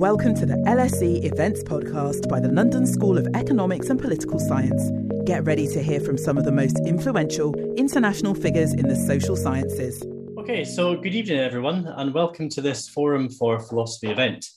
Welcome 0.00 0.34
to 0.36 0.46
the 0.46 0.54
LSE 0.54 1.26
Events 1.30 1.62
Podcast 1.62 2.26
by 2.26 2.40
the 2.40 2.48
London 2.48 2.86
School 2.86 3.18
of 3.18 3.28
Economics 3.34 3.90
and 3.90 4.00
Political 4.00 4.38
Science. 4.38 4.90
Get 5.26 5.44
ready 5.44 5.66
to 5.66 5.82
hear 5.82 6.00
from 6.00 6.16
some 6.16 6.38
of 6.38 6.46
the 6.46 6.50
most 6.50 6.80
influential 6.86 7.54
international 7.76 8.34
figures 8.34 8.72
in 8.72 8.88
the 8.88 8.96
social 8.96 9.36
sciences. 9.36 10.02
Okay, 10.38 10.64
so 10.64 10.96
good 10.96 11.14
evening, 11.14 11.40
everyone, 11.40 11.86
and 11.86 12.14
welcome 12.14 12.48
to 12.48 12.62
this 12.62 12.88
Forum 12.88 13.28
for 13.28 13.60
Philosophy 13.60 14.10
event. 14.10 14.48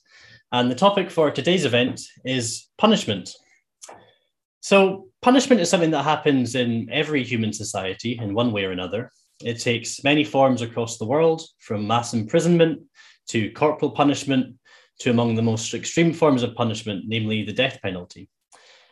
And 0.53 0.71
the 0.71 0.75
topic 0.75 1.11
for 1.11 1.29
today's 1.29 1.65
event 1.65 1.99
is 2.23 2.69
punishment. 2.77 3.35
So, 4.61 5.09
punishment 5.21 5.59
is 5.59 5.69
something 5.69 5.91
that 5.91 6.03
happens 6.03 6.55
in 6.55 6.87
every 6.89 7.21
human 7.21 7.51
society 7.51 8.17
in 8.17 8.33
one 8.33 8.53
way 8.53 8.63
or 8.63 8.71
another. 8.71 9.11
It 9.43 9.59
takes 9.59 10.05
many 10.05 10.23
forms 10.23 10.61
across 10.61 10.99
the 10.99 11.05
world, 11.05 11.41
from 11.59 11.85
mass 11.85 12.13
imprisonment 12.13 12.83
to 13.27 13.51
corporal 13.51 13.91
punishment 13.91 14.55
to 15.03 15.09
among 15.09 15.35
the 15.35 15.41
most 15.41 15.73
extreme 15.73 16.13
forms 16.13 16.43
of 16.43 16.55
punishment, 16.55 17.03
namely 17.05 17.43
the 17.43 17.51
death 17.51 17.77
penalty. 17.81 18.29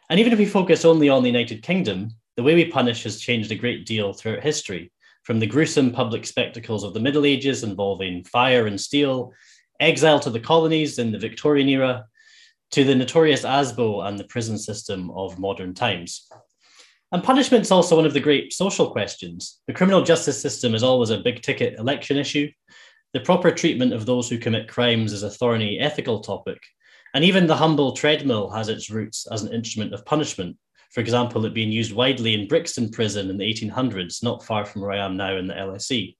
And 0.10 0.20
even 0.20 0.34
if 0.34 0.40
we 0.40 0.46
focus 0.46 0.84
only 0.84 1.08
on 1.08 1.24
the 1.24 1.30
United 1.30 1.64
Kingdom, 1.64 2.12
the 2.36 2.44
way 2.44 2.54
we 2.54 2.66
punish 2.66 3.04
has 3.04 3.22
changed 3.22 3.50
a 3.52 3.56
great 3.56 3.86
deal 3.86 4.12
throughout 4.12 4.44
history, 4.44 4.92
from 5.24 5.40
the 5.40 5.48
gruesome 5.48 5.92
public 5.92 6.26
spectacles 6.26 6.84
of 6.84 6.94
the 6.94 7.00
Middle 7.00 7.26
Ages 7.26 7.64
involving 7.64 8.26
fire 8.26 8.68
and 8.68 8.80
steel, 8.80 9.32
exile 9.80 10.20
to 10.20 10.30
the 10.30 10.40
colonies 10.40 11.00
in 11.00 11.14
the 11.14 11.18
Victorian 11.18 11.70
era, 11.70 12.05
to 12.72 12.84
the 12.84 12.96
notorious 12.96 13.44
ASBO 13.44 14.05
and 14.05 14.20
the 14.20 14.26
prison 14.26 14.58
system 14.58 15.12
of 15.12 15.40
modern 15.40 15.74
times. 15.74 16.28
And 17.14 17.24
punishment 17.24 17.62
is 17.62 17.72
also 17.72 17.96
one 17.96 18.05
of 18.05 18.14
the 18.14 18.20
great 18.20 18.52
social 18.52 18.91
questions. 18.91 19.62
The 19.68 19.74
criminal 19.74 20.04
justice 20.04 20.41
system 20.41 20.76
is 20.76 20.84
always 20.84 21.10
a 21.10 21.20
big 21.20 21.41
ticket 21.41 21.80
election 21.80 22.18
issue, 22.18 22.50
the 23.14 23.20
proper 23.20 23.52
treatment 23.52 23.94
of 23.94 24.06
those 24.06 24.30
who 24.30 24.38
commit 24.38 24.68
crimes 24.68 25.12
is 25.12 25.24
a 25.24 25.30
thorny 25.30 25.80
ethical 25.80 26.22
topic, 26.22 26.60
and 27.14 27.24
even 27.24 27.46
the 27.46 27.56
humble 27.56 27.92
treadmill 27.92 28.50
has 28.50 28.70
its 28.70 28.90
roots 28.90 29.27
as 29.32 29.44
an 29.44 29.54
instrument 29.54 29.94
of 29.94 30.05
punishment. 30.05 30.55
For 30.91 31.02
example, 31.02 31.46
it 31.46 31.54
being 31.54 31.72
used 31.72 31.94
widely 31.94 32.34
in 32.34 32.48
Brixton 32.48 32.90
Prison 32.90 33.30
in 33.30 33.38
the 33.38 33.46
1800s, 33.46 34.24
not 34.24 34.46
far 34.46 34.66
from 34.66 34.82
where 34.82 34.91
I 34.91 35.05
am 35.05 35.18
now 35.18 35.35
in 35.35 35.48
the 35.48 35.54
LSE. 35.54 36.16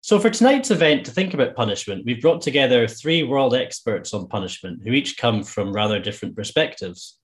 So, 0.00 0.18
for 0.18 0.30
tonight's 0.30 0.70
event 0.70 1.04
to 1.04 1.10
think 1.10 1.34
about 1.34 1.56
punishment, 1.56 2.04
we've 2.06 2.22
brought 2.22 2.40
together 2.40 2.86
three 2.86 3.24
world 3.24 3.54
experts 3.54 4.14
on 4.14 4.28
punishment 4.28 4.80
who 4.84 4.92
each 4.92 5.18
come 5.18 5.42
from 5.42 5.72
rather 5.72 5.98
different 5.98 6.36
perspectives. 6.36 7.18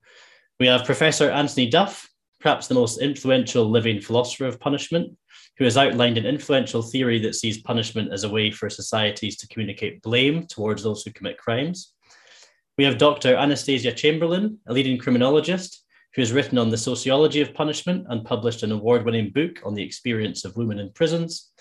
We 0.58 0.66
have 0.66 0.84
Professor 0.84 1.30
Anthony 1.30 1.68
Duff, 1.68 2.08
perhaps 2.40 2.66
the 2.66 2.74
most 2.74 3.00
influential 3.00 3.64
living 3.64 4.00
philosopher 4.00 4.46
of 4.46 4.60
punishment, 4.60 5.16
who 5.56 5.64
has 5.64 5.76
outlined 5.76 6.18
an 6.18 6.26
influential 6.26 6.82
theory 6.82 7.20
that 7.20 7.34
sees 7.34 7.62
punishment 7.62 8.12
as 8.12 8.24
a 8.24 8.28
way 8.28 8.50
for 8.50 8.68
societies 8.68 9.36
to 9.36 9.48
communicate 9.48 10.02
blame 10.02 10.46
towards 10.46 10.82
those 10.82 11.02
who 11.02 11.12
commit 11.12 11.38
crimes. 11.38 11.92
We 12.76 12.84
have 12.84 12.98
Dr. 12.98 13.36
Anastasia 13.36 13.92
Chamberlen, 13.92 14.58
a 14.66 14.72
leading 14.72 14.98
criminologist, 14.98 15.84
who 16.14 16.22
has 16.22 16.32
written 16.32 16.58
on 16.58 16.70
the 16.70 16.76
sociology 16.76 17.40
of 17.40 17.54
punishment 17.54 18.06
and 18.08 18.24
published 18.24 18.62
an 18.62 18.72
award 18.72 19.04
winning 19.04 19.30
book 19.30 19.60
on 19.64 19.74
the 19.74 19.82
experience 19.82 20.44
of 20.44 20.56
women 20.56 20.78
in 20.78 20.90
prisons. 20.90 21.52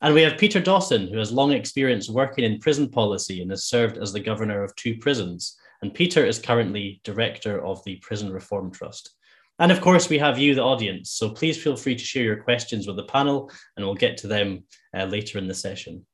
And 0.00 0.14
we 0.14 0.22
have 0.22 0.38
Peter 0.38 0.60
Dawson, 0.60 1.08
who 1.08 1.18
has 1.18 1.32
long 1.32 1.52
experience 1.52 2.08
working 2.08 2.44
in 2.44 2.58
prison 2.58 2.88
policy 2.88 3.42
and 3.42 3.50
has 3.50 3.64
served 3.64 3.98
as 3.98 4.12
the 4.12 4.20
governor 4.20 4.62
of 4.62 4.74
two 4.76 4.96
prisons. 4.98 5.56
And 5.82 5.94
Peter 5.94 6.24
is 6.24 6.38
currently 6.38 7.00
director 7.04 7.64
of 7.64 7.82
the 7.84 7.96
Prison 7.96 8.32
Reform 8.32 8.70
Trust. 8.70 9.15
And 9.58 9.72
of 9.72 9.80
course, 9.80 10.08
we 10.08 10.18
have 10.18 10.38
you, 10.38 10.54
the 10.54 10.62
audience. 10.62 11.12
So 11.12 11.30
please 11.30 11.60
feel 11.60 11.76
free 11.76 11.96
to 11.96 12.04
share 12.04 12.24
your 12.24 12.42
questions 12.42 12.86
with 12.86 12.96
the 12.96 13.04
panel 13.04 13.50
and 13.76 13.86
we'll 13.86 13.94
get 13.94 14.18
to 14.18 14.26
them 14.26 14.64
uh, 14.96 15.04
later 15.04 15.38
in 15.38 15.48
the 15.48 15.54
session. 15.54 16.04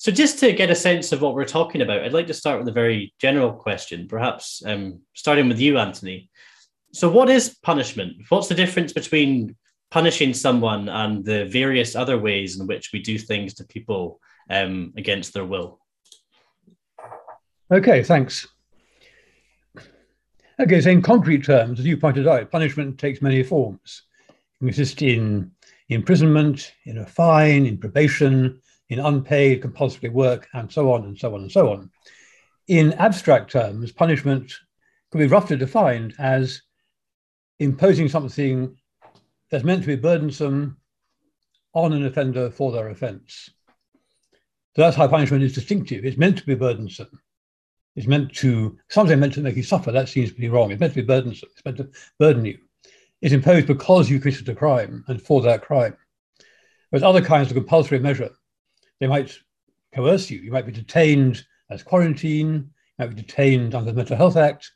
So, 0.00 0.12
just 0.12 0.38
to 0.38 0.52
get 0.52 0.70
a 0.70 0.76
sense 0.76 1.10
of 1.10 1.20
what 1.20 1.34
we're 1.34 1.44
talking 1.44 1.82
about, 1.82 2.04
I'd 2.04 2.12
like 2.12 2.28
to 2.28 2.34
start 2.34 2.60
with 2.60 2.68
a 2.68 2.72
very 2.72 3.12
general 3.18 3.52
question, 3.52 4.06
perhaps 4.06 4.62
um, 4.64 5.00
starting 5.14 5.48
with 5.48 5.58
you, 5.58 5.76
Anthony. 5.76 6.30
So, 6.92 7.10
what 7.10 7.28
is 7.28 7.56
punishment? 7.64 8.12
What's 8.28 8.46
the 8.46 8.54
difference 8.54 8.92
between 8.92 9.56
punishing 9.90 10.34
someone 10.34 10.88
and 10.88 11.24
the 11.24 11.46
various 11.46 11.96
other 11.96 12.16
ways 12.16 12.60
in 12.60 12.68
which 12.68 12.90
we 12.92 13.02
do 13.02 13.18
things 13.18 13.54
to 13.54 13.64
people 13.64 14.20
um, 14.48 14.92
against 14.96 15.34
their 15.34 15.44
will? 15.44 15.80
Okay, 17.72 18.04
thanks. 18.04 18.46
Okay, 20.60 20.80
so 20.80 20.90
in 20.90 21.02
concrete 21.02 21.44
terms, 21.44 21.78
as 21.78 21.86
you 21.86 21.96
pointed 21.96 22.26
out, 22.26 22.50
punishment 22.50 22.98
takes 22.98 23.22
many 23.22 23.44
forms. 23.44 24.02
It 24.28 24.34
can 24.58 24.68
consist 24.68 25.02
in 25.02 25.52
imprisonment, 25.88 26.72
in 26.84 26.98
a 26.98 27.06
fine, 27.06 27.64
in 27.64 27.78
probation, 27.78 28.60
in 28.88 28.98
unpaid 28.98 29.62
compulsory 29.62 30.08
work, 30.08 30.48
and 30.54 30.70
so 30.72 30.92
on 30.92 31.04
and 31.04 31.16
so 31.16 31.32
on 31.32 31.42
and 31.42 31.52
so 31.52 31.72
on. 31.72 31.92
In 32.66 32.92
abstract 32.94 33.52
terms, 33.52 33.92
punishment 33.92 34.52
could 35.12 35.18
be 35.18 35.28
roughly 35.28 35.56
defined 35.56 36.14
as 36.18 36.62
imposing 37.60 38.08
something 38.08 38.76
that's 39.52 39.64
meant 39.64 39.82
to 39.82 39.86
be 39.86 39.94
burdensome 39.94 40.76
on 41.72 41.92
an 41.92 42.04
offender 42.04 42.50
for 42.50 42.72
their 42.72 42.88
offence. 42.88 43.48
So 44.74 44.82
that's 44.82 44.96
how 44.96 45.06
punishment 45.06 45.44
is 45.44 45.54
distinctive. 45.54 46.04
It's 46.04 46.18
meant 46.18 46.38
to 46.38 46.46
be 46.46 46.56
burdensome 46.56 47.20
is 47.96 48.06
meant 48.06 48.32
to, 48.36 48.76
sometimes 48.88 49.20
meant 49.20 49.34
to 49.34 49.40
make 49.40 49.56
you 49.56 49.62
suffer. 49.62 49.90
That 49.90 50.08
seems 50.08 50.30
to 50.30 50.38
be 50.38 50.48
wrong. 50.48 50.70
It's 50.70 50.80
meant 50.80 50.94
to 50.94 51.02
be 51.02 51.06
burdensome. 51.06 51.48
It's 51.52 51.64
meant 51.64 51.78
to 51.78 51.90
burden 52.18 52.44
you. 52.44 52.58
It's 53.20 53.34
imposed 53.34 53.66
because 53.66 54.08
you 54.08 54.20
committed 54.20 54.48
a 54.48 54.54
crime 54.54 55.04
and 55.08 55.20
for 55.20 55.42
that 55.42 55.62
crime. 55.62 55.96
Whereas 56.90 57.02
other 57.02 57.20
kinds 57.20 57.50
of 57.50 57.54
compulsory 57.54 57.98
measure, 57.98 58.30
they 59.00 59.06
might 59.06 59.36
coerce 59.94 60.30
you. 60.30 60.38
You 60.40 60.52
might 60.52 60.66
be 60.66 60.72
detained 60.72 61.44
as 61.70 61.82
quarantine, 61.82 62.54
you 62.54 62.70
might 62.98 63.14
be 63.14 63.22
detained 63.22 63.74
under 63.74 63.90
the 63.90 63.96
Mental 63.96 64.16
Health 64.16 64.36
Act, 64.36 64.70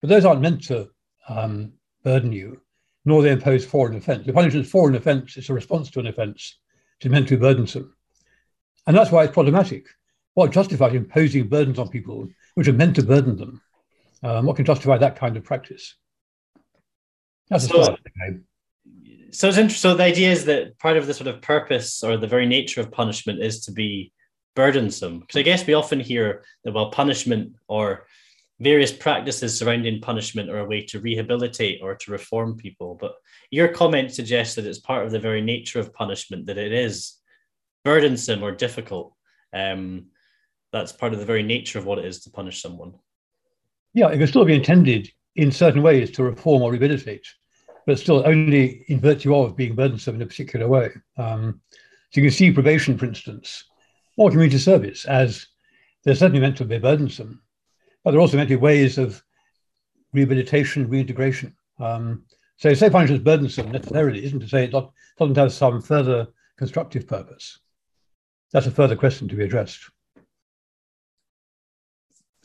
but 0.00 0.10
those 0.10 0.24
aren't 0.24 0.42
meant 0.42 0.62
to 0.64 0.88
um, 1.28 1.72
burden 2.04 2.32
you, 2.32 2.60
nor 3.04 3.22
they 3.22 3.32
impose 3.32 3.64
for 3.64 3.88
an 3.88 3.96
offence. 3.96 4.26
The 4.26 4.32
punishment 4.32 4.66
for 4.66 4.88
an 4.88 4.94
offence 4.94 5.36
is 5.36 5.48
a 5.50 5.54
response 5.54 5.90
to 5.90 6.00
an 6.00 6.06
offence. 6.06 6.58
It's 7.00 7.10
meant 7.10 7.28
to 7.28 7.36
be 7.36 7.40
burdensome. 7.40 7.94
And 8.86 8.96
that's 8.96 9.10
why 9.10 9.24
it's 9.24 9.32
problematic. 9.32 9.86
What 10.34 10.52
justifies 10.52 10.94
imposing 10.94 11.48
burdens 11.48 11.78
on 11.78 11.88
people 11.88 12.28
which 12.56 12.68
are 12.68 12.72
meant 12.72 12.96
to 12.96 13.02
burden 13.02 13.36
them. 13.36 13.60
Um, 14.22 14.46
what 14.46 14.56
can 14.56 14.64
justify 14.64 14.98
that 14.98 15.16
kind 15.16 15.36
of 15.36 15.44
practice? 15.44 15.94
That's 17.48 17.68
so, 17.68 17.82
start, 17.82 18.00
okay. 18.00 18.40
so 19.30 19.48
it's 19.48 19.58
interesting. 19.58 19.90
So 19.90 19.94
the 19.94 20.02
idea 20.02 20.32
is 20.32 20.46
that 20.46 20.78
part 20.78 20.96
of 20.96 21.06
the 21.06 21.14
sort 21.14 21.28
of 21.28 21.42
purpose 21.42 22.02
or 22.02 22.16
the 22.16 22.26
very 22.26 22.46
nature 22.46 22.80
of 22.80 22.90
punishment 22.90 23.40
is 23.40 23.64
to 23.66 23.72
be 23.72 24.12
burdensome. 24.56 25.20
Because 25.20 25.38
I 25.38 25.42
guess 25.42 25.66
we 25.66 25.74
often 25.74 26.00
hear 26.00 26.44
that 26.64 26.72
well, 26.72 26.90
punishment 26.90 27.52
or 27.68 28.06
various 28.58 28.90
practices 28.90 29.58
surrounding 29.58 30.00
punishment 30.00 30.48
are 30.48 30.60
a 30.60 30.66
way 30.66 30.80
to 30.86 30.98
rehabilitate 30.98 31.80
or 31.82 31.94
to 31.94 32.10
reform 32.10 32.56
people. 32.56 32.96
But 32.98 33.12
your 33.50 33.68
comment 33.68 34.12
suggests 34.12 34.54
that 34.54 34.64
it's 34.64 34.78
part 34.78 35.04
of 35.04 35.12
the 35.12 35.20
very 35.20 35.42
nature 35.42 35.78
of 35.78 35.92
punishment 35.92 36.46
that 36.46 36.56
it 36.56 36.72
is 36.72 37.18
burdensome 37.84 38.42
or 38.42 38.52
difficult. 38.52 39.12
Um, 39.52 40.06
that's 40.76 40.92
part 40.92 41.12
of 41.12 41.18
the 41.18 41.24
very 41.24 41.42
nature 41.42 41.78
of 41.78 41.86
what 41.86 41.98
it 41.98 42.04
is 42.04 42.20
to 42.20 42.30
punish 42.30 42.60
someone. 42.60 42.92
Yeah, 43.94 44.08
it 44.08 44.18
can 44.18 44.26
still 44.26 44.44
be 44.44 44.54
intended 44.54 45.10
in 45.36 45.50
certain 45.50 45.82
ways 45.82 46.10
to 46.12 46.22
reform 46.22 46.62
or 46.62 46.70
rehabilitate, 46.70 47.26
but 47.86 47.98
still 47.98 48.26
only 48.26 48.84
in 48.88 49.00
virtue 49.00 49.34
of 49.34 49.56
being 49.56 49.74
burdensome 49.74 50.16
in 50.16 50.22
a 50.22 50.26
particular 50.26 50.68
way. 50.68 50.90
Um, 51.16 51.60
so 52.10 52.20
you 52.20 52.26
can 52.26 52.36
see 52.36 52.52
probation, 52.52 52.98
for 52.98 53.06
instance, 53.06 53.64
or 54.16 54.30
community 54.30 54.58
service 54.58 55.04
as 55.06 55.46
they're 56.04 56.14
certainly 56.14 56.40
meant 56.40 56.58
to 56.58 56.64
be 56.64 56.78
burdensome, 56.78 57.42
but 58.04 58.10
they're 58.10 58.20
also 58.20 58.36
meant 58.36 58.48
to 58.50 58.56
be 58.56 58.62
ways 58.62 58.98
of 58.98 59.22
rehabilitation, 60.12 60.88
reintegration. 60.88 61.54
Um, 61.78 62.24
so 62.58 62.72
say 62.74 62.88
punishment 62.90 63.20
is 63.20 63.24
burdensome 63.24 63.70
necessarily 63.72 64.24
isn't 64.24 64.40
to 64.40 64.48
say 64.48 64.64
it 64.64 64.74
doesn't 65.18 65.36
have 65.36 65.52
some 65.52 65.80
further 65.80 66.28
constructive 66.56 67.06
purpose. 67.06 67.58
That's 68.52 68.66
a 68.66 68.70
further 68.70 68.96
question 68.96 69.28
to 69.28 69.36
be 69.36 69.44
addressed. 69.44 69.90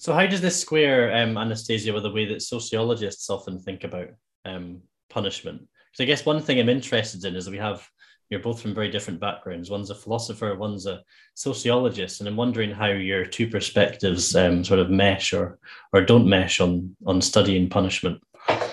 So, 0.01 0.13
how 0.13 0.25
does 0.25 0.41
this 0.41 0.59
square 0.59 1.15
um, 1.15 1.37
Anastasia 1.37 1.93
with 1.93 2.01
the 2.01 2.09
way 2.09 2.25
that 2.25 2.41
sociologists 2.41 3.29
often 3.29 3.59
think 3.59 3.83
about 3.83 4.07
um, 4.45 4.81
punishment? 5.11 5.61
Because 5.61 6.03
I 6.03 6.05
guess 6.05 6.25
one 6.25 6.41
thing 6.41 6.59
I'm 6.59 6.69
interested 6.69 7.23
in 7.23 7.35
is 7.35 7.47
we 7.47 7.59
have 7.59 7.87
you're 8.27 8.39
both 8.39 8.59
from 8.59 8.73
very 8.73 8.89
different 8.89 9.19
backgrounds. 9.19 9.69
One's 9.69 9.91
a 9.91 9.95
philosopher, 9.95 10.55
one's 10.55 10.87
a 10.87 11.03
sociologist, 11.35 12.19
and 12.19 12.27
I'm 12.27 12.35
wondering 12.35 12.71
how 12.71 12.87
your 12.87 13.25
two 13.25 13.47
perspectives 13.47 14.35
um, 14.35 14.63
sort 14.63 14.79
of 14.79 14.89
mesh 14.89 15.33
or 15.33 15.59
or 15.93 16.01
don't 16.01 16.27
mesh 16.27 16.59
on 16.59 16.95
on 17.05 17.21
studying 17.21 17.69
punishment. 17.69 18.23
Well, 18.49 18.65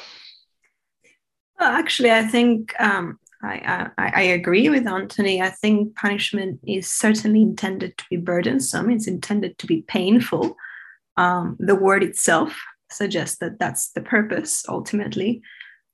actually, 1.60 2.10
I 2.10 2.22
think 2.22 2.72
um, 2.80 3.18
I, 3.42 3.90
I, 3.98 4.12
I 4.14 4.22
agree 4.22 4.70
with 4.70 4.86
Antony. 4.86 5.42
I 5.42 5.50
think 5.50 5.94
punishment 5.94 6.60
is 6.66 6.90
certainly 6.90 7.42
intended 7.42 7.98
to 7.98 8.04
be 8.08 8.16
burdensome. 8.16 8.88
It's 8.88 9.06
intended 9.06 9.58
to 9.58 9.66
be 9.66 9.82
painful 9.82 10.56
um, 11.18 11.56
the 11.58 11.74
word 11.74 12.02
itself 12.02 12.56
suggests 12.90 13.38
that 13.38 13.58
that's 13.58 13.90
the 13.90 14.00
purpose 14.00 14.64
ultimately. 14.68 15.42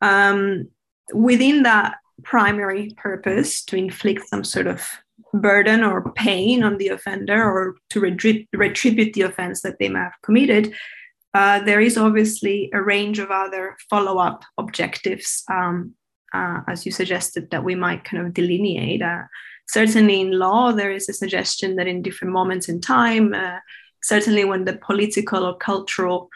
Um, 0.01 0.69
within 1.13 1.63
that 1.65 1.97
primary 2.23 2.93
purpose 2.97 3.65
to 3.65 3.77
inflict 3.77 4.29
some 4.29 4.45
sort 4.45 4.67
of 4.67 4.87
burden 5.33 5.83
or 5.83 6.13
pain 6.13 6.63
on 6.63 6.77
the 6.77 6.89
offender 6.89 7.43
or 7.43 7.77
to 7.91 8.01
retrib- 8.01 8.47
retribute 8.55 9.15
the 9.15 9.23
offense 9.23 9.63
that 9.63 9.79
they 9.79 9.89
may 9.89 10.01
have 10.01 10.13
committed, 10.23 10.75
uh, 11.33 11.59
there 11.61 11.81
is 11.81 11.97
obviously 11.97 12.71
a 12.73 12.83
range 12.83 13.19
of 13.19 13.31
other 13.31 13.77
follow 13.91 14.19
up 14.19 14.45
objectives, 14.59 15.43
um, 15.51 15.95
uh, 16.35 16.61
as 16.69 16.85
you 16.85 16.93
suggested, 16.93 17.51
that 17.51 17.65
we 17.65 17.75
might 17.75 18.05
kind 18.05 18.25
of 18.25 18.35
delineate. 18.35 19.03
Uh, 19.03 19.23
certainly 19.69 20.21
in 20.21 20.39
law, 20.39 20.71
there 20.71 20.93
is 20.93 21.09
a 21.09 21.15
suggestion 21.15 21.77
that 21.77 21.89
in 21.89 22.03
different 22.03 22.33
moments 22.33 22.69
in 22.69 22.81
time, 22.81 23.33
uh, 23.35 23.59
certainly 24.05 24.45
when 24.45 24.65
the 24.65 24.77
political 24.77 25.45
or 25.45 25.57
cultural 25.57 26.29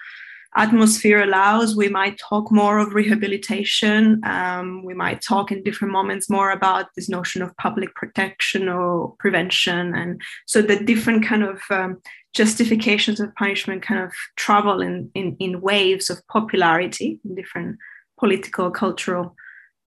atmosphere 0.56 1.23
allows, 1.23 1.76
we 1.76 1.88
might 1.88 2.19
talk 2.19 2.50
more 2.50 2.79
of 2.79 2.94
rehabilitation. 2.94 4.20
Um, 4.25 4.82
we 4.85 4.94
might 4.94 5.20
talk 5.20 5.53
in 5.53 5.62
different 5.62 5.93
moments 5.93 6.31
more 6.31 6.50
about 6.50 6.87
this 6.97 7.09
notion 7.09 7.43
of 7.43 7.56
public 7.59 7.94
protection 7.94 8.69
or 8.69 9.15
prevention. 9.19 9.94
And 9.94 10.20
so 10.47 10.62
the 10.62 10.82
different 10.82 11.25
kind 11.25 11.44
of 11.44 11.61
um, 11.70 12.00
justifications 12.35 13.20
of 13.20 13.35
punishment 13.35 13.82
kind 13.82 14.00
of 14.00 14.12
travel 14.37 14.81
in, 14.81 15.11
in, 15.14 15.37
in 15.38 15.61
waves 15.61 16.11
of 16.11 16.26
popularity 16.29 17.21
in 17.25 17.35
different 17.35 17.76
political, 18.19 18.71
cultural 18.71 19.37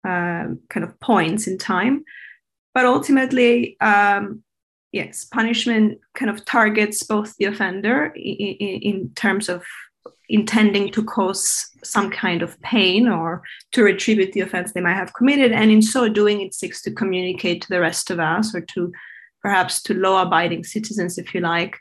uh, 0.07 0.45
kind 0.69 0.83
of 0.83 0.99
points 0.99 1.47
in 1.47 1.57
time. 1.57 2.03
But 2.73 2.85
ultimately, 2.85 3.77
um, 3.81 4.43
yes, 4.91 5.25
punishment 5.25 5.99
kind 6.15 6.29
of 6.29 6.45
targets 6.45 7.03
both 7.03 7.35
the 7.37 7.45
offender 7.45 8.13
in, 8.15 8.79
in, 8.81 9.11
terms 9.15 9.49
of 9.49 9.63
intending 10.29 10.91
to 10.91 11.03
cause 11.03 11.69
some 11.83 12.09
kind 12.09 12.41
of 12.41 12.59
pain 12.61 13.07
or 13.07 13.43
to 13.71 13.83
retribute 13.83 14.31
the 14.33 14.41
offense 14.41 14.71
they 14.71 14.81
might 14.81 14.93
have 14.93 15.13
committed. 15.13 15.51
And 15.51 15.71
in 15.71 15.81
so 15.81 16.07
doing, 16.07 16.41
it 16.41 16.53
seeks 16.53 16.81
to 16.83 16.91
communicate 16.91 17.61
to 17.61 17.69
the 17.69 17.81
rest 17.81 18.09
of 18.11 18.19
us 18.19 18.55
or 18.55 18.61
to 18.61 18.91
perhaps 19.41 19.81
to 19.83 19.93
law 19.93 20.21
abiding 20.21 20.63
citizens, 20.63 21.17
if 21.17 21.33
you 21.33 21.41
like, 21.41 21.77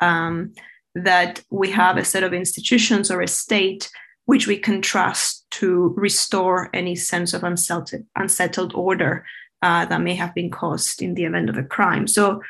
um, 0.00 0.52
that 0.94 1.42
we 1.50 1.70
have 1.70 1.96
a 1.96 2.04
set 2.04 2.22
of 2.22 2.32
institutions 2.32 3.10
or 3.10 3.20
a 3.20 3.28
state 3.28 3.90
which 4.24 4.46
we 4.46 4.56
can 4.56 4.80
trust 4.80 5.44
to 5.50 5.94
restore 5.96 6.70
any 6.72 6.94
sense 6.94 7.34
of 7.34 7.44
unsettled, 7.44 7.92
unsettled 8.16 8.72
order 8.74 9.24
uh, 9.62 9.86
that 9.86 10.00
may 10.00 10.14
have 10.14 10.34
been 10.34 10.50
caused 10.50 11.02
in 11.02 11.14
the 11.14 11.24
event 11.24 11.48
of 11.48 11.56
a 11.56 11.62
crime. 11.62 12.06
So 12.06 12.42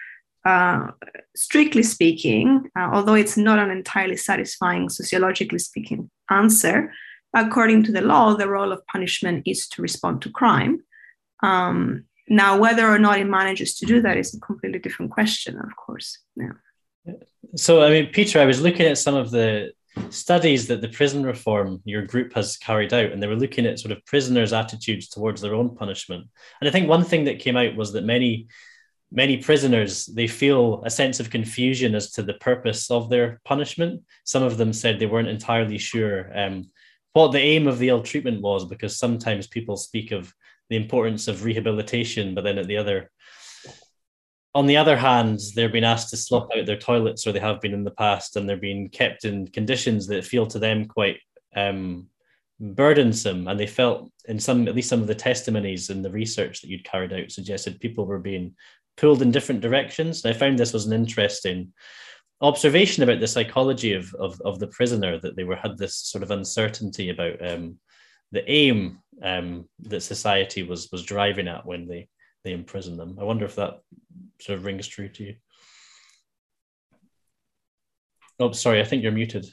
uh, 0.45 0.89
strictly 1.37 1.83
speaking, 1.83 2.71
uh, 2.77 2.89
although 2.93 3.15
it's 3.15 3.37
not 3.37 3.59
an 3.59 3.71
entirely 3.71 4.17
satisfying, 4.17 4.89
sociologically 4.89 5.59
speaking, 5.59 6.11
answer, 6.31 6.93
according 7.35 7.85
to 7.85 7.93
the 7.93 8.01
law, 8.01 8.35
the 8.35 8.49
role 8.49 8.73
of 8.73 8.87
punishment 8.87 9.43
is 9.47 9.69
to 9.69 9.83
respond 9.83 10.23
to 10.23 10.31
crime. 10.31 10.83
Um, 11.43 12.05
now, 12.29 12.57
whether 12.59 12.89
or 12.89 12.99
not 12.99 13.19
it 13.19 13.25
manages 13.25 13.75
to 13.79 13.87
do 13.87 14.01
that 14.03 14.17
is 14.17 14.35
a 14.35 14.41
completely 14.41 14.79
different 14.79 15.11
question, 15.11 15.59
of 15.59 15.77
course. 15.77 16.19
Yeah. 16.37 16.53
So, 17.57 17.83
I 17.83 17.91
mean, 17.91 18.07
Peter, 18.13 18.41
I 18.41 18.47
was 18.47 18.63
looking 18.63 18.87
at 18.87 18.99
some 18.99 19.15
of 19.15 19.31
the 19.31 19.73
studies 20.11 20.69
that 20.69 20.81
the 20.81 20.89
prison 20.89 21.25
reform 21.25 21.81
your 21.85 22.03
group 22.03 22.33
has 22.35 22.57
carried 22.57 22.93
out, 22.93 23.13
and 23.13 23.23
they 23.23 23.27
were 23.27 23.37
looking 23.37 23.67
at 23.67 23.79
sort 23.79 23.93
of 23.93 24.05
prisoners' 24.05 24.53
attitudes 24.53 25.09
towards 25.09 25.41
their 25.41 25.55
own 25.55 25.77
punishment. 25.77 26.27
And 26.61 26.69
I 26.69 26.73
think 26.73 26.89
one 26.89 27.05
thing 27.05 27.25
that 27.25 27.39
came 27.39 27.57
out 27.57 27.77
was 27.77 27.93
that 27.93 28.05
many 28.05 28.49
many 29.15 29.37
prisoners 29.37 30.07
they 30.07 30.27
feel 30.27 30.83
a 30.85 30.91
sense 30.91 31.21
of 31.21 31.31
confusion 31.31 31.95
as 31.95 32.11
to 32.13 32.23
the 32.23 32.35
purpose 32.35 32.91
of 32.91 33.11
their 33.11 33.41
punishment 33.45 34.03
some 34.25 34.43
of 34.43 34.57
them 34.57 34.73
said 34.73 34.99
they 34.99 35.07
weren't 35.07 35.29
entirely 35.29 35.77
sure 35.77 36.31
um, 36.35 36.65
what 37.13 37.31
the 37.31 37.39
aim 37.39 37.67
of 37.67 37.79
the 37.79 37.91
ill 37.91 38.03
treatment 38.03 38.41
was 38.41 38.65
because 38.65 38.99
sometimes 38.99 39.47
people 39.47 39.77
speak 39.77 40.13
of 40.13 40.33
the 40.71 40.77
importance 40.77 41.29
of 41.29 41.45
rehabilitation 41.45 42.35
but 42.35 42.43
then 42.43 42.57
at 42.57 42.67
the 42.67 42.77
other 42.79 43.11
on 44.55 44.67
the 44.67 44.77
other 44.77 44.97
hand 44.97 45.41
they're 45.55 45.69
being 45.69 45.85
asked 45.85 46.11
to 46.11 46.17
slop 46.17 46.49
out 46.57 46.67
their 46.67 46.79
toilets 46.79 47.27
or 47.27 47.33
they 47.33 47.41
have 47.41 47.61
been 47.61 47.75
in 47.75 47.85
the 47.85 47.91
past 47.91 48.37
and 48.37 48.49
they're 48.49 48.57
being 48.57 48.89
kept 48.89 49.25
in 49.25 49.47
conditions 49.49 50.07
that 50.07 50.25
feel 50.25 50.47
to 50.47 50.59
them 50.59 50.85
quite 50.85 51.19
um, 51.57 52.07
burdensome 52.61 53.49
and 53.49 53.59
they 53.59 53.67
felt 53.67 54.11
in 54.27 54.39
some 54.39 54.69
at 54.69 54.75
least 54.75 54.89
some 54.89 55.01
of 55.01 55.07
the 55.07 55.15
testimonies 55.15 55.91
and 55.91 56.05
the 56.05 56.11
research 56.11 56.61
that 56.61 56.69
you'd 56.69 56.85
carried 56.85 57.13
out 57.13 57.31
suggested 57.31 57.81
people 57.81 58.07
were 58.07 58.19
being 58.19 58.55
pulled 58.97 59.23
in 59.23 59.31
different 59.31 59.61
directions. 59.61 60.25
And 60.25 60.35
I 60.35 60.39
found 60.39 60.59
this 60.59 60.73
was 60.73 60.87
an 60.87 60.93
interesting 60.93 61.73
observation 62.41 63.03
about 63.03 63.21
the 63.21 63.27
psychology 63.27 63.95
of, 63.95 64.13
of, 64.15 64.41
of 64.43 64.59
the 64.59 64.67
prisoner 64.69 65.19
that 65.19 65.37
they 65.37 65.45
were 65.45 65.57
had 65.57 65.79
this 65.79 65.97
sort 65.97 66.23
of 66.23 66.31
uncertainty 66.31 67.11
about 67.11 67.45
um, 67.47 67.79
the 68.33 68.49
aim 68.51 68.99
um, 69.23 69.69
that 69.81 70.01
society 70.01 70.63
was 70.63 70.89
was 70.91 71.05
driving 71.05 71.49
at 71.49 71.67
when 71.67 71.87
they 71.87 72.09
they 72.45 72.53
imprisoned 72.53 72.99
them. 72.99 73.17
I 73.21 73.25
wonder 73.25 73.45
if 73.45 73.55
that 73.57 73.81
sort 74.43 74.59
of 74.59 74.65
rings 74.65 74.89
true 74.89 75.09
to 75.09 75.25
you. 75.25 75.35
Oh, 78.41 78.51
sorry, 78.53 78.81
I 78.81 78.85
think 78.85 79.03
you're 79.03 79.13
muted. 79.13 79.47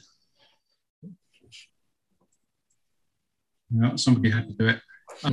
Yeah, 3.72 3.94
somebody 3.94 4.30
had 4.30 4.48
to 4.48 4.54
do 4.54 4.68
it. 4.68 4.80
I 5.24 5.32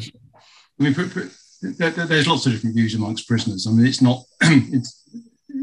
mean, 0.77 0.93
there's 1.61 2.27
lots 2.27 2.45
of 2.45 2.51
different 2.51 2.75
views 2.75 2.93
amongst 2.93 3.27
prisoners. 3.27 3.65
I 3.65 3.71
mean, 3.71 3.87
it's 3.87 4.01
not, 4.01 4.21
it's, 4.41 5.09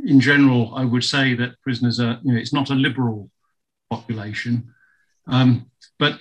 in 0.04 0.18
general, 0.18 0.74
I 0.74 0.84
would 0.84 1.04
say 1.04 1.34
that 1.34 1.60
prisoners 1.62 2.00
are, 2.00 2.18
you 2.24 2.32
know, 2.32 2.38
it's 2.38 2.52
not 2.52 2.70
a 2.70 2.74
liberal 2.74 3.30
population. 3.90 4.74
Um, 5.28 5.70
but 6.00 6.18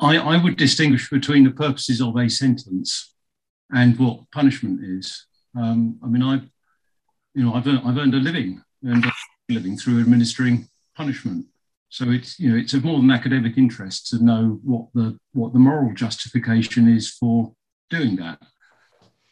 I, 0.00 0.16
I, 0.18 0.42
would 0.42 0.56
distinguish 0.56 1.10
between 1.10 1.44
the 1.44 1.50
purposes 1.50 2.00
of 2.00 2.16
a 2.16 2.30
sentence 2.30 3.14
and 3.70 3.98
what 3.98 4.30
punishment 4.30 4.80
is. 4.82 5.26
Um, 5.58 5.98
I 6.02 6.06
mean, 6.06 6.22
I've, 6.22 6.48
you 7.36 7.44
know, 7.44 7.54
I've 7.54 7.66
earned, 7.66 7.82
I've 7.84 7.98
earned 7.98 8.14
a 8.14 8.18
living, 8.18 8.62
earned 8.84 9.04
a 9.04 9.12
living 9.52 9.76
through 9.76 10.00
administering 10.00 10.68
punishment. 10.96 11.46
So 11.90 12.10
it's, 12.10 12.40
you 12.40 12.50
know, 12.50 12.56
it's 12.56 12.74
of 12.74 12.84
more 12.84 12.98
than 12.98 13.10
academic 13.10 13.56
interest 13.56 14.08
to 14.08 14.24
know 14.24 14.58
what 14.64 14.86
the 14.94 15.18
what 15.34 15.52
the 15.52 15.58
moral 15.58 15.92
justification 15.94 16.88
is 16.88 17.10
for 17.10 17.52
doing 17.90 18.16
that. 18.16 18.38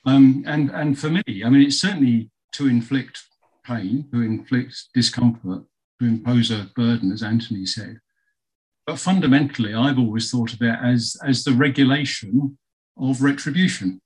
Um, 0.07 0.45
and, 0.47 0.71
and 0.71 0.99
for 0.99 1.09
me, 1.09 1.43
I 1.45 1.49
mean, 1.49 1.63
it's 1.63 1.81
certainly 1.81 2.31
to 2.53 2.69
inflict 2.69 3.23
pain, 3.65 4.07
to 4.13 4.21
inflict 4.21 4.89
discomfort, 4.93 5.65
to 6.01 6.07
impose 6.07 6.51
a 6.51 6.71
burden, 6.77 7.11
as 7.11 7.23
Anthony 7.23 7.65
said. 7.65 8.01
But 8.87 8.99
fundamentally, 8.99 9.73
I've 9.73 9.99
always 9.99 10.31
thought 10.31 10.53
of 10.53 10.61
it 10.61 10.77
as, 10.83 11.17
as 11.25 11.43
the 11.43 11.53
regulation 11.53 12.59
of 12.99 13.23
retribution. 13.23 14.03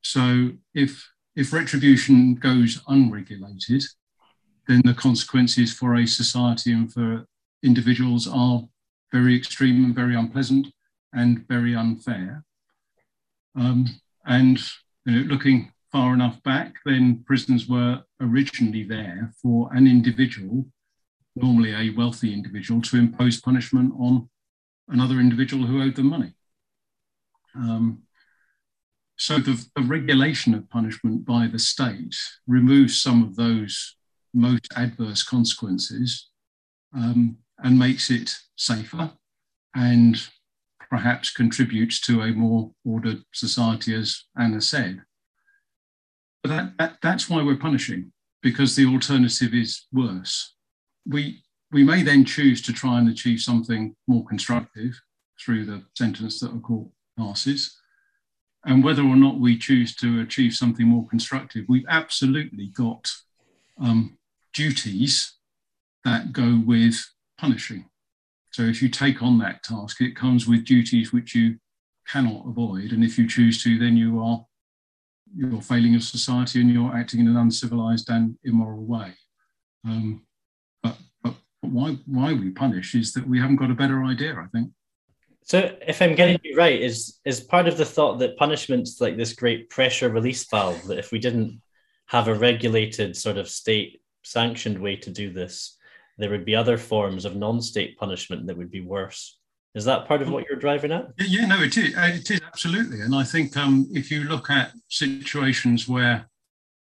So 0.00 0.52
if, 0.74 1.11
if 1.34 1.52
retribution 1.52 2.34
goes 2.34 2.80
unregulated, 2.88 3.82
then 4.68 4.82
the 4.84 4.94
consequences 4.94 5.72
for 5.72 5.96
a 5.96 6.06
society 6.06 6.72
and 6.72 6.92
for 6.92 7.26
individuals 7.62 8.28
are 8.28 8.62
very 9.12 9.36
extreme 9.36 9.84
and 9.84 9.94
very 9.94 10.16
unpleasant 10.16 10.68
and 11.12 11.46
very 11.48 11.74
unfair. 11.74 12.44
Um, 13.54 13.86
and 14.24 14.58
you 15.04 15.12
know, 15.12 15.22
looking 15.28 15.72
far 15.90 16.14
enough 16.14 16.42
back, 16.42 16.74
then 16.84 17.22
prisons 17.26 17.68
were 17.68 18.02
originally 18.20 18.84
there 18.84 19.32
for 19.42 19.68
an 19.74 19.86
individual, 19.86 20.66
normally 21.36 21.74
a 21.74 21.94
wealthy 21.94 22.32
individual, 22.32 22.80
to 22.82 22.96
impose 22.96 23.40
punishment 23.40 23.92
on 23.98 24.28
another 24.88 25.20
individual 25.20 25.66
who 25.66 25.82
owed 25.82 25.96
them 25.96 26.06
money. 26.06 26.34
Um, 27.54 28.02
so 29.22 29.38
the, 29.38 29.64
the, 29.76 29.82
regulation 29.82 30.52
of 30.52 30.68
punishment 30.68 31.24
by 31.24 31.46
the 31.46 31.58
state 31.58 32.16
removes 32.48 33.00
some 33.00 33.22
of 33.22 33.36
those 33.36 33.94
most 34.34 34.66
adverse 34.74 35.22
consequences 35.22 36.28
um, 36.92 37.36
and 37.62 37.78
makes 37.78 38.10
it 38.10 38.34
safer 38.56 39.12
and 39.76 40.26
perhaps 40.90 41.30
contributes 41.30 42.00
to 42.00 42.22
a 42.22 42.32
more 42.32 42.72
ordered 42.84 43.22
society, 43.32 43.94
as 43.94 44.24
Anna 44.36 44.60
said. 44.60 45.02
But 46.42 46.48
that, 46.48 46.72
that, 46.78 46.96
that's 47.00 47.30
why 47.30 47.44
we're 47.44 47.56
punishing, 47.56 48.12
because 48.42 48.74
the 48.74 48.86
alternative 48.86 49.54
is 49.54 49.86
worse. 49.92 50.56
We, 51.08 51.44
we 51.70 51.84
may 51.84 52.02
then 52.02 52.24
choose 52.24 52.60
to 52.62 52.72
try 52.72 52.98
and 52.98 53.08
achieve 53.08 53.38
something 53.38 53.94
more 54.08 54.24
constructive 54.24 55.00
through 55.40 55.66
the 55.66 55.84
sentence 55.96 56.40
that 56.40 56.52
a 56.52 56.58
court 56.58 56.88
passes. 57.16 57.78
And 58.64 58.84
whether 58.84 59.02
or 59.02 59.16
not 59.16 59.40
we 59.40 59.58
choose 59.58 59.94
to 59.96 60.20
achieve 60.20 60.54
something 60.54 60.86
more 60.86 61.06
constructive, 61.08 61.64
we've 61.68 61.86
absolutely 61.88 62.66
got 62.68 63.10
um, 63.80 64.18
duties 64.52 65.34
that 66.04 66.32
go 66.32 66.62
with 66.64 67.04
punishing. 67.38 67.86
So 68.50 68.62
if 68.62 68.82
you 68.82 68.88
take 68.88 69.22
on 69.22 69.38
that 69.38 69.62
task, 69.62 70.00
it 70.00 70.14
comes 70.14 70.46
with 70.46 70.64
duties 70.64 71.12
which 71.12 71.34
you 71.34 71.58
cannot 72.06 72.46
avoid. 72.46 72.92
And 72.92 73.02
if 73.02 73.18
you 73.18 73.26
choose 73.26 73.62
to, 73.64 73.78
then 73.78 73.96
you 73.96 74.20
are 74.20 74.46
you're 75.34 75.62
failing 75.62 75.92
your 75.92 76.00
society 76.00 76.60
and 76.60 76.70
you're 76.70 76.94
acting 76.94 77.20
in 77.20 77.28
an 77.28 77.38
uncivilized 77.38 78.10
and 78.10 78.36
immoral 78.44 78.84
way. 78.84 79.14
Um, 79.86 80.26
but, 80.82 80.98
but, 81.22 81.34
but 81.62 81.70
why 81.70 81.96
why 82.06 82.34
we 82.34 82.50
punish 82.50 82.94
is 82.94 83.12
that 83.14 83.26
we 83.26 83.40
haven't 83.40 83.56
got 83.56 83.70
a 83.70 83.74
better 83.74 84.04
idea, 84.04 84.34
I 84.34 84.46
think. 84.52 84.70
So 85.44 85.76
if 85.86 86.00
I'm 86.00 86.14
getting 86.14 86.38
you 86.44 86.56
right, 86.56 86.80
is 86.80 87.18
is 87.24 87.40
part 87.40 87.66
of 87.66 87.76
the 87.76 87.84
thought 87.84 88.18
that 88.20 88.36
punishment's 88.36 89.00
like 89.00 89.16
this 89.16 89.32
great 89.32 89.70
pressure 89.70 90.08
release 90.08 90.48
valve 90.48 90.86
that 90.86 90.98
if 90.98 91.12
we 91.12 91.18
didn't 91.18 91.60
have 92.06 92.28
a 92.28 92.34
regulated 92.34 93.16
sort 93.16 93.38
of 93.38 93.48
state 93.48 94.02
sanctioned 94.22 94.78
way 94.78 94.96
to 94.96 95.10
do 95.10 95.32
this, 95.32 95.78
there 96.18 96.30
would 96.30 96.44
be 96.44 96.54
other 96.54 96.78
forms 96.78 97.24
of 97.24 97.36
non-state 97.36 97.98
punishment 97.98 98.46
that 98.46 98.56
would 98.56 98.70
be 98.70 98.80
worse. 98.80 99.38
Is 99.74 99.86
that 99.86 100.06
part 100.06 100.20
of 100.20 100.30
what 100.30 100.44
you're 100.48 100.58
driving 100.58 100.92
at? 100.92 101.08
Yeah, 101.18 101.46
no, 101.46 101.62
it 101.62 101.76
is. 101.78 101.94
It 101.96 102.30
is 102.30 102.40
absolutely. 102.46 103.00
And 103.00 103.14
I 103.14 103.24
think 103.24 103.56
um, 103.56 103.88
if 103.92 104.10
you 104.10 104.24
look 104.24 104.50
at 104.50 104.72
situations 104.88 105.88
where 105.88 106.26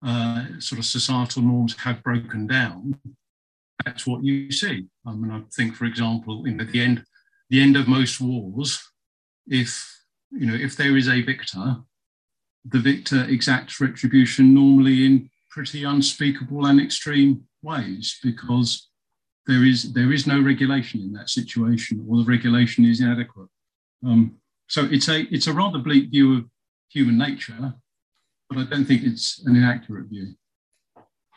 uh, 0.05 0.45
sort 0.59 0.79
of 0.79 0.85
societal 0.85 1.41
norms 1.41 1.75
have 1.77 2.03
broken 2.03 2.47
down, 2.47 2.99
that's 3.85 4.05
what 4.05 4.23
you 4.23 4.51
see. 4.51 4.87
I 5.05 5.13
mean, 5.13 5.31
I 5.31 5.41
think, 5.55 5.75
for 5.75 5.85
example, 5.85 6.45
in 6.45 6.57
the 6.57 6.81
end, 6.81 7.03
the 7.51 7.61
end 7.61 7.75
of 7.75 7.87
most 7.87 8.19
wars, 8.19 8.81
if 9.45 9.87
you 10.31 10.45
know, 10.45 10.55
if 10.55 10.77
there 10.77 10.95
is 10.97 11.09
a 11.09 11.21
victor, 11.21 11.75
the 12.65 12.79
victor 12.79 13.25
exacts 13.25 13.81
retribution 13.81 14.53
normally 14.53 15.05
in 15.05 15.29
pretty 15.49 15.83
unspeakable 15.83 16.65
and 16.65 16.79
extreme 16.79 17.43
ways 17.61 18.17
because 18.23 18.87
there 19.47 19.65
is 19.65 19.91
there 19.91 20.13
is 20.13 20.25
no 20.25 20.41
regulation 20.41 21.01
in 21.01 21.11
that 21.11 21.29
situation, 21.29 22.05
or 22.07 22.17
the 22.19 22.29
regulation 22.29 22.85
is 22.85 23.01
inadequate. 23.01 23.49
Um, 24.05 24.37
so 24.69 24.87
it's 24.89 25.09
a 25.09 25.21
it's 25.33 25.47
a 25.47 25.53
rather 25.53 25.79
bleak 25.79 26.09
view 26.09 26.37
of 26.37 26.45
human 26.87 27.17
nature, 27.17 27.73
but 28.49 28.59
I 28.59 28.63
don't 28.63 28.85
think 28.85 29.03
it's 29.03 29.45
an 29.45 29.57
inaccurate 29.57 30.07
view. 30.07 30.35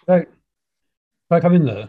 Right. 0.06 0.28
If 0.28 1.32
I 1.32 1.40
come 1.40 1.54
in 1.54 1.64
there, 1.64 1.88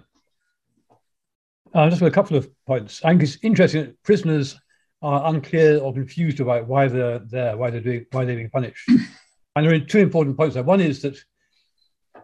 uh, 1.75 1.89
just 1.89 2.01
a 2.01 2.09
couple 2.09 2.37
of 2.37 2.49
points. 2.65 3.03
I 3.03 3.09
think 3.09 3.23
it's 3.23 3.37
interesting 3.43 3.81
that 3.81 4.03
prisoners 4.03 4.57
are 5.01 5.29
unclear 5.29 5.79
or 5.79 5.93
confused 5.93 6.39
about 6.39 6.67
why 6.67 6.87
they're 6.87 7.19
there, 7.19 7.57
why 7.57 7.69
they're 7.69 7.81
doing, 7.81 8.05
why 8.11 8.23
they're 8.23 8.37
being 8.37 8.49
punished. 8.49 8.87
and 9.55 9.65
there 9.65 9.73
are 9.73 9.79
two 9.79 9.99
important 9.99 10.37
points 10.37 10.53
there. 10.53 10.63
One 10.63 10.79
is 10.79 11.01
that, 11.01 11.17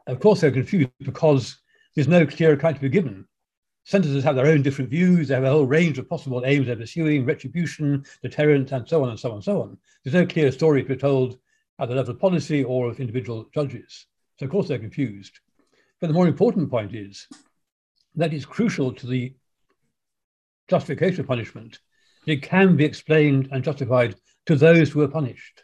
of 0.07 0.21
course, 0.21 0.39
they're 0.39 0.51
confused 0.51 0.89
because 0.99 1.57
there's 1.93 2.07
no 2.07 2.25
clear 2.25 2.53
account 2.53 2.77
to 2.77 2.81
be 2.81 2.89
given. 2.89 3.27
Sentences 3.83 4.23
have 4.23 4.35
their 4.35 4.47
own 4.47 4.61
different 4.61 4.89
views. 4.89 5.27
They 5.27 5.33
have 5.35 5.43
a 5.43 5.49
whole 5.49 5.65
range 5.65 5.99
of 5.99 6.07
possible 6.07 6.43
aims 6.45 6.67
they're 6.67 6.75
pursuing, 6.77 7.25
retribution, 7.25 8.05
deterrent, 8.23 8.71
and 8.71 8.87
so 8.87 9.03
on 9.03 9.09
and 9.09 9.19
so 9.19 9.29
on 9.31 9.35
and 9.35 9.43
so 9.43 9.61
on. 9.61 9.77
There's 10.03 10.13
no 10.13 10.25
clear 10.25 10.51
story 10.51 10.83
to 10.83 10.89
be 10.89 10.95
told 10.95 11.37
at 11.77 11.89
the 11.89 11.95
level 11.95 12.13
of 12.13 12.19
policy 12.19 12.63
or 12.63 12.89
of 12.89 13.01
individual 13.01 13.49
judges. 13.53 14.05
So, 14.39 14.45
of 14.45 14.51
course, 14.51 14.69
they're 14.69 14.79
confused. 14.79 15.39
But 15.99 16.07
the 16.07 16.13
more 16.13 16.27
important 16.27 16.69
point 16.69 16.95
is 16.95 17.27
that 18.15 18.33
it's 18.33 18.45
crucial 18.45 18.93
to 18.93 19.07
the 19.07 19.33
justification 20.71 21.21
of 21.21 21.27
punishment. 21.27 21.79
It 22.25 22.41
can 22.41 22.75
be 22.75 22.85
explained 22.85 23.49
and 23.51 23.63
justified 23.63 24.15
to 24.47 24.55
those 24.55 24.89
who 24.89 25.01
are 25.01 25.07
punished. 25.07 25.63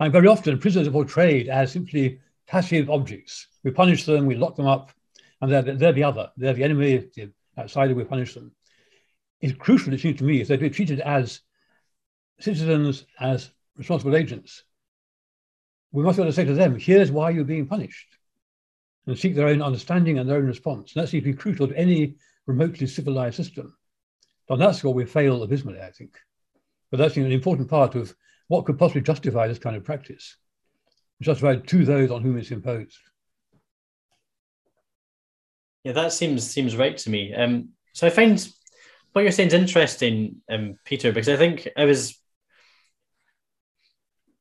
And 0.00 0.12
very 0.12 0.26
often, 0.28 0.58
prisoners 0.58 0.88
are 0.88 0.92
portrayed 0.92 1.48
as 1.48 1.72
simply 1.72 2.20
passive 2.46 2.90
objects. 2.90 3.46
We 3.64 3.70
punish 3.70 4.04
them, 4.04 4.26
we 4.26 4.34
lock 4.34 4.56
them 4.56 4.66
up, 4.66 4.90
and 5.40 5.50
they're, 5.50 5.62
they're 5.62 5.92
the 5.92 6.04
other. 6.04 6.30
They're 6.36 6.52
the 6.52 6.64
enemy, 6.64 7.08
the 7.14 7.30
outsider, 7.58 7.94
we 7.94 8.04
punish 8.04 8.34
them. 8.34 8.52
It's 9.40 9.56
crucial, 9.56 9.94
it 9.94 10.00
seems 10.00 10.18
to 10.18 10.24
me, 10.24 10.40
is 10.40 10.48
they're 10.48 10.68
treated 10.68 11.00
as 11.00 11.40
citizens, 12.40 13.04
as 13.20 13.50
responsible 13.76 14.16
agents. 14.16 14.64
We 15.92 16.02
must 16.02 16.16
be 16.16 16.22
able 16.22 16.32
to 16.32 16.36
say 16.36 16.44
to 16.44 16.54
them, 16.54 16.78
here's 16.78 17.10
why 17.10 17.30
you're 17.30 17.44
being 17.44 17.66
punished, 17.66 18.08
and 19.06 19.18
seek 19.18 19.34
their 19.34 19.48
own 19.48 19.62
understanding 19.62 20.18
and 20.18 20.28
their 20.28 20.38
own 20.38 20.46
response. 20.46 20.94
And 20.94 21.02
that 21.02 21.08
seems 21.08 21.24
to 21.24 21.32
be 21.32 21.36
crucial 21.36 21.68
to 21.68 21.76
any 21.76 22.16
remotely 22.46 22.86
civilized 22.86 23.36
system. 23.36 23.76
On 24.48 24.58
that 24.58 24.76
score, 24.76 24.94
we 24.94 25.04
fail 25.04 25.42
abysmally, 25.42 25.80
I 25.80 25.90
think. 25.90 26.16
But 26.90 26.98
that's 26.98 27.16
an 27.16 27.32
important 27.32 27.68
part 27.68 27.94
of 27.94 28.14
what 28.48 28.64
could 28.64 28.78
possibly 28.78 29.02
justify 29.02 29.48
this 29.48 29.58
kind 29.58 29.76
of 29.76 29.84
practice, 29.84 30.36
justified 31.20 31.66
to 31.66 31.84
those 31.84 32.10
on 32.10 32.22
whom 32.22 32.38
it's 32.38 32.52
imposed. 32.52 32.98
Yeah, 35.82 35.92
that 35.92 36.12
seems 36.12 36.48
seems 36.48 36.76
right 36.76 36.96
to 36.98 37.10
me. 37.10 37.34
Um, 37.34 37.70
so 37.92 38.06
I 38.06 38.10
find 38.10 38.48
what 39.12 39.22
you're 39.22 39.32
saying 39.32 39.48
is 39.48 39.54
interesting, 39.54 40.42
um, 40.50 40.76
Peter, 40.84 41.10
because 41.10 41.28
I 41.28 41.36
think 41.36 41.68
I 41.76 41.84
was 41.84 42.18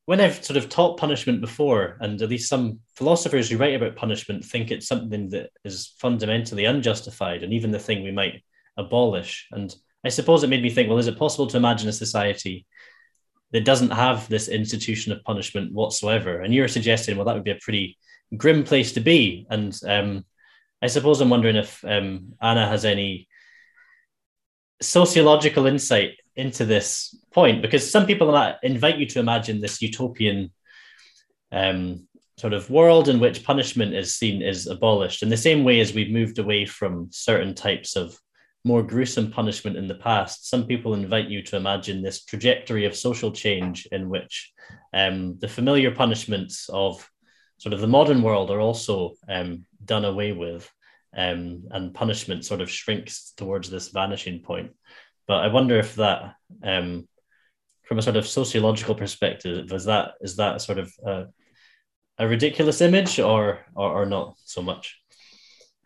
when 0.05 0.21
I've 0.21 0.43
sort 0.43 0.57
of 0.57 0.69
taught 0.69 0.99
punishment 0.99 1.41
before, 1.41 1.97
and 1.99 2.21
at 2.21 2.29
least 2.29 2.49
some 2.49 2.79
philosophers 2.95 3.49
who 3.49 3.57
write 3.57 3.73
about 3.73 3.95
punishment 3.95 4.45
think 4.45 4.69
it's 4.69 4.87
something 4.87 5.29
that 5.29 5.49
is 5.63 5.95
fundamentally 5.97 6.65
unjustified 6.65 7.43
and 7.43 7.53
even 7.53 7.71
the 7.71 7.79
thing 7.79 8.03
we 8.03 8.11
might 8.11 8.43
abolish. 8.77 9.47
And 9.51 9.75
I 10.03 10.09
suppose 10.09 10.43
it 10.43 10.49
made 10.49 10.61
me 10.61 10.69
think, 10.69 10.89
well, 10.89 10.99
is 10.99 11.07
it 11.07 11.17
possible 11.17 11.47
to 11.47 11.57
imagine 11.57 11.89
a 11.89 11.93
society 11.93 12.67
that 13.51 13.65
doesn't 13.65 13.91
have 13.91 14.27
this 14.29 14.47
institution 14.47 15.11
of 15.11 15.23
punishment 15.23 15.73
whatsoever? 15.73 16.41
And 16.41 16.53
you're 16.53 16.67
suggesting, 16.67 17.17
well, 17.17 17.25
that 17.25 17.33
would 17.33 17.43
be 17.43 17.51
a 17.51 17.59
pretty 17.61 17.97
grim 18.37 18.63
place 18.63 18.93
to 18.93 18.99
be. 18.99 19.47
And 19.49 19.75
um, 19.87 20.25
I 20.83 20.87
suppose 20.87 21.19
I'm 21.19 21.31
wondering 21.31 21.55
if 21.55 21.83
um, 21.83 22.33
Anna 22.39 22.67
has 22.67 22.85
any 22.85 23.27
sociological 24.81 25.65
insight 25.65 26.11
into 26.35 26.65
this 26.65 27.15
point, 27.31 27.61
because 27.61 27.89
some 27.89 28.05
people 28.05 28.35
invite 28.63 28.97
you 28.97 29.05
to 29.07 29.19
imagine 29.19 29.61
this 29.61 29.81
utopian 29.81 30.51
um, 31.51 32.07
sort 32.37 32.53
of 32.53 32.69
world 32.69 33.07
in 33.07 33.19
which 33.19 33.43
punishment 33.43 33.93
is 33.93 34.15
seen 34.15 34.41
as 34.41 34.67
abolished 34.67 35.23
in 35.23 35.29
the 35.29 35.37
same 35.37 35.63
way 35.63 35.79
as 35.79 35.93
we've 35.93 36.11
moved 36.11 36.37
away 36.37 36.65
from 36.65 37.07
certain 37.11 37.53
types 37.55 37.95
of 37.95 38.19
more 38.65 38.81
gruesome 38.81 39.31
punishment 39.31 39.77
in 39.77 39.87
the 39.87 39.95
past, 39.95 40.49
some 40.49 40.65
people 40.65 40.95
invite 40.95 41.29
you 41.29 41.43
to 41.43 41.55
imagine 41.55 42.01
this 42.01 42.25
trajectory 42.25 42.85
of 42.85 42.95
social 42.95 43.31
change 43.31 43.87
in 43.91 44.09
which 44.09 44.51
um, 44.91 45.37
the 45.39 45.47
familiar 45.47 45.91
punishments 45.91 46.67
of 46.69 47.07
sort 47.57 47.73
of 47.73 47.79
the 47.79 47.87
modern 47.87 48.23
world 48.23 48.49
are 48.49 48.59
also 48.59 49.13
um, 49.29 49.65
done 49.85 50.03
away 50.03 50.31
with, 50.31 50.69
um, 51.15 51.63
and 51.71 51.93
punishment 51.93 52.43
sort 52.43 52.59
of 52.59 52.69
shrinks 52.69 53.33
towards 53.37 53.69
this 53.69 53.89
vanishing 53.89 54.41
point. 54.41 54.71
But 55.27 55.43
I 55.43 55.47
wonder 55.47 55.77
if 55.77 55.95
that, 55.95 56.35
um, 56.63 57.07
from 57.83 57.99
a 57.99 58.01
sort 58.01 58.15
of 58.15 58.27
sociological 58.27 58.95
perspective, 58.95 59.71
is 59.71 59.85
that 59.85 60.13
is 60.21 60.35
that 60.37 60.61
sort 60.61 60.79
of 60.79 60.91
a, 61.05 61.25
a 62.19 62.27
ridiculous 62.27 62.81
image, 62.81 63.19
or, 63.19 63.65
or 63.75 64.01
or 64.01 64.05
not 64.05 64.35
so 64.43 64.61
much? 64.61 64.99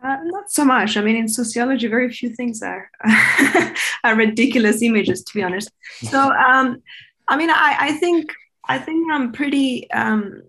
Uh, 0.01 0.17
not 0.24 0.50
so 0.50 0.63
much. 0.63 0.96
I 0.96 1.01
mean, 1.01 1.17
in 1.17 1.27
sociology, 1.27 1.88
very 1.88 2.10
few 2.10 2.29
things 2.29 2.62
are 2.62 2.89
are 4.03 4.15
ridiculous 4.15 4.81
images, 4.81 5.24
to 5.24 5.34
be 5.34 5.43
honest. 5.43 5.69
So, 6.03 6.19
um, 6.19 6.81
I 7.27 7.36
mean, 7.36 7.50
I, 7.50 7.75
I 7.79 7.91
think 7.93 8.31
I 8.67 8.77
think 8.77 9.12
I'm 9.12 9.31
pretty. 9.31 9.89
Um, 9.91 10.43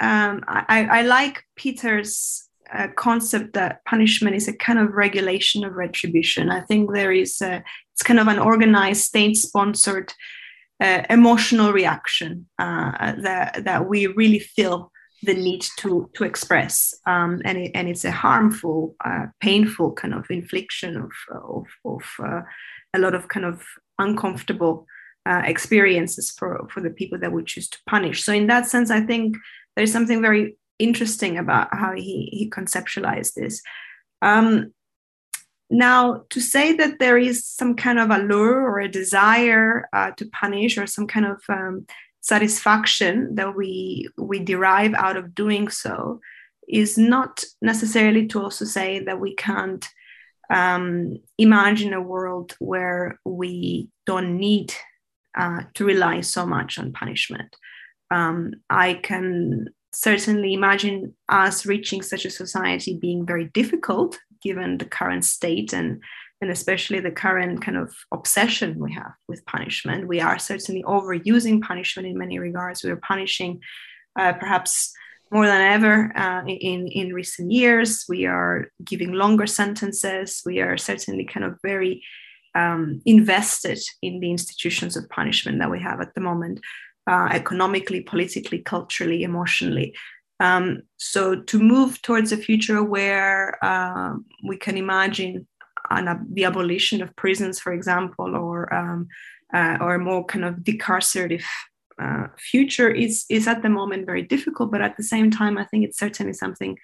um, 0.00 0.42
I, 0.48 0.88
I 0.90 1.02
like 1.02 1.44
Peter's 1.56 2.48
uh, 2.72 2.88
concept 2.96 3.52
that 3.52 3.84
punishment 3.84 4.34
is 4.34 4.48
a 4.48 4.56
kind 4.56 4.78
of 4.78 4.94
regulation 4.94 5.62
of 5.62 5.74
retribution. 5.74 6.50
I 6.50 6.62
think 6.62 6.92
there 6.92 7.12
is 7.12 7.40
a, 7.42 7.62
it's 8.00 8.06
kind 8.06 8.18
of 8.18 8.28
an 8.28 8.38
organized, 8.38 9.02
state-sponsored 9.02 10.14
uh, 10.82 11.02
emotional 11.10 11.70
reaction 11.70 12.46
uh, 12.58 13.12
that 13.20 13.64
that 13.64 13.86
we 13.86 14.06
really 14.06 14.38
feel 14.38 14.90
the 15.22 15.34
need 15.34 15.66
to 15.76 16.08
to 16.14 16.24
express. 16.24 16.94
Um, 17.06 17.42
and 17.44 17.58
it, 17.58 17.72
and 17.74 17.88
it's 17.90 18.06
a 18.06 18.10
harmful 18.10 18.96
uh, 19.04 19.26
painful 19.40 19.92
kind 19.92 20.14
of 20.14 20.30
infliction 20.30 20.96
of 20.96 21.10
of, 21.30 21.66
of 21.84 22.02
uh, 22.20 22.40
a 22.94 22.98
lot 22.98 23.14
of 23.14 23.28
kind 23.28 23.44
of 23.44 23.62
uncomfortable 23.98 24.86
uh, 25.26 25.42
experiences 25.44 26.30
for 26.30 26.66
for 26.70 26.80
the 26.80 26.88
people 26.88 27.18
that 27.18 27.32
we 27.32 27.44
choose 27.44 27.68
to 27.68 27.78
punish. 27.86 28.24
So 28.24 28.32
in 28.32 28.46
that 28.46 28.66
sense 28.66 28.90
i 28.90 29.02
think 29.02 29.36
there's 29.76 29.92
something 29.92 30.22
very 30.22 30.56
interesting 30.78 31.36
about 31.36 31.68
how 31.72 31.92
he 31.94 32.30
he 32.32 32.48
conceptualized 32.48 33.34
this. 33.34 33.60
Um, 34.22 34.72
now 35.70 36.24
to 36.30 36.40
say 36.40 36.72
that 36.74 36.98
there 36.98 37.16
is 37.16 37.46
some 37.46 37.74
kind 37.76 37.98
of 37.98 38.10
allure 38.10 38.60
or 38.60 38.80
a 38.80 38.88
desire 38.88 39.88
uh, 39.92 40.10
to 40.12 40.26
punish 40.30 40.76
or 40.76 40.86
some 40.86 41.06
kind 41.06 41.26
of 41.26 41.42
um, 41.48 41.86
satisfaction 42.20 43.34
that 43.36 43.56
we 43.56 44.08
we 44.18 44.40
derive 44.40 44.94
out 44.94 45.16
of 45.16 45.34
doing 45.34 45.68
so 45.68 46.20
is 46.68 46.98
not 46.98 47.44
necessarily 47.62 48.26
to 48.26 48.42
also 48.42 48.64
say 48.64 49.00
that 49.00 49.20
we 49.20 49.34
can't 49.34 49.88
um, 50.50 51.16
imagine 51.38 51.92
a 51.92 52.00
world 52.00 52.54
where 52.58 53.18
we 53.24 53.88
don't 54.06 54.36
need 54.38 54.74
uh, 55.38 55.62
to 55.74 55.84
rely 55.84 56.20
so 56.20 56.44
much 56.44 56.78
on 56.78 56.92
punishment. 56.92 57.56
Um, 58.10 58.54
I 58.68 58.94
can 58.94 59.68
certainly 59.92 60.54
imagine 60.54 61.14
us 61.28 61.66
reaching 61.66 62.02
such 62.02 62.24
a 62.24 62.30
society 62.30 62.96
being 62.96 63.24
very 63.26 63.46
difficult 63.46 64.18
given 64.42 64.78
the 64.78 64.84
current 64.84 65.24
state 65.24 65.72
and 65.72 66.02
and 66.42 66.50
especially 66.50 67.00
the 67.00 67.10
current 67.10 67.60
kind 67.62 67.76
of 67.76 67.94
obsession 68.12 68.78
we 68.78 68.92
have 68.94 69.12
with 69.28 69.44
punishment. 69.44 70.08
We 70.08 70.20
are 70.20 70.38
certainly 70.38 70.82
overusing 70.84 71.60
punishment 71.60 72.08
in 72.08 72.16
many 72.16 72.38
regards. 72.38 72.82
We 72.82 72.90
are 72.90 72.96
punishing 72.96 73.60
uh, 74.18 74.32
perhaps 74.32 74.92
more 75.30 75.46
than 75.46 75.60
ever 75.60 76.12
uh, 76.16 76.42
in, 76.46 76.88
in 76.88 77.12
recent 77.12 77.52
years. 77.52 78.04
We 78.08 78.26
are 78.26 78.68
giving 78.82 79.12
longer 79.12 79.46
sentences. 79.46 80.42
We 80.44 80.60
are 80.60 80.76
certainly 80.76 81.24
kind 81.24 81.44
of 81.44 81.58
very 81.62 82.02
um, 82.54 83.00
invested 83.04 83.78
in 84.02 84.20
the 84.20 84.30
institutions 84.30 84.96
of 84.96 85.08
punishment 85.08 85.58
that 85.60 85.70
we 85.70 85.80
have 85.80 86.00
at 86.00 86.14
the 86.14 86.20
moment, 86.20 86.60
uh, 87.08 87.28
economically, 87.30 88.00
politically, 88.00 88.58
culturally, 88.58 89.22
emotionally. 89.22 89.94
Um, 90.40 90.82
so 90.96 91.40
to 91.40 91.58
move 91.58 92.00
towards 92.02 92.32
a 92.32 92.36
future 92.36 92.82
where 92.82 93.62
uh, 93.62 94.14
we 94.42 94.56
can 94.56 94.76
imagine 94.76 95.46
an, 95.90 96.26
the 96.32 96.44
abolition 96.44 97.02
of 97.02 97.14
prisons, 97.14 97.60
for 97.60 97.72
example, 97.72 98.34
or 98.34 98.72
um, 98.74 99.08
uh, 99.52 99.76
or 99.80 99.94
a 99.94 99.98
more 99.98 100.24
kind 100.24 100.44
of 100.44 100.56
decarcerative 100.56 101.44
uh, 102.00 102.28
future 102.38 102.88
is 102.88 103.26
is 103.28 103.46
at 103.46 103.62
the 103.62 103.68
moment 103.68 104.06
very 104.06 104.22
difficult. 104.22 104.72
But 104.72 104.80
at 104.80 104.96
the 104.96 105.02
same 105.02 105.30
time, 105.30 105.58
I 105.58 105.64
think 105.64 105.84
it's 105.84 105.98
certainly 105.98 106.32
something 106.32 106.78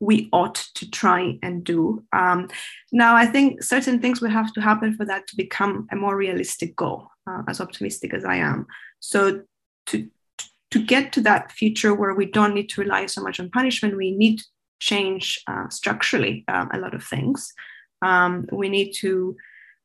we 0.00 0.28
ought 0.32 0.66
to 0.74 0.90
try 0.90 1.38
and 1.42 1.64
do. 1.64 2.04
Um, 2.12 2.48
now, 2.92 3.16
I 3.16 3.26
think 3.26 3.62
certain 3.62 4.00
things 4.00 4.20
would 4.20 4.30
have 4.30 4.52
to 4.52 4.60
happen 4.60 4.94
for 4.94 5.04
that 5.06 5.26
to 5.28 5.36
become 5.36 5.88
a 5.90 5.96
more 5.96 6.16
realistic 6.16 6.76
goal, 6.76 7.08
uh, 7.26 7.42
as 7.48 7.60
optimistic 7.60 8.14
as 8.14 8.24
I 8.24 8.36
am. 8.36 8.66
So, 9.00 9.42
to 9.86 10.08
to 10.70 10.84
get 10.84 11.12
to 11.12 11.20
that 11.22 11.52
future 11.52 11.94
where 11.94 12.14
we 12.14 12.26
don't 12.26 12.54
need 12.54 12.68
to 12.70 12.80
rely 12.80 13.06
so 13.06 13.22
much 13.22 13.40
on 13.40 13.50
punishment, 13.50 13.96
we 13.96 14.10
need 14.10 14.38
to 14.38 14.44
change 14.80 15.42
uh, 15.46 15.68
structurally 15.68 16.44
uh, 16.48 16.66
a 16.72 16.78
lot 16.78 16.94
of 16.94 17.04
things. 17.04 17.52
Um, 18.02 18.46
we 18.52 18.68
need 18.68 18.92
to 19.00 19.36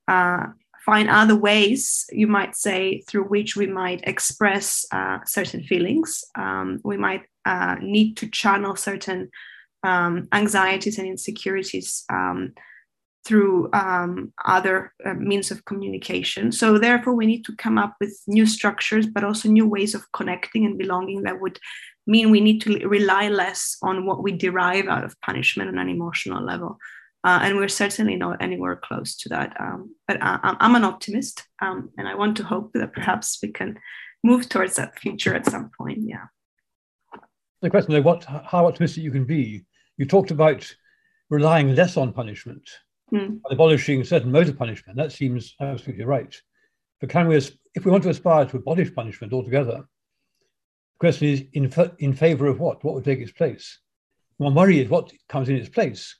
uh, 0.07 0.47
find 0.85 1.09
other 1.09 1.35
ways, 1.35 2.05
you 2.11 2.27
might 2.27 2.55
say, 2.55 3.01
through 3.07 3.23
which 3.23 3.55
we 3.55 3.67
might 3.67 4.01
express 4.03 4.85
uh, 4.91 5.19
certain 5.25 5.63
feelings. 5.63 6.23
Um, 6.35 6.79
we 6.83 6.97
might 6.97 7.23
uh, 7.45 7.77
need 7.81 8.17
to 8.17 8.29
channel 8.29 8.75
certain 8.75 9.29
um, 9.83 10.27
anxieties 10.31 10.97
and 10.97 11.07
insecurities 11.07 12.03
um, 12.11 12.53
through 13.25 13.69
um, 13.73 14.33
other 14.45 14.93
uh, 15.05 15.13
means 15.13 15.51
of 15.51 15.63
communication. 15.65 16.51
So, 16.51 16.77
therefore, 16.77 17.13
we 17.13 17.25
need 17.25 17.45
to 17.45 17.55
come 17.55 17.77
up 17.77 17.95
with 17.99 18.19
new 18.27 18.45
structures, 18.45 19.07
but 19.07 19.23
also 19.23 19.49
new 19.49 19.67
ways 19.67 19.95
of 19.95 20.11
connecting 20.11 20.65
and 20.65 20.77
belonging 20.77 21.23
that 21.23 21.39
would 21.39 21.59
mean 22.05 22.31
we 22.31 22.41
need 22.41 22.61
to 22.61 22.87
rely 22.87 23.29
less 23.29 23.77
on 23.81 24.05
what 24.05 24.21
we 24.21 24.31
derive 24.33 24.87
out 24.87 25.05
of 25.05 25.19
punishment 25.21 25.69
on 25.69 25.77
an 25.77 25.89
emotional 25.89 26.43
level. 26.43 26.77
Uh, 27.25 27.39
and 27.41 27.55
we're 27.55 27.69
certainly 27.69 28.17
not 28.17 28.41
anywhere 28.41 28.75
close 28.75 29.15
to 29.15 29.29
that. 29.29 29.55
Um, 29.57 29.95
but 30.07 30.17
I, 30.21 30.57
am 30.59 30.75
an 30.75 30.83
optimist, 30.83 31.43
um, 31.61 31.89
and 31.97 32.07
I 32.07 32.15
want 32.15 32.35
to 32.37 32.43
hope 32.43 32.73
that 32.73 32.93
perhaps 32.93 33.39
we 33.41 33.49
can 33.49 33.79
move 34.25 34.49
towards 34.49 34.75
that 34.75 34.99
future 34.99 35.33
at 35.33 35.45
some 35.45 35.71
point. 35.77 35.99
Yeah. 36.01 36.25
The 37.61 37.69
question, 37.69 37.93
though, 37.93 38.01
what, 38.01 38.25
how 38.25 38.67
optimistic 38.67 39.03
you 39.03 39.11
can 39.11 39.23
be? 39.23 39.63
You 39.95 40.05
talked 40.05 40.31
about 40.31 40.69
relying 41.29 41.75
less 41.75 41.95
on 41.95 42.11
punishment, 42.11 42.69
mm. 43.13 43.39
abolishing 43.49 44.03
certain 44.03 44.31
modes 44.31 44.49
of 44.49 44.57
punishment. 44.57 44.97
That 44.97 45.11
seems 45.11 45.55
absolutely 45.59 46.05
right. 46.05 46.35
But 46.99 47.09
can 47.09 47.27
we, 47.27 47.35
if 47.35 47.85
we 47.85 47.91
want 47.91 48.03
to 48.03 48.09
aspire 48.09 48.45
to 48.45 48.57
abolish 48.57 48.93
punishment 48.93 49.33
altogether, 49.33 49.85
the 50.93 50.99
question 50.99 51.27
is 51.27 51.43
in, 51.53 51.71
in 51.99 52.13
favor 52.13 52.47
of 52.47 52.59
what? 52.59 52.83
What 52.83 52.95
would 52.95 53.05
take 53.05 53.19
its 53.19 53.31
place? 53.31 53.79
One 54.37 54.55
worry 54.55 54.79
is 54.79 54.89
what 54.89 55.11
comes 55.29 55.49
in 55.49 55.55
its 55.55 55.69
place 55.69 56.17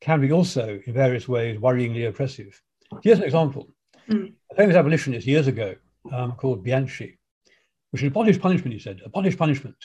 can 0.00 0.20
be 0.20 0.32
also, 0.32 0.80
in 0.86 0.92
various 0.92 1.26
ways, 1.26 1.58
worryingly 1.58 2.08
oppressive. 2.08 2.60
Here's 3.02 3.18
an 3.18 3.24
example. 3.24 3.68
Mm. 4.08 4.34
A 4.52 4.54
famous 4.54 4.76
abolitionist 4.76 5.26
years 5.26 5.46
ago 5.46 5.74
um, 6.12 6.32
called 6.32 6.62
Bianchi, 6.62 7.18
which 7.90 8.02
abolished 8.02 8.40
punishment, 8.40 8.74
he 8.74 8.78
said, 8.78 9.00
abolish 9.04 9.36
punishment. 9.36 9.76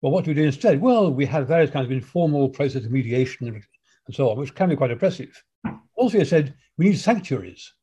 Well, 0.00 0.12
what 0.12 0.24
do 0.24 0.30
we 0.30 0.34
do 0.34 0.44
instead? 0.44 0.80
Well, 0.80 1.12
we 1.12 1.26
have 1.26 1.48
various 1.48 1.70
kinds 1.70 1.86
of 1.86 1.92
informal 1.92 2.48
process 2.48 2.84
of 2.84 2.90
mediation 2.90 3.48
and, 3.48 3.62
so 4.14 4.30
on, 4.30 4.38
which 4.38 4.54
can 4.54 4.70
be 4.70 4.76
quite 4.76 4.90
oppressive. 4.90 5.42
Also, 6.00 6.18
he 6.18 6.24
said 6.24 6.54
we 6.78 6.86
need 6.86 6.98
sanctuaries. 6.98 7.74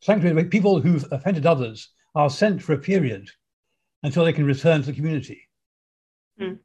Sanctuaries 0.00 0.34
where 0.34 0.44
people 0.46 0.80
who've 0.80 1.06
offended 1.12 1.46
others 1.46 1.90
are 2.16 2.28
sent 2.28 2.60
for 2.60 2.72
a 2.72 2.78
period 2.78 3.30
until 4.02 4.24
they 4.24 4.32
can 4.32 4.44
return 4.44 4.80
to 4.80 4.86
the 4.86 4.92
community. 4.92 5.40
Mm. 6.40 6.58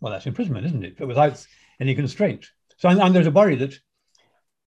Well, 0.00 0.12
that's 0.12 0.26
imprisonment, 0.26 0.66
isn't 0.66 0.84
it? 0.84 0.96
But 0.96 1.08
without 1.08 1.44
any 1.80 1.96
constraint. 1.96 2.46
So, 2.76 2.88
and, 2.88 3.00
and 3.00 3.12
there's 3.12 3.26
a 3.26 3.32
worry 3.32 3.56
that 3.56 3.76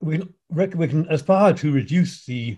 we, 0.00 0.22
we 0.48 0.88
can 0.88 1.06
aspire 1.10 1.52
to 1.52 1.70
reduce 1.70 2.24
the 2.24 2.56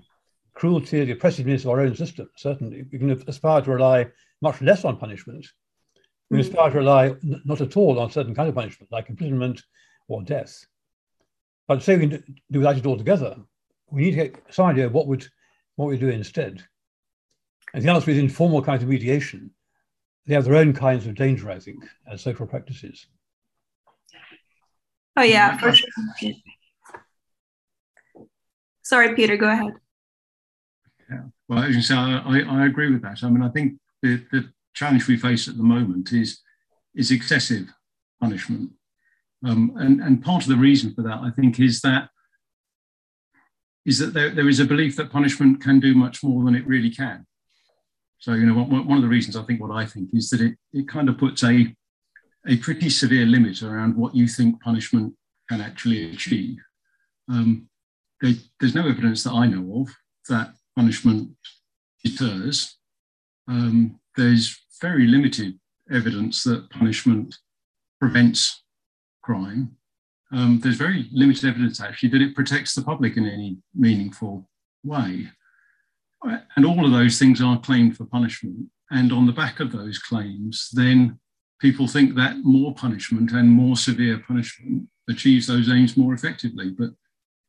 cruelty, 0.54 1.04
the 1.04 1.12
oppressiveness 1.12 1.64
of 1.64 1.71
our 1.71 1.80
own 1.80 1.97
system. 1.97 2.30
Certainly, 2.37 2.84
we 2.93 2.99
can 2.99 3.10
aspire 3.26 3.63
to 3.63 3.73
rely 3.73 4.06
much 4.41 4.63
less 4.63 4.84
on 4.84 4.99
punishment. 4.99 5.45
We 6.30 6.39
can 6.39 6.47
aspire 6.47 6.71
to 6.71 6.78
rely 6.78 7.17
not 7.45 7.60
at 7.60 7.76
all 7.76 7.99
on 7.99 8.13
certain 8.13 8.37
kind 8.37 8.49
of 8.49 8.54
punishment, 8.54 8.93
like 8.93 9.10
imprisonment 9.10 9.63
or 10.06 10.23
death. 10.23 10.65
But 11.73 11.82
say 11.82 11.97
we 11.97 12.06
can 12.06 12.37
do 12.50 12.61
that 12.61 12.76
it 12.76 12.85
altogether, 12.85 13.35
we 13.91 14.02
need 14.02 14.11
to 14.11 14.17
get 14.17 14.43
some 14.50 14.67
idea 14.67 14.87
of 14.87 14.93
what 14.93 15.06
would 15.06 15.26
what 15.76 15.89
we 15.89 15.97
do 15.97 16.11
instead. 16.11 16.63
And 17.73 17.82
the 17.82 17.91
answer 17.91 18.11
is 18.11 18.19
informal 18.19 18.61
kinds 18.61 18.82
of 18.82 18.91
mediation. 18.91 19.52
They 20.26 20.35
have 20.35 20.45
their 20.45 20.56
own 20.56 20.75
kinds 20.75 21.06
of 21.06 21.15
danger, 21.15 21.50
I 21.50 21.58
think, 21.58 21.82
as 22.06 22.21
social 22.21 22.47
practices. 22.47 23.06
Oh 25.17 25.23
yeah, 25.23 25.56
for 25.56 25.71
mm-hmm. 25.71 26.26
sure. 26.26 26.35
Sorry, 28.82 29.15
Peter, 29.15 29.39
go 29.39 29.49
ahead. 29.49 29.73
Yeah. 31.11 31.23
Well, 31.49 31.63
as 31.63 31.75
you 31.75 31.80
say, 31.80 31.95
I, 31.95 32.41
I 32.41 32.67
agree 32.67 32.93
with 32.93 33.00
that. 33.00 33.25
I 33.25 33.30
mean, 33.30 33.43
I 33.43 33.49
think 33.49 33.78
the, 34.02 34.23
the 34.30 34.52
challenge 34.75 35.08
we 35.08 35.17
face 35.17 35.49
at 35.49 35.56
the 35.56 35.63
moment 35.63 36.13
is 36.13 36.43
is 36.95 37.11
excessive 37.11 37.73
punishment. 38.21 38.73
Um, 39.45 39.73
and, 39.76 40.00
and 40.00 40.23
part 40.23 40.43
of 40.45 40.49
the 40.49 40.57
reason 40.57 40.95
for 40.95 41.02
that, 41.02 41.19
I 41.19 41.31
think, 41.31 41.59
is 41.59 41.81
that 41.81 42.09
is 43.85 43.99
that 43.99 44.15
there, 44.15 44.31
there 44.31 44.49
is 44.49 44.61
a 44.61 44.65
belief 44.65 44.95
that 44.97 45.11
punishment 45.11 45.61
can 45.61 45.81
do 45.81 45.93
much 45.95 46.23
more 46.23 46.45
than 46.45 46.55
it 46.55 46.67
really 46.67 46.91
can. 46.91 47.26
So, 48.19 48.35
you 48.35 48.47
know, 48.47 48.63
one, 48.63 48.97
of 48.97 49.02
the 49.02 49.09
reasons 49.09 49.35
I 49.35 49.43
think 49.43 49.61
what 49.61 49.73
I 49.73 49.85
think 49.85 50.11
is 50.13 50.31
that 50.31 50.41
it, 50.41 50.55
it 50.73 50.89
kind 50.89 51.09
of 51.09 51.19
puts 51.19 51.43
a 51.43 51.75
a 52.47 52.57
pretty 52.57 52.91
severe 52.91 53.26
limit 53.26 53.63
around 53.63 53.97
what 53.97 54.15
you 54.15 54.26
think 54.26 54.61
punishment 54.61 55.15
can 55.49 55.61
actually 55.61 56.11
achieve. 56.11 56.59
Um, 57.28 57.69
they, 58.21 58.37
there's 58.59 58.75
no 58.75 58.89
evidence 58.89 59.23
that 59.25 59.33
I 59.33 59.47
know 59.47 59.83
of 59.83 59.89
that 60.28 60.55
punishment 60.76 61.31
deters. 62.02 62.78
Um, 63.49 64.00
there's 64.17 64.61
very 64.81 65.07
limited 65.07 65.59
evidence 65.91 66.43
that 66.45 66.71
punishment 66.71 67.37
prevents 68.00 68.62
crime. 69.23 69.76
Um, 70.32 70.61
there's 70.61 70.76
very 70.76 71.08
limited 71.13 71.49
evidence 71.49 71.80
actually 71.80 72.08
that 72.11 72.23
it 72.23 72.35
protects 72.35 72.75
the 72.75 72.82
public 72.82 73.17
in 73.17 73.26
any 73.26 73.58
meaningful 73.75 74.49
way. 74.82 75.28
And 76.56 76.65
all 76.65 76.85
of 76.85 76.93
those 76.93 77.19
things 77.19 77.41
are 77.43 77.61
claimed 77.61 77.97
for 77.97 78.04
punishment. 78.04 78.67
And 78.91 79.13
on 79.13 79.26
the 79.26 79.32
back 79.32 79.61
of 79.61 79.73
those 79.73 79.99
claims, 79.99 80.69
then 80.73 81.19
people 81.61 81.89
think 81.89 82.15
that 82.15 82.45
more 82.45 82.75
punishment 82.75 83.32
and 83.32 83.49
more 83.49 83.76
severe 83.76 84.19
punishment 84.19 84.89
achieves 85.08 85.47
those 85.47 85.69
aims 85.69 85.97
more 85.97 86.15
effectively, 86.15 86.71
but, 86.71 86.91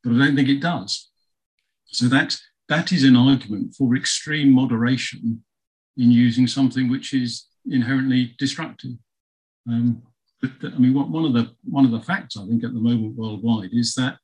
but 0.02 0.12
I 0.12 0.18
don't 0.18 0.36
think 0.36 0.48
it 0.48 0.60
does. 0.60 1.10
So 1.86 2.06
that, 2.06 2.38
that 2.68 2.92
is 2.92 3.04
an 3.04 3.16
argument 3.16 3.74
for 3.76 3.94
extreme 3.94 4.50
moderation 4.50 5.44
in 5.96 6.10
using 6.10 6.46
something 6.46 6.88
which 6.88 7.14
is 7.14 7.46
inherently 7.66 8.34
destructive. 8.38 8.96
Um, 9.68 10.02
but 10.60 10.74
I 10.74 10.78
mean, 10.78 10.94
one 10.94 11.24
of 11.24 11.32
the 11.32 11.50
one 11.64 11.84
of 11.84 11.90
the 11.90 12.00
facts 12.00 12.36
I 12.36 12.46
think 12.46 12.64
at 12.64 12.72
the 12.72 12.80
moment 12.80 13.16
worldwide 13.16 13.70
is 13.72 13.94
that 13.94 14.18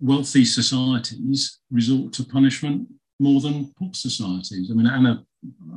wealthy 0.00 0.44
societies 0.44 1.60
resort 1.70 2.12
to 2.14 2.24
punishment 2.24 2.88
more 3.20 3.40
than 3.40 3.72
poor 3.78 3.90
societies. 3.92 4.70
I 4.70 4.74
mean, 4.74 4.86
Anna, 4.86 5.24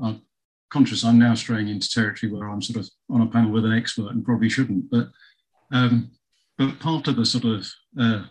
I'm 0.01 0.21
conscious 0.69 1.03
I'm 1.03 1.19
now 1.19 1.33
straying 1.33 1.69
into 1.69 1.89
territory 1.89 2.31
where 2.31 2.49
I'm 2.49 2.61
sort 2.61 2.79
of 2.79 2.89
on 3.09 3.21
a 3.21 3.27
panel 3.27 3.51
with 3.51 3.65
an 3.65 3.73
expert 3.73 4.11
and 4.11 4.25
probably 4.25 4.49
shouldn't. 4.49 4.89
But 4.89 5.09
um, 5.71 6.11
but 6.57 6.79
part 6.79 7.07
of 7.07 7.15
the 7.15 7.25
sort 7.25 7.45
of 7.45 7.67
uh, 7.99 8.25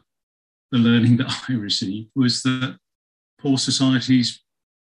the 0.72 0.78
learning 0.78 1.16
that 1.18 1.32
I 1.48 1.52
received 1.54 2.10
was 2.14 2.42
that 2.42 2.78
poor 3.38 3.58
societies 3.58 4.42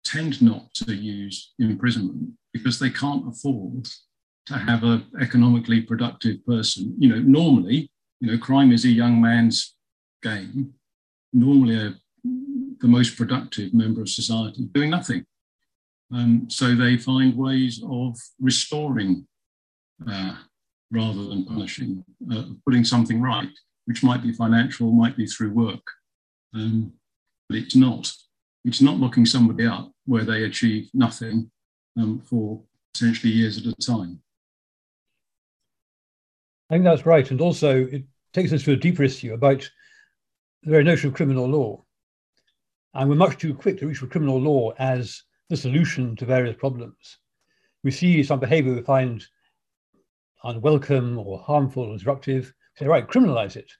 tend 0.05 0.41
not 0.41 0.73
to 0.75 0.95
use 0.95 1.53
imprisonment 1.59 2.31
because 2.53 2.79
they 2.79 2.91
can't 2.91 3.29
afford 3.29 3.89
to 4.49 4.59
have 4.59 4.83
an 4.83 5.07
economically 5.21 5.83
productive 5.83 6.45
person. 6.47 6.95
You 6.99 7.11
know, 7.11 7.21
normally, 7.21 7.91
you 8.21 8.31
know, 8.31 8.39
crime 8.39 8.73
is 8.73 8.85
a 8.85 8.89
young 8.89 9.21
man's 9.21 9.75
game. 10.23 10.75
Normally, 11.33 11.77
a, 11.77 11.95
the 12.81 12.89
most 12.89 13.17
productive 13.17 13.75
member 13.75 14.01
of 14.03 14.09
society 14.09 14.65
doing 14.73 14.91
nothing. 14.91 15.25
Um, 16.13 16.49
so 16.49 16.75
they 16.75 16.97
find 16.97 17.37
ways 17.37 17.83
of 17.87 18.17
restoring 18.41 19.27
uh, 20.11 20.37
rather 20.91 21.25
than 21.25 21.45
punishing, 21.45 22.03
uh, 22.33 22.45
putting 22.65 22.85
something 22.85 23.21
right, 23.21 23.51
which 23.85 24.03
might 24.03 24.23
be 24.23 24.33
financial, 24.33 24.91
might 24.91 25.17
be 25.17 25.27
through 25.27 25.51
work. 25.51 25.87
Um, 26.55 26.93
but 27.49 27.59
it's 27.59 27.77
not. 27.77 28.11
It's 28.65 28.81
not 28.81 28.97
looking 28.97 29.27
somebody 29.27 29.67
up 29.67 29.93
where 30.07 30.25
they 30.25 30.45
achieve 30.45 30.89
nothing 30.95 31.51
um, 31.99 32.21
for 32.21 32.63
essentially 32.95 33.33
years 33.33 33.59
at 33.59 33.67
a 33.67 33.75
time. 33.75 34.21
I 36.71 36.75
think 36.75 36.85
that's 36.85 37.07
right. 37.07 37.31
And 37.31 37.41
also, 37.41 37.87
it 37.87 38.05
takes 38.33 38.53
us 38.53 38.63
to 38.65 38.73
a 38.73 38.77
deeper 38.77 39.03
issue 39.03 39.33
about 39.33 39.69
the 40.63 40.71
very 40.71 40.85
notion 40.85 41.09
of 41.09 41.15
criminal 41.15 41.47
law. 41.47 41.85
And 42.95 43.09
we're 43.09 43.17
much 43.17 43.39
too 43.39 43.55
quick 43.55 43.79
to 43.79 43.87
reach 43.87 43.99
for 43.99 44.07
criminal 44.07 44.41
law 44.41 44.73
as 44.79 45.23
the 45.49 45.57
solution 45.57 46.17
to 46.17 46.27
various 46.27 46.57
problems. 46.57 47.19
We 47.85 47.91
see 47.91 48.23
some 48.23 48.41
behavior 48.41 48.75
we 48.75 48.83
find 48.83 49.25
unwelcome 50.45 51.19
or 51.19 51.39
harmful 51.39 51.85
or 51.85 51.95
disruptive, 51.95 52.53
say, 52.77 52.87
right, 52.87 53.07
criminalize 53.07 53.57
it, 53.57 53.73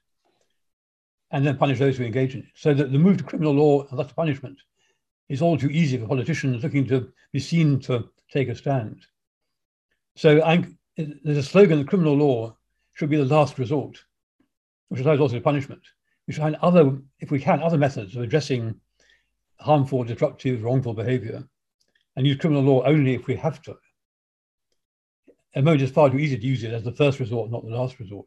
and 1.31 1.46
then 1.46 1.57
punish 1.57 1.79
those 1.79 1.98
who 1.98 2.05
engage 2.05 2.35
in 2.35 2.40
it. 2.40 2.48
So 2.55 2.72
that 2.74 2.90
the 2.90 2.98
move 2.98 3.18
to 3.18 3.24
criminal 3.24 3.53
law 3.53 3.87
and 3.88 3.98
thus 3.98 4.12
punishment 4.12 4.59
is 5.29 5.42
all 5.42 5.59
too 5.59 5.70
easy 5.70 5.98
for 5.98 6.07
politicians 6.07 6.62
looking 6.62 6.87
to 6.88 7.12
be 7.33 7.38
seen 7.38 7.81
to 7.81 8.09
take 8.33 8.48
a 8.48 8.55
stand. 8.55 9.05
So 10.16 10.42
I'm, 10.42 10.79
there's 10.96 11.38
a 11.38 11.42
slogan 11.42 11.79
that 11.79 11.88
criminal 11.88 12.14
law 12.14 12.57
should 12.98 13.11
be 13.11 13.16
the 13.16 13.24
last 13.24 13.58
resort, 13.58 14.02
which 14.88 15.00
applies 15.00 15.20
also 15.20 15.38
punishment. 15.40 15.82
We 16.26 16.34
should 16.34 16.42
find 16.42 16.56
other, 16.56 16.98
if 17.20 17.30
we 17.30 17.38
can, 17.38 17.62
other 17.62 17.78
methods 17.78 18.16
of 18.16 18.22
addressing 18.22 18.74
harmful, 19.61 20.04
destructive, 20.04 20.62
wrongful 20.62 20.94
behavior 20.94 21.44
and 22.16 22.26
use 22.26 22.37
criminal 22.37 22.64
law 22.64 22.82
only 22.84 23.14
if 23.14 23.28
we 23.28 23.37
have 23.37 23.62
to. 23.62 23.70
At 23.70 23.76
the 25.54 25.62
moment, 25.62 25.82
it's 25.82 25.92
far 25.92 26.11
too 26.11 26.18
easy 26.18 26.37
to 26.37 26.46
use 26.46 26.64
it 26.64 26.72
as 26.72 26.82
the 26.82 26.92
first 26.92 27.20
resort, 27.20 27.50
not 27.50 27.64
the 27.64 27.70
last 27.70 28.00
resort. 28.00 28.26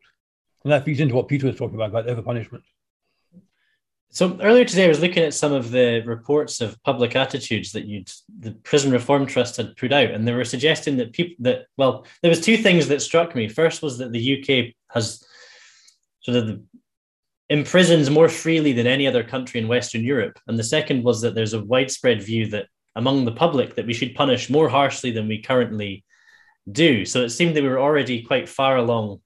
And 0.63 0.71
that 0.71 0.85
feeds 0.85 1.01
into 1.01 1.15
what 1.15 1.27
Peter 1.27 1.47
was 1.47 1.57
talking 1.57 1.75
about, 1.75 1.89
about 1.89 2.07
over 2.07 2.21
punishment. 2.21 2.63
So 4.13 4.37
earlier 4.41 4.65
today, 4.65 4.85
I 4.85 4.89
was 4.89 4.99
looking 4.99 5.23
at 5.23 5.33
some 5.33 5.53
of 5.53 5.71
the 5.71 6.03
reports 6.05 6.59
of 6.59 6.81
public 6.83 7.15
attitudes 7.15 7.71
that 7.71 7.85
you'd 7.85 8.11
the 8.39 8.51
Prison 8.51 8.91
Reform 8.91 9.25
Trust 9.25 9.55
had 9.55 9.77
put 9.77 9.93
out, 9.93 10.11
and 10.11 10.27
they 10.27 10.33
were 10.33 10.43
suggesting 10.43 10.97
that 10.97 11.13
people 11.13 11.37
that 11.39 11.67
well, 11.77 12.05
there 12.21 12.29
was 12.29 12.41
two 12.41 12.57
things 12.57 12.89
that 12.89 13.01
struck 13.01 13.35
me. 13.35 13.47
First 13.47 13.81
was 13.81 13.97
that 13.99 14.11
the 14.11 14.41
UK 14.41 14.73
has 14.89 15.23
sort 16.19 16.37
of 16.37 16.47
the, 16.47 16.63
imprisons 17.49 18.09
more 18.09 18.27
freely 18.27 18.73
than 18.73 18.85
any 18.85 19.07
other 19.07 19.23
country 19.23 19.61
in 19.61 19.69
Western 19.69 20.03
Europe, 20.03 20.37
and 20.45 20.59
the 20.59 20.63
second 20.63 21.03
was 21.03 21.21
that 21.21 21.33
there's 21.33 21.53
a 21.53 21.63
widespread 21.63 22.21
view 22.21 22.47
that 22.47 22.67
among 22.97 23.23
the 23.23 23.31
public 23.31 23.75
that 23.75 23.87
we 23.87 23.93
should 23.93 24.13
punish 24.13 24.49
more 24.49 24.67
harshly 24.67 25.11
than 25.11 25.29
we 25.29 25.41
currently 25.41 26.03
do. 26.69 27.05
So 27.05 27.21
it 27.21 27.29
seemed 27.29 27.55
that 27.55 27.63
we 27.63 27.69
were 27.69 27.79
already 27.79 28.23
quite 28.23 28.49
far 28.49 28.75
along 28.75 29.21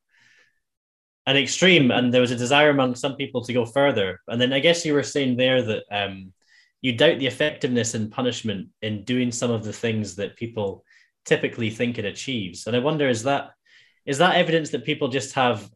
an 1.27 1.38
extreme, 1.38 1.91
and 1.91 2.13
there 2.13 2.21
was 2.21 2.31
a 2.31 2.35
desire 2.35 2.69
among 2.69 2.95
some 2.95 3.15
people 3.15 3.43
to 3.43 3.53
go 3.53 3.65
further. 3.65 4.21
And 4.27 4.39
then 4.39 4.53
I 4.53 4.59
guess 4.59 4.85
you 4.85 4.93
were 4.93 5.03
saying 5.03 5.38
there 5.38 5.61
that 5.61 5.83
um, 5.91 6.33
you 6.81 6.93
doubt 6.93 7.19
the 7.19 7.27
effectiveness 7.27 7.95
in 7.95 8.11
punishment 8.11 8.69
in 8.81 9.03
doing 9.03 9.31
some 9.31 9.49
of 9.49 9.63
the 9.63 9.73
things 9.73 10.15
that 10.15 10.35
people 10.35 10.83
typically 11.25 11.71
think 11.71 11.97
it 11.97 12.05
achieves. 12.05 12.67
And 12.67 12.75
I 12.75 12.79
wonder 12.79 13.09
is 13.09 13.23
that 13.23 13.51
is 14.05 14.19
that 14.19 14.35
evidence 14.35 14.69
that 14.69 14.85
people 14.85 15.07
just 15.07 15.33
have 15.33 15.67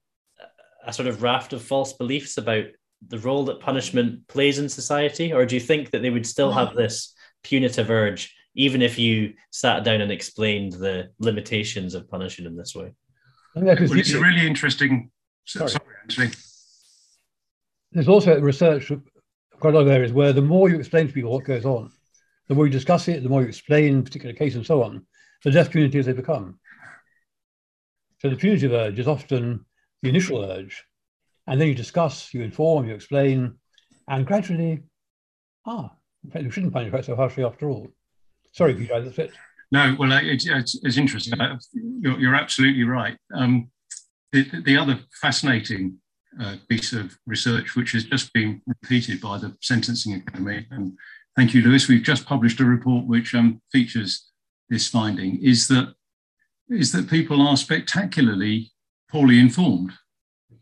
a 0.86 0.94
sort 0.94 1.08
of 1.08 1.24
raft 1.24 1.52
of 1.54 1.64
false 1.64 1.94
beliefs 1.94 2.38
about 2.38 2.66
the 3.08 3.18
role 3.20 3.46
that 3.46 3.60
punishment 3.60 4.28
plays 4.28 4.60
in 4.60 4.70
society, 4.70 5.34
or 5.34 5.46
do 5.46 5.56
you 5.56 5.62
think 5.62 5.90
that 5.92 6.02
they 6.02 6.10
would 6.10 6.28
still 6.28 6.52
have 6.52 6.76
this 6.76 7.16
punitive 7.44 7.90
urge, 7.90 8.36
even 8.54 8.82
if 8.82 9.00
you 9.00 9.34
sat 9.52 9.84
down 9.84 10.02
and 10.02 10.12
explained 10.12 10.74
the 10.74 11.10
limitations 11.20 11.96
of 11.96 12.10
punishing 12.10 12.46
in 12.46 12.56
this 12.56 12.76
way? 12.76 12.94
Well, 13.56 13.68
it's 13.68 14.14
a 14.14 14.20
really 14.20 14.46
interesting 14.46 15.10
Sorry, 15.46 15.70
Sorry 15.70 15.96
Anthony. 16.04 16.32
There's 17.92 18.08
also 18.08 18.40
research 18.40 18.92
quite 19.60 19.74
a 19.74 19.78
lot 19.78 19.88
of 19.88 19.92
areas 19.92 20.14
where 20.14 20.34
the 20.34 20.42
more 20.42 20.70
you 20.70 20.78
explain 20.78 21.08
to 21.08 21.14
people 21.14 21.32
what 21.32 21.44
goes 21.44 21.66
on, 21.66 21.92
the 22.48 22.56
more 22.56 22.66
you 22.66 22.72
discuss 22.72 23.08
it, 23.08 23.24
the 23.24 23.30
more 23.30 23.42
you 23.42 23.48
explain 23.48 24.00
a 24.00 24.04
particular 24.04 24.34
case 24.34 24.56
and 24.56 24.66
so 24.66 24.84
on, 24.84 25.06
the 25.44 25.52
less 25.52 25.68
punitive 25.68 26.06
they 26.06 26.14
become. 26.14 26.60
So 28.20 28.30
the 28.30 28.36
punitive 28.36 28.74
urge 28.74 29.00
is 29.00 29.08
often 29.08 29.66
the 30.02 30.10
initial 30.10 30.44
urge, 30.44 30.84
and 31.48 31.60
then 31.60 31.68
you 31.68 31.76
discuss, 31.76 32.34
you 32.34 32.42
inform, 32.42 32.88
you 32.88 32.94
explain, 32.94 33.56
and 34.08 34.26
gradually, 34.26 34.84
ah, 35.66 35.92
in 36.24 36.32
fact, 36.32 36.46
we 36.46 36.52
shouldn't 36.52 36.74
punish 36.74 36.92
quite 36.92 37.06
so 37.06 37.16
harshly 37.16 37.44
after 37.44 37.70
all. 37.70 37.88
Sorry, 38.52 38.74
Peter, 38.74 39.02
that's 39.02 39.18
it. 39.20 39.32
No, 39.72 39.96
well, 40.00 40.12
it's, 40.12 40.48
it's, 40.48 40.80
it's 40.84 40.98
interesting. 40.98 41.40
Uh, 41.40 41.60
you're, 41.74 42.20
you're, 42.20 42.36
absolutely 42.36 42.84
right. 42.84 43.18
Um, 43.34 43.70
the, 44.32 44.62
the 44.62 44.78
other 44.78 45.00
fascinating 45.22 45.98
uh, 46.40 46.56
piece 46.68 46.94
of 46.94 47.18
research, 47.26 47.76
which 47.76 47.92
has 47.94 48.04
just 48.04 48.32
been 48.34 48.62
repeated 48.68 49.20
by 49.20 49.38
the 49.38 49.56
Sentencing 49.62 50.14
Academy, 50.14 50.68
and 50.72 50.98
thank 51.36 51.54
you, 51.54 51.62
Lewis, 51.62 51.88
we've 51.88 52.04
just 52.04 52.26
published 52.26 52.60
a 52.60 52.66
report 52.66 53.06
which 53.06 53.34
um, 53.34 53.62
features 53.72 54.30
this 54.70 54.88
finding, 54.88 55.44
is 55.44 55.68
that 55.68 55.94
is 56.70 56.92
that 56.92 57.10
people 57.10 57.42
are 57.42 57.58
spectacularly 57.58 58.72
poorly 59.10 59.40
informed 59.40 59.92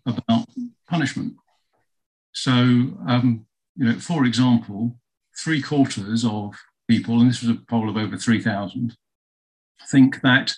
about 0.06 0.48
punishment. 0.90 1.34
So, 2.32 2.52
um, 2.52 3.46
you 3.76 3.86
know, 3.86 4.00
for 4.00 4.26
example, 4.26 4.96
three 5.38 5.62
quarters 5.62 6.24
of 6.24 6.56
people, 6.88 7.20
and 7.20 7.30
this 7.30 7.42
was 7.42 7.50
a 7.50 7.60
poll 7.70 7.90
of 7.90 7.98
over 7.98 8.16
3,000, 8.16 8.96
think 9.90 10.22
that 10.22 10.54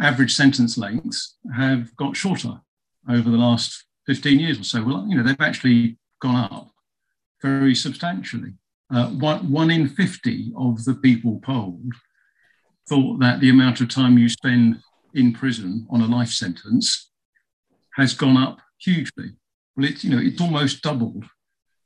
average 0.00 0.34
sentence 0.34 0.76
lengths 0.76 1.36
have 1.54 1.94
got 1.96 2.16
shorter 2.16 2.60
over 3.08 3.30
the 3.30 3.36
last 3.36 3.84
15 4.06 4.38
years 4.38 4.60
or 4.60 4.64
so. 4.64 4.82
Well, 4.84 5.06
you 5.08 5.16
know, 5.16 5.22
they've 5.22 5.40
actually 5.40 5.98
gone 6.20 6.36
up 6.36 6.70
very 7.42 7.74
substantially. 7.74 8.54
Uh, 8.92 9.08
one, 9.08 9.50
one 9.50 9.70
in 9.70 9.88
50 9.88 10.52
of 10.56 10.84
the 10.84 10.94
people 10.94 11.40
polled 11.44 11.92
thought 12.88 13.18
that 13.20 13.40
the 13.40 13.50
amount 13.50 13.80
of 13.80 13.88
time 13.88 14.16
you 14.16 14.28
spend 14.28 14.80
in 15.14 15.32
prison 15.32 15.86
on 15.90 16.02
a 16.02 16.06
life 16.06 16.28
sentence 16.28 17.10
has 17.94 18.14
gone 18.14 18.36
up 18.36 18.60
hugely. 18.78 19.30
Well, 19.76 19.86
it's, 19.86 20.04
you 20.04 20.10
know, 20.10 20.22
it's 20.22 20.40
almost 20.40 20.82
doubled. 20.82 21.24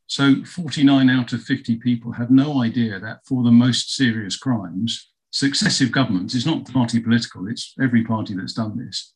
So 0.07 0.45
49 0.45 1.09
out 1.09 1.33
of 1.33 1.43
50 1.43 1.77
people 1.77 2.13
have 2.13 2.31
no 2.31 2.63
idea 2.63 2.99
that 2.99 3.21
for 3.27 3.45
the 3.45 3.51
most 3.53 3.95
serious 3.95 4.37
crimes, 4.37 5.11
successive 5.31 5.93
governments, 5.93 6.35
it's 6.35 6.47
not 6.47 6.71
party 6.73 7.01
political, 7.01 7.49
it's 7.49 7.75
every 7.81 8.05
party 8.05 8.35
that's 8.35 8.53
done 8.53 8.77
this, 8.79 9.15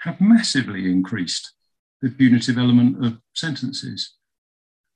have 0.00 0.20
massively 0.20 0.90
increased 0.90 1.52
the 2.00 2.10
punitive 2.10 2.58
element 2.58 3.04
of 3.04 3.18
sentences. 3.32 4.14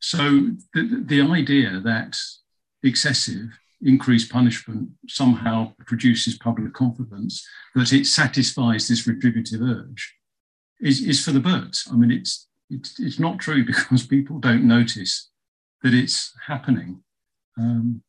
So 0.01 0.51
the, 0.75 1.05
the 1.07 1.23
idea 1.23 1.81
that 1.81 2.17
excessive 2.83 3.59
increased 3.83 4.31
punishment 4.31 4.91
somehow 5.09 5.73
produces 5.87 6.37
public 6.39 6.73
confidence, 6.73 7.47
that 7.75 7.93
it 7.93 8.07
satisfies 8.07 8.89
this 8.89 9.07
retributive 9.07 9.63
urge, 9.63 10.15
is, 10.81 11.01
is 11.01 11.25
for 11.25 11.31
the 11.31 11.41
birds. 11.41 11.89
I 11.91 11.97
mean, 11.97 12.11
it's, 12.11 12.49
it's, 12.69 12.99
it's 12.99 13.19
not 13.19 13.39
true 13.39 13.65
because 13.67 14.07
people 14.07 14.39
don't 14.39 14.65
notice 14.65 15.31
that 15.83 15.95
it's 15.95 16.33
happening. 16.47 17.03
Um, 17.59 18.03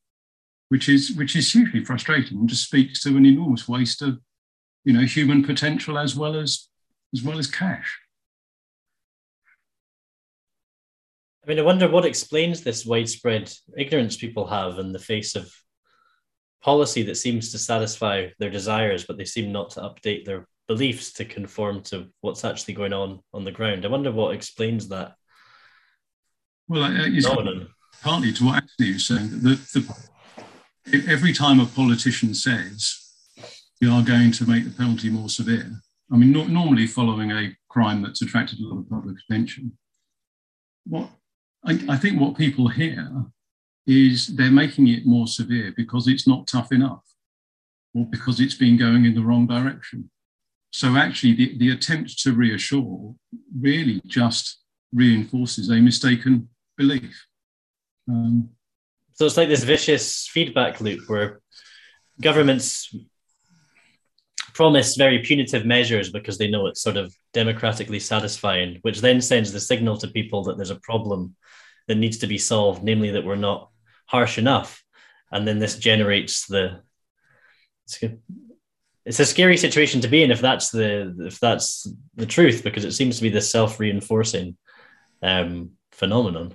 which 0.68 0.88
is 0.88 1.12
which 1.12 1.34
is 1.34 1.52
hugely 1.52 1.84
frustrating 1.84 2.38
and 2.38 2.48
just 2.48 2.64
speaks 2.64 3.02
to 3.02 3.16
an 3.16 3.26
enormous 3.26 3.68
waste 3.68 4.02
of 4.02 4.18
you 4.84 4.92
know 4.92 5.04
human 5.04 5.42
potential 5.42 5.98
as 5.98 6.14
well 6.14 6.36
as 6.36 6.68
as 7.14 7.22
well 7.22 7.38
as 7.38 7.46
cash. 7.46 7.98
I 11.44 11.48
mean, 11.48 11.58
I 11.58 11.62
wonder 11.62 11.88
what 11.88 12.04
explains 12.04 12.62
this 12.62 12.84
widespread 12.84 13.50
ignorance 13.74 14.18
people 14.18 14.46
have 14.46 14.78
in 14.78 14.92
the 14.92 14.98
face 14.98 15.34
of 15.34 15.50
policy 16.62 17.02
that 17.04 17.14
seems 17.14 17.52
to 17.52 17.58
satisfy 17.58 18.26
their 18.38 18.50
desires, 18.50 19.06
but 19.06 19.16
they 19.16 19.24
seem 19.24 19.50
not 19.50 19.70
to 19.70 19.80
update 19.80 20.26
their 20.26 20.46
beliefs 20.66 21.14
to 21.14 21.24
conform 21.24 21.80
to 21.84 22.08
what's 22.20 22.44
actually 22.44 22.74
going 22.74 22.92
on 22.92 23.20
on 23.32 23.44
the 23.44 23.50
ground. 23.50 23.86
I 23.86 23.88
wonder 23.88 24.12
what 24.12 24.34
explains 24.34 24.88
that. 24.88 25.14
Well, 26.68 26.84
uh, 26.84 27.06
it's 27.06 27.26
partly 28.02 28.32
to 28.34 28.44
what 28.44 28.62
Anthony 28.62 28.92
was 28.92 29.06
saying. 29.06 29.30
The, 29.30 29.54
the 29.72 30.08
every 31.08 31.32
time 31.32 31.60
a 31.60 31.66
politician 31.66 32.34
says 32.34 32.96
we 33.80 33.88
are 33.88 34.02
going 34.02 34.32
to 34.32 34.48
make 34.48 34.64
the 34.64 34.70
penalty 34.70 35.10
more 35.10 35.28
severe, 35.28 35.80
I 36.10 36.16
mean, 36.16 36.32
no, 36.32 36.44
normally 36.44 36.86
following 36.86 37.30
a 37.30 37.56
crime 37.68 38.02
that's 38.02 38.22
attracted 38.22 38.60
a 38.60 38.66
lot 38.66 38.80
of 38.80 38.90
public 38.90 39.16
attention, 39.28 39.76
what 40.86 41.10
I, 41.64 41.78
I 41.88 41.96
think 41.96 42.20
what 42.20 42.36
people 42.36 42.68
hear 42.68 43.26
is 43.86 44.28
they're 44.28 44.50
making 44.50 44.88
it 44.88 45.06
more 45.06 45.26
severe 45.26 45.72
because 45.76 46.08
it's 46.08 46.26
not 46.26 46.46
tough 46.46 46.72
enough 46.72 47.04
or 47.94 48.04
because 48.06 48.40
it's 48.40 48.54
been 48.54 48.76
going 48.76 49.04
in 49.04 49.14
the 49.14 49.22
wrong 49.22 49.46
direction. 49.46 50.10
So 50.70 50.96
actually, 50.96 51.34
the, 51.34 51.58
the 51.58 51.70
attempt 51.70 52.18
to 52.20 52.32
reassure 52.32 53.14
really 53.58 54.02
just 54.06 54.62
reinforces 54.92 55.70
a 55.70 55.76
mistaken 55.76 56.48
belief. 56.76 57.26
Um, 58.08 58.50
so 59.18 59.26
it's 59.26 59.36
like 59.36 59.48
this 59.48 59.64
vicious 59.64 60.28
feedback 60.28 60.80
loop 60.80 61.00
where 61.08 61.40
governments 62.20 62.94
promise 64.54 64.94
very 64.94 65.18
punitive 65.18 65.66
measures 65.66 66.12
because 66.12 66.38
they 66.38 66.48
know 66.48 66.68
it's 66.68 66.80
sort 66.80 66.96
of 66.96 67.12
democratically 67.32 67.98
satisfying, 67.98 68.78
which 68.82 69.00
then 69.00 69.20
sends 69.20 69.50
the 69.50 69.58
signal 69.58 69.96
to 69.96 70.06
people 70.06 70.44
that 70.44 70.56
there's 70.56 70.70
a 70.70 70.78
problem 70.84 71.34
that 71.88 71.96
needs 71.96 72.18
to 72.18 72.28
be 72.28 72.38
solved, 72.38 72.84
namely 72.84 73.10
that 73.10 73.24
we're 73.24 73.34
not 73.34 73.70
harsh 74.06 74.38
enough. 74.38 74.84
And 75.32 75.48
then 75.48 75.58
this 75.58 75.78
generates 75.78 76.46
the 76.46 76.80
it's 79.04 79.18
a 79.18 79.26
scary 79.26 79.56
situation 79.56 80.00
to 80.02 80.08
be 80.08 80.22
in 80.22 80.30
if 80.30 80.40
that's 80.40 80.70
the 80.70 81.12
if 81.26 81.40
that's 81.40 81.88
the 82.14 82.26
truth 82.26 82.62
because 82.62 82.84
it 82.84 82.92
seems 82.92 83.16
to 83.16 83.22
be 83.22 83.30
this 83.30 83.50
self-reinforcing 83.50 84.56
um, 85.22 85.70
phenomenon 85.90 86.54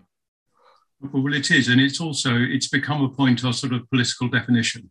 well, 1.12 1.34
it 1.34 1.52
is, 1.52 1.68
and 1.68 1.82
it's 1.82 2.00
also 2.00 2.36
it's 2.36 2.68
become 2.68 3.04
a 3.04 3.10
point 3.10 3.44
of 3.44 3.56
sort 3.56 3.74
of 3.74 3.90
political 3.90 4.28
definition. 4.30 4.90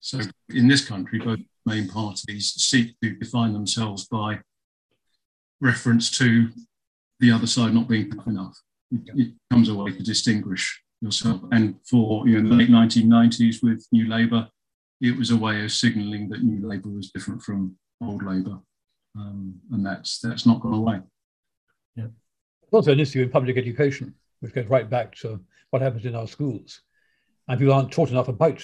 So 0.00 0.20
in 0.54 0.68
this 0.68 0.84
country, 0.86 1.18
both 1.18 1.40
main 1.66 1.88
parties 1.88 2.52
seek 2.56 2.98
to 3.02 3.16
define 3.16 3.52
themselves 3.52 4.06
by 4.06 4.40
reference 5.60 6.10
to 6.18 6.48
the 7.20 7.30
other 7.30 7.46
side 7.46 7.74
not 7.74 7.88
being 7.88 8.10
tough 8.10 8.26
enough. 8.26 8.58
It, 8.90 9.00
it 9.14 9.32
comes 9.50 9.68
a 9.68 9.74
way 9.74 9.92
to 9.92 10.02
distinguish 10.02 10.82
yourself. 11.00 11.42
And 11.52 11.76
for 11.88 12.26
you 12.26 12.40
know, 12.40 12.48
the 12.48 12.56
late 12.56 12.70
1990s 12.70 13.62
with 13.62 13.86
New 13.92 14.08
Labour, 14.08 14.48
it 15.00 15.16
was 15.16 15.30
a 15.30 15.36
way 15.36 15.64
of 15.64 15.72
signalling 15.72 16.28
that 16.30 16.42
New 16.42 16.66
Labour 16.66 16.88
was 16.88 17.10
different 17.10 17.42
from 17.42 17.76
old 18.02 18.22
Labour. 18.22 18.58
Um, 19.18 19.54
and 19.72 19.84
that's 19.84 20.20
that's 20.20 20.46
not 20.46 20.60
gone 20.60 20.74
away. 20.74 21.00
Yeah. 21.96 22.06
It's 22.62 22.72
also 22.72 22.92
an 22.92 23.00
issue 23.00 23.22
in 23.22 23.30
public 23.30 23.56
education, 23.56 24.14
which 24.40 24.54
goes 24.54 24.66
right 24.66 24.88
back 24.88 25.14
to 25.16 25.40
what 25.70 25.82
happens 25.82 26.04
in 26.04 26.14
our 26.14 26.26
schools. 26.26 26.82
And 27.48 27.58
people 27.58 27.74
aren't 27.74 27.92
taught 27.92 28.10
enough 28.10 28.28
about 28.28 28.62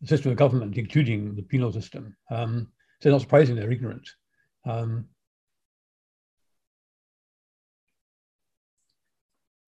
the 0.00 0.06
system 0.06 0.32
of 0.32 0.38
government, 0.38 0.76
including 0.76 1.34
the 1.34 1.42
penal 1.42 1.72
system. 1.72 2.16
Um, 2.30 2.68
so 3.00 3.10
not 3.10 3.20
surprising 3.20 3.56
they're 3.56 3.70
ignorant. 3.70 4.08
Um, 4.64 5.06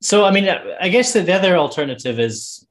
so, 0.01 0.25
I 0.25 0.31
mean, 0.31 0.49
I 0.49 0.89
guess 0.89 1.13
that 1.13 1.27
the 1.27 1.33
other 1.33 1.57
alternative 1.57 2.21
is, 2.21 2.67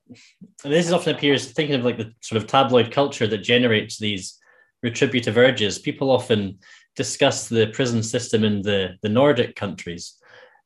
this 0.64 0.92
often 0.92 1.16
appears 1.16 1.52
thinking 1.52 1.76
of 1.76 1.84
like 1.84 1.98
the 1.98 2.14
sort 2.22 2.42
of 2.42 2.48
tabloid 2.48 2.92
culture 2.92 3.28
that 3.28 3.40
generates 3.40 3.98
these 3.98 4.40
retributive 4.84 5.38
urges. 5.38 5.80
People 5.80 6.12
often 6.12 6.60
discuss 6.96 7.50
the 7.50 7.68
prison 7.68 8.04
system 8.04 8.44
in 8.44 8.62
the, 8.62 8.98
the 9.02 9.10
Nordic 9.10 9.56
countries, 9.56 10.18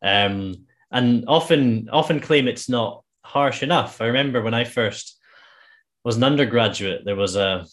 um, 0.04 0.67
and 0.92 1.26
often 1.28 1.90
often 1.92 2.20
claim 2.20 2.48
it's 2.48 2.70
not 2.70 3.04
harsh 3.24 3.64
enough. 3.64 4.02
I 4.02 4.06
remember 4.06 4.42
when 4.42 4.54
I 4.54 4.64
first 4.64 5.18
was 6.04 6.18
an 6.18 6.24
undergraduate, 6.24 7.04
there 7.06 7.16
was 7.16 7.36
a 7.36 7.66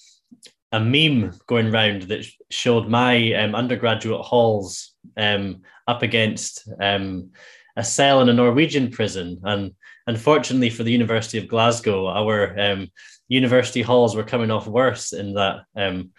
a 0.73 0.81
meme 0.81 1.33
going 1.47 1.73
around 1.73 2.03
that 2.03 2.27
showed 2.51 2.89
my 2.89 3.33
um, 3.35 3.55
undergraduate 3.55 4.23
halls 4.23 4.93
um, 5.17 5.63
up 5.87 6.03
against 6.03 6.69
um, 6.81 7.31
a 7.77 7.85
cell 7.85 8.21
in 8.21 8.29
a 8.29 8.33
Norwegian 8.33 8.91
prison, 8.91 9.41
and 9.45 9.73
unfortunately 10.09 10.71
for 10.71 10.83
the 10.83 10.91
University 10.91 11.39
of 11.39 11.49
Glasgow, 11.49 12.09
our 12.09 12.59
um, 12.59 12.89
university 13.29 13.83
halls 13.83 14.17
were 14.17 14.25
coming 14.25 14.51
off 14.51 14.67
worse 14.67 15.13
in 15.13 15.35
that 15.35 15.61
um, 15.77 16.11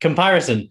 comparison. 0.00 0.68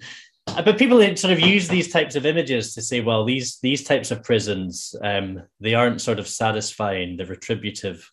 Uh, 0.48 0.62
but 0.62 0.78
people 0.78 1.00
sort 1.16 1.34
of 1.34 1.40
use 1.40 1.68
these 1.68 1.92
types 1.92 2.16
of 2.16 2.26
images 2.26 2.74
to 2.74 2.82
say, 2.82 3.02
well, 3.02 3.24
these 3.26 3.60
these 3.62 3.84
types 3.84 4.12
of 4.12 4.24
prisons, 4.24 4.96
um, 5.04 5.42
they 5.60 5.74
aren't 5.74 6.02
sort 6.02 6.20
of 6.20 6.28
satisfying 6.28 7.18
the 7.18 7.26
retributive, 7.26 8.10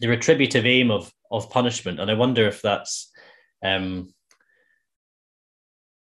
the 0.00 0.08
retributive 0.08 0.66
aim 0.66 0.90
of 0.90 1.12
of 1.30 1.50
punishment. 1.50 2.00
And 2.00 2.10
I 2.10 2.14
wonder 2.14 2.46
if 2.46 2.62
that's 2.62 3.10
um, 3.64 4.12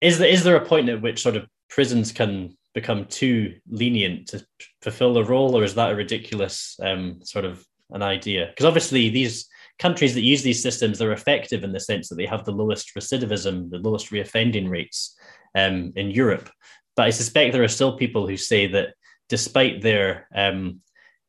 is 0.02 0.18
there 0.18 0.30
is 0.30 0.44
there 0.44 0.56
a 0.56 0.66
point 0.66 0.90
at 0.90 1.02
which 1.02 1.22
sort 1.22 1.36
of 1.36 1.48
prisons 1.70 2.12
can 2.12 2.58
become 2.74 3.06
too 3.06 3.56
lenient 3.70 4.28
to 4.28 4.46
fulfill 4.82 5.14
the 5.14 5.24
role, 5.24 5.56
or 5.56 5.64
is 5.64 5.76
that 5.76 5.92
a 5.92 5.96
ridiculous 5.96 6.78
um, 6.82 7.20
sort 7.24 7.46
of 7.46 7.66
an 7.90 8.02
idea? 8.02 8.48
Because 8.48 8.66
obviously 8.66 9.10
these 9.10 9.48
countries 9.82 10.14
that 10.14 10.22
use 10.22 10.44
these 10.44 10.62
systems, 10.62 11.00
they're 11.00 11.12
effective 11.12 11.64
in 11.64 11.72
the 11.72 11.80
sense 11.80 12.08
that 12.08 12.16
they 12.16 12.28
have 12.28 12.46
the 12.46 12.52
lowest 12.52 12.94
recidivism, 12.96 13.72
the 13.72 13.80
lowest 13.80 14.12
reoffending 14.12 14.70
rates 14.70 15.18
um, 15.56 15.92
in 15.96 16.12
Europe. 16.12 16.52
But 16.96 17.08
I 17.08 17.10
suspect 17.10 17.52
there 17.52 17.64
are 17.64 17.78
still 17.80 17.98
people 17.98 18.28
who 18.28 18.38
say 18.38 18.68
that 18.68 18.94
despite 19.28 19.82
their 19.82 20.28
um, 20.36 20.82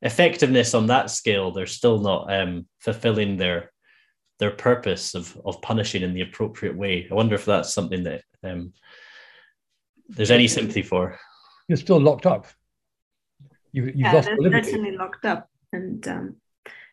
effectiveness 0.03 0.75
on 0.75 0.87
that 0.89 1.09
scale, 1.09 1.51
they're 1.51 1.79
still 1.81 1.99
not 1.99 2.31
um, 2.31 2.67
fulfilling 2.79 3.39
their 3.39 3.73
their 4.39 4.51
purpose 4.51 5.15
of 5.15 5.35
of 5.47 5.63
punishing 5.63 6.03
in 6.03 6.13
the 6.13 6.27
appropriate 6.29 6.77
way. 6.77 7.09
I 7.11 7.15
wonder 7.15 7.35
if 7.35 7.47
that's 7.47 7.73
something 7.73 8.03
that 8.05 8.23
um, 8.45 8.75
there's 10.09 10.31
any 10.31 10.49
sympathy 10.49 10.83
for. 10.83 11.19
You're 11.69 11.79
still 11.79 12.01
locked 12.01 12.27
up. 12.27 12.47
You, 13.73 13.85
you've 13.85 13.97
yeah, 13.97 14.13
lost 14.13 14.29
they're 14.29 14.63
certainly 14.63 14.97
locked 14.97 15.25
up, 15.25 15.49
and 15.73 16.07
um, 16.09 16.37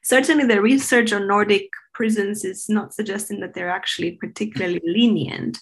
certainly 0.04 0.46
the 0.46 0.62
research 0.62 1.14
on 1.14 1.28
Nordic 1.28 1.70
prisons 1.94 2.46
is 2.46 2.70
not 2.70 2.94
suggesting 2.94 3.40
that 3.42 3.54
they're 3.54 3.70
actually 3.70 4.12
particularly 4.14 4.82
lenient. 4.84 5.60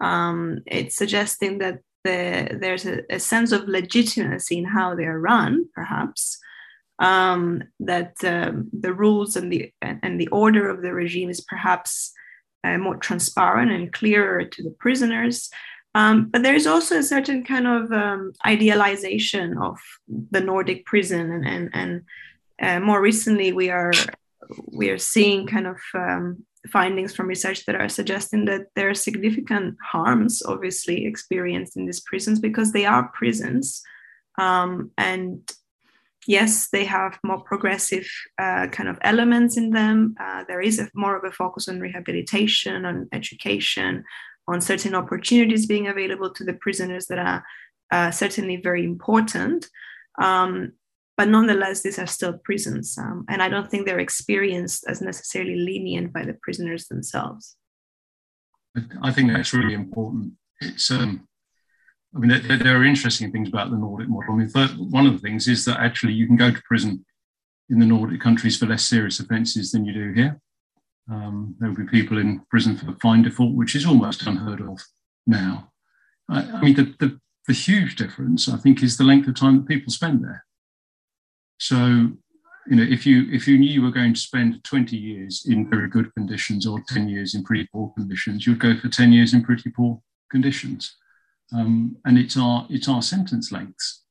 Um, 0.00 0.60
it's 0.66 0.96
suggesting 0.96 1.58
that 1.58 1.80
the, 2.04 2.58
there's 2.60 2.86
a, 2.86 3.02
a, 3.10 3.20
sense 3.20 3.52
of 3.52 3.68
legitimacy 3.68 4.58
in 4.58 4.64
how 4.64 4.94
they 4.94 5.04
are 5.04 5.20
run, 5.20 5.66
perhaps. 5.74 6.38
Um, 6.98 7.64
that 7.80 8.14
um, 8.24 8.68
the 8.72 8.92
rules 8.92 9.34
and 9.34 9.52
the 9.52 9.72
and 9.80 10.20
the 10.20 10.28
order 10.28 10.68
of 10.68 10.82
the 10.82 10.92
regime 10.92 11.30
is 11.30 11.40
perhaps 11.40 12.12
uh, 12.64 12.78
more 12.78 12.96
transparent 12.96 13.72
and 13.72 13.92
clearer 13.92 14.44
to 14.44 14.62
the 14.62 14.70
prisoners. 14.78 15.50
Um, 15.94 16.28
but 16.30 16.42
there's 16.42 16.66
also 16.66 16.98
a 16.98 17.02
certain 17.02 17.44
kind 17.44 17.66
of 17.66 17.92
um, 17.92 18.32
idealization 18.46 19.58
of 19.58 19.78
the 20.30 20.40
Nordic 20.40 20.86
prison 20.86 21.30
and, 21.30 21.46
and, 21.46 21.70
and 21.74 22.02
uh, 22.62 22.80
more 22.80 23.00
recently, 23.00 23.52
we 23.52 23.70
are 23.70 23.92
we 24.72 24.90
are 24.90 24.98
seeing 24.98 25.46
kind 25.46 25.66
of 25.66 25.78
um, 25.94 26.44
findings 26.70 27.14
from 27.14 27.26
research 27.26 27.64
that 27.66 27.74
are 27.74 27.88
suggesting 27.88 28.44
that 28.44 28.66
there 28.76 28.90
are 28.90 28.94
significant 28.94 29.76
harms, 29.82 30.42
obviously, 30.44 31.06
experienced 31.06 31.76
in 31.76 31.86
these 31.86 32.00
prisons 32.00 32.38
because 32.38 32.72
they 32.72 32.86
are 32.86 33.10
prisons, 33.14 33.82
um, 34.38 34.90
and 34.96 35.50
yes, 36.26 36.68
they 36.68 36.84
have 36.84 37.18
more 37.24 37.40
progressive 37.40 38.08
uh, 38.38 38.68
kind 38.68 38.88
of 38.88 38.98
elements 39.02 39.56
in 39.56 39.70
them. 39.70 40.14
Uh, 40.20 40.44
there 40.46 40.60
is 40.60 40.78
a, 40.78 40.88
more 40.94 41.16
of 41.16 41.24
a 41.24 41.32
focus 41.32 41.68
on 41.68 41.80
rehabilitation, 41.80 42.84
on 42.84 43.08
education, 43.12 44.04
on 44.46 44.60
certain 44.60 44.94
opportunities 44.94 45.66
being 45.66 45.88
available 45.88 46.30
to 46.30 46.44
the 46.44 46.54
prisoners 46.54 47.06
that 47.06 47.18
are 47.18 47.44
uh, 47.90 48.10
certainly 48.10 48.56
very 48.56 48.84
important. 48.84 49.68
Um, 50.20 50.72
but 51.16 51.28
nonetheless, 51.28 51.82
these 51.82 51.98
are 51.98 52.06
still 52.06 52.38
prisons, 52.38 52.96
um, 52.98 53.24
and 53.28 53.42
I 53.42 53.48
don't 53.48 53.70
think 53.70 53.86
they're 53.86 53.98
experienced 53.98 54.84
as 54.88 55.00
necessarily 55.00 55.56
lenient 55.56 56.12
by 56.12 56.24
the 56.24 56.34
prisoners 56.34 56.86
themselves. 56.86 57.56
I 59.02 59.12
think 59.12 59.32
that's 59.32 59.52
really 59.52 59.74
important. 59.74 60.32
It's, 60.60 60.90
um, 60.90 61.28
I 62.14 62.18
mean, 62.18 62.30
there, 62.46 62.56
there, 62.56 62.78
are 62.78 62.84
interesting 62.84 63.30
things 63.30 63.48
about 63.48 63.70
the 63.70 63.76
Nordic 63.76 64.08
model. 64.08 64.34
I 64.34 64.36
mean, 64.36 64.48
one 64.90 65.06
of 65.06 65.12
the 65.12 65.18
things 65.18 65.48
is 65.48 65.64
that 65.66 65.80
actually 65.80 66.14
you 66.14 66.26
can 66.26 66.36
go 66.36 66.50
to 66.50 66.62
prison 66.66 67.04
in 67.68 67.78
the 67.78 67.86
Nordic 67.86 68.20
countries 68.20 68.56
for 68.58 68.66
less 68.66 68.84
serious 68.84 69.20
offences 69.20 69.72
than 69.72 69.84
you 69.84 69.92
do 69.92 70.12
here. 70.12 70.40
Um, 71.10 71.56
there 71.58 71.68
will 71.68 71.76
be 71.76 71.84
people 71.84 72.18
in 72.18 72.40
prison 72.50 72.76
for 72.76 72.94
fine 73.00 73.22
default, 73.22 73.54
which 73.54 73.74
is 73.74 73.86
almost 73.86 74.26
unheard 74.26 74.60
of 74.60 74.80
now. 75.26 75.70
I, 76.28 76.42
I 76.42 76.60
mean, 76.60 76.74
the, 76.74 76.94
the, 76.98 77.20
the 77.48 77.54
huge 77.54 77.96
difference, 77.96 78.48
I 78.48 78.56
think, 78.56 78.82
is 78.82 78.96
the 78.96 79.04
length 79.04 79.28
of 79.28 79.34
time 79.34 79.56
that 79.56 79.68
people 79.68 79.92
spend 79.92 80.24
there. 80.24 80.44
So, 81.62 81.76
you 82.66 82.76
know, 82.76 82.82
if 82.82 83.06
you 83.06 83.30
if 83.30 83.46
you 83.46 83.56
knew 83.56 83.70
you 83.70 83.82
were 83.82 83.92
going 83.92 84.14
to 84.14 84.20
spend 84.20 84.64
20 84.64 84.96
years 84.96 85.46
in 85.46 85.70
very 85.70 85.88
good 85.88 86.12
conditions 86.12 86.66
or 86.66 86.82
10 86.88 87.08
years 87.08 87.36
in 87.36 87.44
pretty 87.44 87.68
poor 87.72 87.92
conditions, 87.96 88.44
you'd 88.44 88.58
go 88.58 88.76
for 88.76 88.88
10 88.88 89.12
years 89.12 89.32
in 89.32 89.44
pretty 89.44 89.70
poor 89.70 90.02
conditions. 90.28 90.96
Um, 91.54 91.98
and 92.04 92.18
it's 92.18 92.36
our 92.36 92.66
it's 92.68 92.88
our 92.88 93.00
sentence 93.00 93.52
lengths 93.52 94.02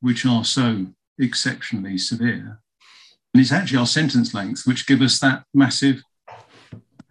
which 0.00 0.24
are 0.24 0.44
so 0.44 0.86
exceptionally 1.18 1.98
severe. 1.98 2.60
And 3.34 3.40
it's 3.40 3.50
actually 3.50 3.78
our 3.78 3.86
sentence 3.86 4.32
lengths 4.32 4.64
which 4.64 4.86
give 4.86 5.02
us 5.02 5.18
that 5.18 5.42
massive 5.52 6.04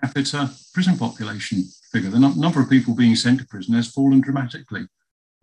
capita 0.01 0.51
prison 0.73 0.97
population 0.97 1.65
figure. 1.91 2.09
The 2.09 2.19
number 2.19 2.62
of 2.62 2.69
people 2.69 2.95
being 2.95 3.17
sent 3.17 3.41
to 3.41 3.47
prison 3.47 3.73
has 3.75 3.91
fallen 3.91 4.21
dramatically 4.21 4.88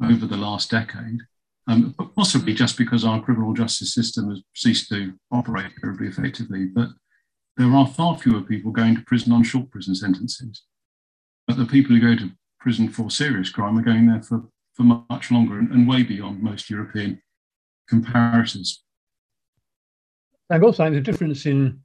over 0.02 0.24
the 0.24 0.38
last 0.38 0.70
decade 0.70 1.20
um, 1.68 1.94
possibly 2.14 2.54
just 2.54 2.78
because 2.78 3.04
our 3.04 3.20
criminal 3.20 3.52
justice 3.52 3.92
system 3.92 4.30
has 4.30 4.42
ceased 4.54 4.88
to 4.90 5.14
operate 5.32 5.72
terribly 5.80 6.06
effectively. 6.06 6.66
But 6.66 6.88
there 7.56 7.72
are 7.72 7.86
far 7.86 8.16
fewer 8.18 8.42
people 8.42 8.70
going 8.70 8.94
to 8.96 9.02
prison 9.02 9.32
on 9.32 9.42
short 9.42 9.70
prison 9.70 9.94
sentences. 9.94 10.62
But 11.46 11.56
the 11.56 11.66
people 11.66 11.96
who 11.96 12.00
go 12.00 12.16
to 12.16 12.30
prison 12.60 12.88
for 12.88 13.10
serious 13.10 13.50
crime 13.50 13.78
are 13.78 13.82
going 13.82 14.06
there 14.06 14.22
for, 14.22 14.44
for 14.74 14.82
much 14.82 15.30
longer 15.30 15.58
and, 15.58 15.70
and 15.70 15.88
way 15.88 16.02
beyond 16.02 16.42
most 16.42 16.70
European 16.70 17.20
comparators. 17.90 18.78
And 20.50 20.62
also, 20.62 20.84
there's 20.84 20.96
a 20.96 21.00
difference 21.00 21.46
in 21.46 21.80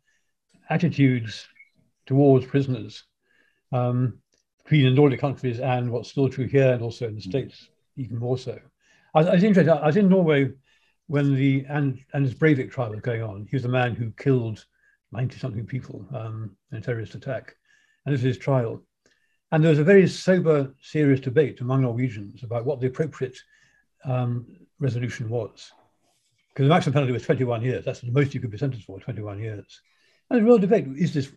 attitudes 0.69 1.47
towards 2.05 2.45
prisoners 2.45 3.03
um, 3.71 4.19
between 4.63 4.85
the 4.85 4.91
Nordic 4.91 5.19
countries 5.19 5.59
and 5.59 5.91
what's 5.91 6.09
still 6.09 6.29
true 6.29 6.47
here 6.47 6.73
and 6.73 6.81
also 6.81 7.07
in 7.07 7.15
the 7.15 7.21
States, 7.21 7.69
even 7.97 8.17
more 8.17 8.37
so. 8.37 8.59
I, 9.13 9.21
I 9.21 9.34
was 9.34 9.43
interested. 9.43 9.71
I 9.71 9.88
was 9.88 9.97
in 9.97 10.10
Norway 10.10 10.52
when 11.08 11.36
the 11.36 11.65
Anders 11.67 12.36
Breivik 12.36 12.71
trial 12.71 12.91
was 12.91 13.02
going 13.02 13.21
on. 13.21 13.45
He 13.50 13.56
was 13.56 13.63
the 13.63 13.69
man 13.69 13.95
who 13.95 14.12
killed 14.12 14.65
90 15.12 15.38
something 15.38 15.65
people 15.65 16.06
um, 16.13 16.56
in 16.71 16.78
a 16.78 16.82
terrorist 16.82 17.15
attack. 17.15 17.56
And 18.06 18.13
this 18.13 18.21
is 18.21 18.36
his 18.36 18.38
trial. 18.38 18.82
And 19.52 19.63
there 19.63 19.69
was 19.69 19.80
a 19.80 19.84
very 19.84 20.08
sober, 20.08 20.74
serious 20.82 21.19
debate 21.19 21.60
among 21.60 21.82
Norwegians 21.82 22.43
about 22.43 22.65
what 22.65 22.80
the 22.80 22.88
appropriate 22.88 23.38
um, 24.06 24.47
resolution 24.80 25.30
was. 25.30 25.71
Because 26.50 26.65
the 26.65 26.74
maximum 26.74 26.93
penalty 26.93 27.12
was 27.12 27.24
21 27.24 27.62
years. 27.62 27.84
That's 27.84 28.00
the 28.00 28.12
most 28.12 28.34
you 28.34 28.39
could 28.39 28.52
be 28.52 28.58
sentenced 28.58 28.86
for, 28.86 29.00
21 29.00 29.39
years. 29.39 29.82
And 30.30 30.39
the 30.39 30.45
real 30.45 30.58
debate 30.58 30.88
is 30.95 31.13
this 31.13 31.32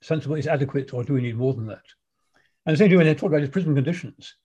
sensible, 0.00 0.36
is 0.36 0.46
adequate, 0.46 0.94
or 0.94 1.04
do 1.04 1.12
we 1.12 1.20
need 1.20 1.36
more 1.36 1.52
than 1.52 1.66
that? 1.66 1.84
And 2.64 2.74
the 2.74 2.78
same 2.78 2.88
thing 2.88 2.98
when 2.98 3.06
they 3.06 3.14
talk 3.14 3.28
about 3.28 3.40
his 3.40 3.50
prison 3.50 3.74
conditions 3.74 4.36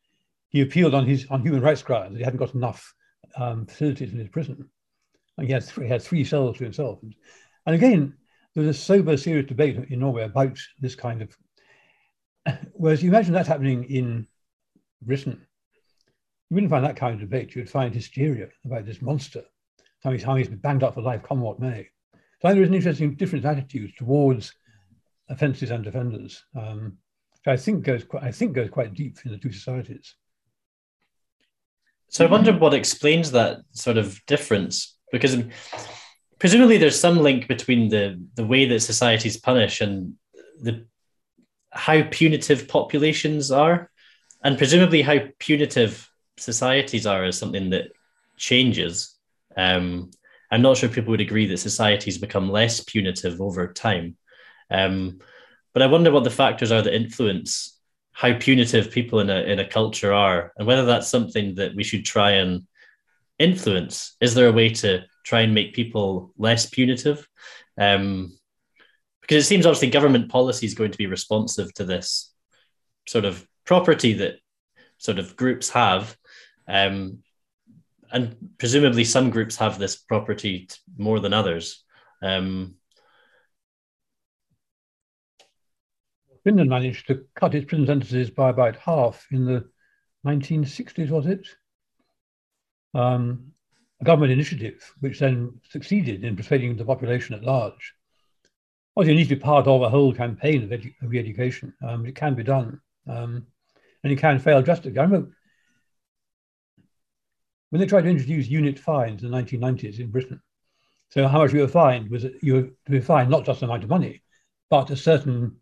he 0.50 0.62
appealed 0.62 0.94
on 0.94 1.06
his 1.06 1.26
on 1.30 1.42
human 1.42 1.62
rights 1.62 1.84
grounds 1.84 2.18
he 2.18 2.24
hadn't 2.24 2.40
got 2.40 2.56
enough 2.56 2.94
um, 3.36 3.66
facilities 3.66 4.14
in 4.14 4.20
his 4.20 4.30
prison. 4.30 4.70
And 5.38 5.48
he 5.48 5.54
had 5.54 5.64
three, 5.64 5.86
he 5.86 5.92
had 5.92 6.02
three 6.02 6.24
cells 6.24 6.58
to 6.58 6.64
himself. 6.64 7.00
And 7.66 7.76
again, 7.76 8.16
there 8.54 8.66
was 8.66 8.76
a 8.76 8.80
sober, 8.80 9.16
serious 9.18 9.48
debate 9.48 9.78
in 9.90 10.00
Norway 10.00 10.24
about 10.24 10.58
this 10.80 10.96
kind 10.96 11.22
of. 11.22 11.38
Whereas 12.74 13.04
you 13.04 13.10
imagine 13.10 13.34
that 13.34 13.48
happening 13.48 13.84
in 13.84 14.28
Britain, 15.02 15.46
you 16.50 16.56
wouldn't 16.56 16.72
find 16.72 16.86
that 16.86 16.96
kind 16.96 17.16
of 17.16 17.20
debate. 17.20 17.54
You 17.54 17.62
would 17.62 17.70
find 17.70 17.94
hysteria 17.94 18.48
about 18.66 18.86
this 18.86 19.02
monster, 19.02 19.44
how 20.04 20.12
he's, 20.12 20.24
how 20.24 20.36
he's 20.36 20.48
banged 20.48 20.84
up 20.84 20.96
for 20.96 21.02
life, 21.02 21.24
come 21.24 21.42
what 21.42 21.60
may. 21.60 21.88
So 22.42 22.54
there 22.54 22.62
is 22.62 22.70
an 22.70 22.76
interesting 22.76 23.16
different 23.16 23.46
attitude 23.46 23.92
towards 23.98 24.54
offences 25.30 25.72
and 25.72 25.84
defenders, 25.84 26.44
um, 26.56 26.98
which 27.34 27.48
I 27.48 27.58
think 27.58 27.84
goes 27.84 28.04
quite, 28.04 28.24
I 28.24 28.32
think 28.32 28.54
goes 28.54 28.70
quite 28.70 28.94
deep 28.94 29.18
in 29.26 29.32
the 29.32 29.38
two 29.38 29.52
societies. 29.52 30.16
So 32.10 32.26
I 32.26 32.30
wonder 32.30 32.54
what 32.54 32.74
explains 32.74 33.32
that 33.32 33.60
sort 33.72 33.98
of 33.98 34.26
difference, 34.26 34.96
because 35.12 35.38
presumably 36.40 36.78
there's 36.78 37.00
some 37.00 37.18
link 37.18 37.48
between 37.48 37.90
the 37.90 38.24
the 38.36 38.46
way 38.46 38.66
that 38.66 38.80
societies 38.80 39.38
punish 39.38 39.82
and 39.82 40.14
the 40.62 40.86
how 41.72 42.04
punitive 42.10 42.68
populations 42.68 43.52
are, 43.52 43.92
and 44.44 44.58
presumably 44.58 45.02
how 45.02 45.20
punitive 45.38 46.10
societies 46.38 47.06
are 47.06 47.26
is 47.26 47.38
something 47.38 47.72
that 47.72 47.92
changes. 48.38 49.16
Um, 49.56 50.12
I'm 50.50 50.62
not 50.62 50.78
sure 50.78 50.90
people 50.90 51.12
would 51.12 51.22
agree 51.22 51.48
that 51.48 51.58
societies 51.58 52.18
become 52.18 52.50
less 52.50 52.80
punitive 52.80 53.42
over 53.42 53.74
time. 53.74 54.16
Um, 54.72 55.20
but 55.74 55.82
I 55.82 55.88
wonder 55.88 56.12
what 56.12 56.24
the 56.24 56.30
factors 56.30 56.72
are 56.72 56.82
that 56.82 56.96
influence 56.96 57.77
how 58.18 58.34
punitive 58.40 58.90
people 58.90 59.20
in 59.20 59.30
a, 59.30 59.42
in 59.42 59.60
a 59.60 59.68
culture 59.68 60.12
are 60.12 60.52
and 60.58 60.66
whether 60.66 60.86
that's 60.86 61.08
something 61.08 61.54
that 61.54 61.76
we 61.76 61.84
should 61.84 62.04
try 62.04 62.32
and 62.32 62.66
influence. 63.38 64.18
Is 64.20 64.34
there 64.34 64.48
a 64.48 64.52
way 64.52 64.70
to 64.70 65.04
try 65.24 65.42
and 65.42 65.54
make 65.54 65.76
people 65.76 66.34
less 66.36 66.66
punitive? 66.66 67.28
Um, 67.78 68.36
because 69.22 69.44
it 69.44 69.48
seems 69.48 69.68
obviously 69.68 69.92
government 69.92 70.32
policy 70.32 70.66
is 70.66 70.74
going 70.74 70.90
to 70.90 70.98
be 70.98 71.06
responsive 71.06 71.72
to 71.76 71.84
this 71.84 72.34
sort 73.08 73.24
of 73.24 73.48
property 73.66 74.14
that 74.14 74.40
sort 74.98 75.20
of 75.20 75.36
groups 75.36 75.70
have 75.70 76.18
um, 76.68 77.20
and 78.12 78.36
presumably 78.58 79.04
some 79.04 79.30
groups 79.30 79.58
have 79.58 79.78
this 79.78 79.96
property 79.96 80.68
more 80.98 81.20
than 81.20 81.34
others. 81.34 81.84
Um, 82.24 82.77
Finland 86.48 86.70
managed 86.70 87.08
to 87.08 87.26
cut 87.36 87.54
its 87.54 87.66
prison 87.66 87.86
sentences 87.86 88.30
by 88.30 88.50
about 88.50 88.78
half 88.78 89.28
in 89.32 89.44
the 89.44 89.70
1960s, 90.26 91.10
was 91.10 91.26
it? 91.26 91.46
Um, 92.94 93.52
a 94.00 94.06
government 94.06 94.32
initiative, 94.32 94.94
which 95.02 95.20
then 95.20 95.60
succeeded 95.70 96.24
in 96.24 96.38
persuading 96.38 96.78
the 96.78 96.86
population 96.86 97.36
at 97.36 97.44
large. 97.44 97.94
Obviously, 98.96 99.14
it 99.14 99.18
needs 99.18 99.30
to 99.30 99.36
be 99.36 99.42
part 99.42 99.68
of 99.68 99.82
a 99.82 99.90
whole 99.90 100.14
campaign 100.14 100.64
of, 100.64 100.70
edu- 100.70 100.94
of 101.02 101.10
re-education. 101.10 101.74
Um, 101.86 102.06
it 102.06 102.16
can 102.16 102.34
be 102.34 102.44
done, 102.44 102.80
um, 103.10 103.46
and 104.06 104.14
it 104.14 104.18
can 104.18 104.40
fail 104.40 104.62
drastically. 104.62 105.00
I 105.00 105.04
remember 105.04 105.36
when 107.72 107.82
they 107.82 107.88
tried 107.88 108.04
to 108.04 108.10
introduce 108.10 108.48
unit 108.48 108.80
fines 108.80 109.22
in 109.22 109.32
the 109.32 109.38
1990s 109.38 110.00
in 110.00 110.12
Britain, 110.12 110.42
so 111.10 111.28
how 111.28 111.40
much 111.40 111.52
you 111.52 111.60
were 111.60 111.68
fined 111.68 112.10
was 112.10 112.26
you 112.42 112.54
were 112.54 112.62
to 112.62 112.92
be 112.92 113.02
fined 113.02 113.30
not 113.30 113.46
just 113.46 113.60
the 113.60 113.66
amount 113.66 113.84
of 113.84 113.90
money, 113.90 114.22
but 114.70 114.92
a 114.92 114.96
certain 114.96 115.58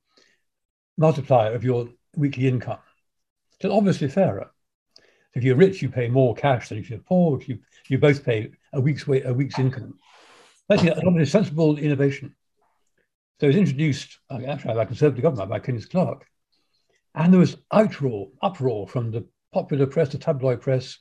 multiplier 0.97 1.53
of 1.53 1.63
your 1.63 1.89
weekly 2.15 2.47
income. 2.47 2.79
So 3.61 3.71
obviously 3.71 4.07
fairer. 4.07 4.51
If 5.33 5.43
you're 5.43 5.55
rich, 5.55 5.81
you 5.81 5.89
pay 5.89 6.07
more 6.07 6.33
cash 6.33 6.69
than 6.69 6.77
if 6.77 6.89
you're 6.89 6.99
poor. 6.99 7.39
If 7.39 7.49
you, 7.49 7.59
you 7.87 7.97
both 7.97 8.23
pay 8.23 8.51
a 8.71 8.79
week's 8.79 9.07
a 9.07 9.33
week's 9.33 9.59
income. 9.59 9.99
That's 10.69 10.83
a 10.83 11.25
sensible 11.25 11.77
innovation. 11.77 12.35
So 13.39 13.47
it 13.47 13.49
was 13.49 13.57
introduced 13.57 14.17
actually 14.31 14.75
by 14.75 14.85
Conservative 14.85 15.21
government 15.21 15.49
by 15.49 15.59
Kenneth 15.59 15.89
Clarke, 15.89 16.25
and 17.13 17.33
there 17.33 17.39
was 17.39 17.57
outroar, 17.73 18.31
uproar 18.41 18.87
from 18.87 19.11
the 19.11 19.27
popular 19.53 19.87
press, 19.87 20.09
the 20.09 20.17
tabloid 20.17 20.61
press, 20.61 20.97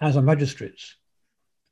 as 0.00 0.16
a 0.16 0.22
magistrates. 0.22 0.96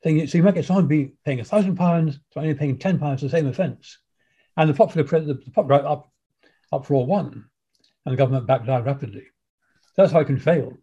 Saying, 0.05 0.26
so 0.26 0.37
you 0.37 0.44
might 0.44 0.55
get 0.55 0.66
someone 0.66 0.87
be 0.87 1.14
paying 1.24 1.40
a 1.40 1.44
thousand 1.44 1.76
pounds, 1.76 2.18
someone 2.35 2.55
paying 2.57 2.78
ten 2.78 2.98
pounds 2.98 3.20
for 3.20 3.26
the 3.26 3.31
same 3.31 3.46
offence. 3.46 3.98
And 4.59 4.68
the 4.68 4.74
popular 4.74 5.07
the, 5.20 5.35
the 5.35 5.50
popular 5.50 5.87
up, 5.87 6.12
uproar 6.72 7.06
won, 7.06 7.44
and 8.04 8.12
the 8.12 8.16
government 8.16 8.46
backed 8.46 8.66
down 8.66 8.85
rapidly. 8.85 9.24
That's 9.96 10.12
how 10.12 10.20
it 10.20 10.26
can 10.26 10.38
fail. 10.38 10.76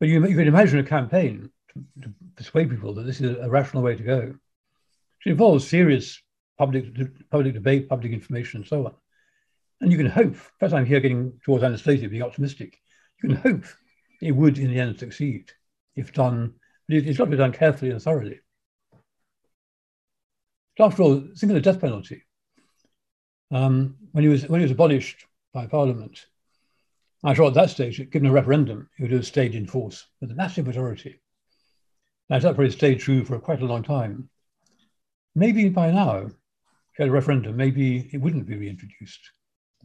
But 0.00 0.08
you, 0.08 0.26
you 0.26 0.36
can 0.36 0.48
imagine 0.48 0.80
a 0.80 0.84
campaign 0.84 1.50
to, 1.72 2.02
to, 2.02 2.14
persuade 2.34 2.70
people 2.70 2.94
that 2.94 3.04
this 3.04 3.20
is 3.20 3.36
a 3.38 3.48
rational 3.48 3.82
way 3.82 3.94
to 3.94 4.02
go. 4.02 4.34
It 5.24 5.30
involves 5.30 5.68
serious 5.68 6.20
public 6.58 6.86
public 7.30 7.54
debate, 7.54 7.88
public 7.88 8.12
information, 8.12 8.60
and 8.60 8.68
so 8.68 8.86
on. 8.86 8.94
And 9.80 9.92
you 9.92 9.98
can 9.98 10.06
hope, 10.06 10.36
first 10.58 10.74
I'm 10.74 10.86
here 10.86 11.00
getting 11.00 11.40
towards 11.44 11.64
Anastasia 11.64 12.08
being 12.08 12.22
optimistic, 12.22 12.80
you 13.22 13.28
can 13.28 13.38
hope 13.38 13.64
it 14.20 14.32
would 14.32 14.58
in 14.58 14.70
the 14.70 14.80
end 14.80 14.98
succeed 14.98 15.50
if 15.94 16.12
done, 16.12 16.54
but 16.88 16.96
it's 16.96 17.18
got 17.18 17.26
to 17.26 17.30
be 17.30 17.36
done 17.36 17.52
carefully 17.52 17.90
and 17.90 18.02
thoroughly. 18.02 18.40
After 20.78 21.02
all, 21.02 21.20
think 21.36 21.50
of 21.50 21.54
the 21.54 21.60
death 21.60 21.80
penalty. 21.80 22.22
Um, 23.52 23.96
when, 24.12 24.24
he 24.24 24.28
was, 24.28 24.48
when 24.48 24.60
he 24.60 24.64
was 24.64 24.72
abolished 24.72 25.26
by 25.52 25.66
Parliament, 25.66 26.26
I'm 27.22 27.36
sure 27.36 27.48
at 27.48 27.54
that 27.54 27.70
stage, 27.70 27.98
given 28.10 28.28
a 28.28 28.32
referendum, 28.32 28.88
it 28.98 29.02
would 29.02 29.12
have 29.12 29.26
stayed 29.26 29.54
in 29.54 29.66
force 29.66 30.06
with 30.20 30.32
a 30.32 30.34
massive 30.34 30.66
majority. 30.66 31.20
Now, 32.28 32.38
that 32.38 32.54
probably 32.54 32.70
stayed 32.70 33.00
true 33.00 33.24
for 33.24 33.38
quite 33.38 33.60
a 33.60 33.66
long 33.66 33.82
time. 33.82 34.30
Maybe 35.34 35.68
by 35.68 35.90
now, 35.90 36.16
if 36.16 36.98
you 36.98 37.04
had 37.04 37.08
a 37.08 37.12
referendum, 37.12 37.56
maybe 37.56 38.10
it 38.12 38.18
wouldn't 38.18 38.46
be 38.46 38.56
reintroduced. 38.56 39.20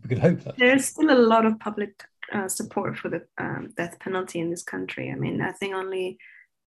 We 0.01 0.10
could 0.10 0.19
hope 0.19 0.41
that. 0.41 0.58
There's 0.58 0.86
still 0.86 1.12
a 1.12 1.19
lot 1.19 1.45
of 1.45 1.60
public 1.60 2.03
uh, 2.34 2.47
support 2.47 2.97
for 2.97 3.10
the 3.10 3.25
um, 3.38 3.73
death 3.75 3.99
penalty 3.99 4.39
in 4.39 4.49
this 4.49 4.63
country. 4.63 5.12
I 5.12 5.15
mean, 5.15 5.41
I 5.41 5.51
think 5.51 5.75
only 5.75 6.17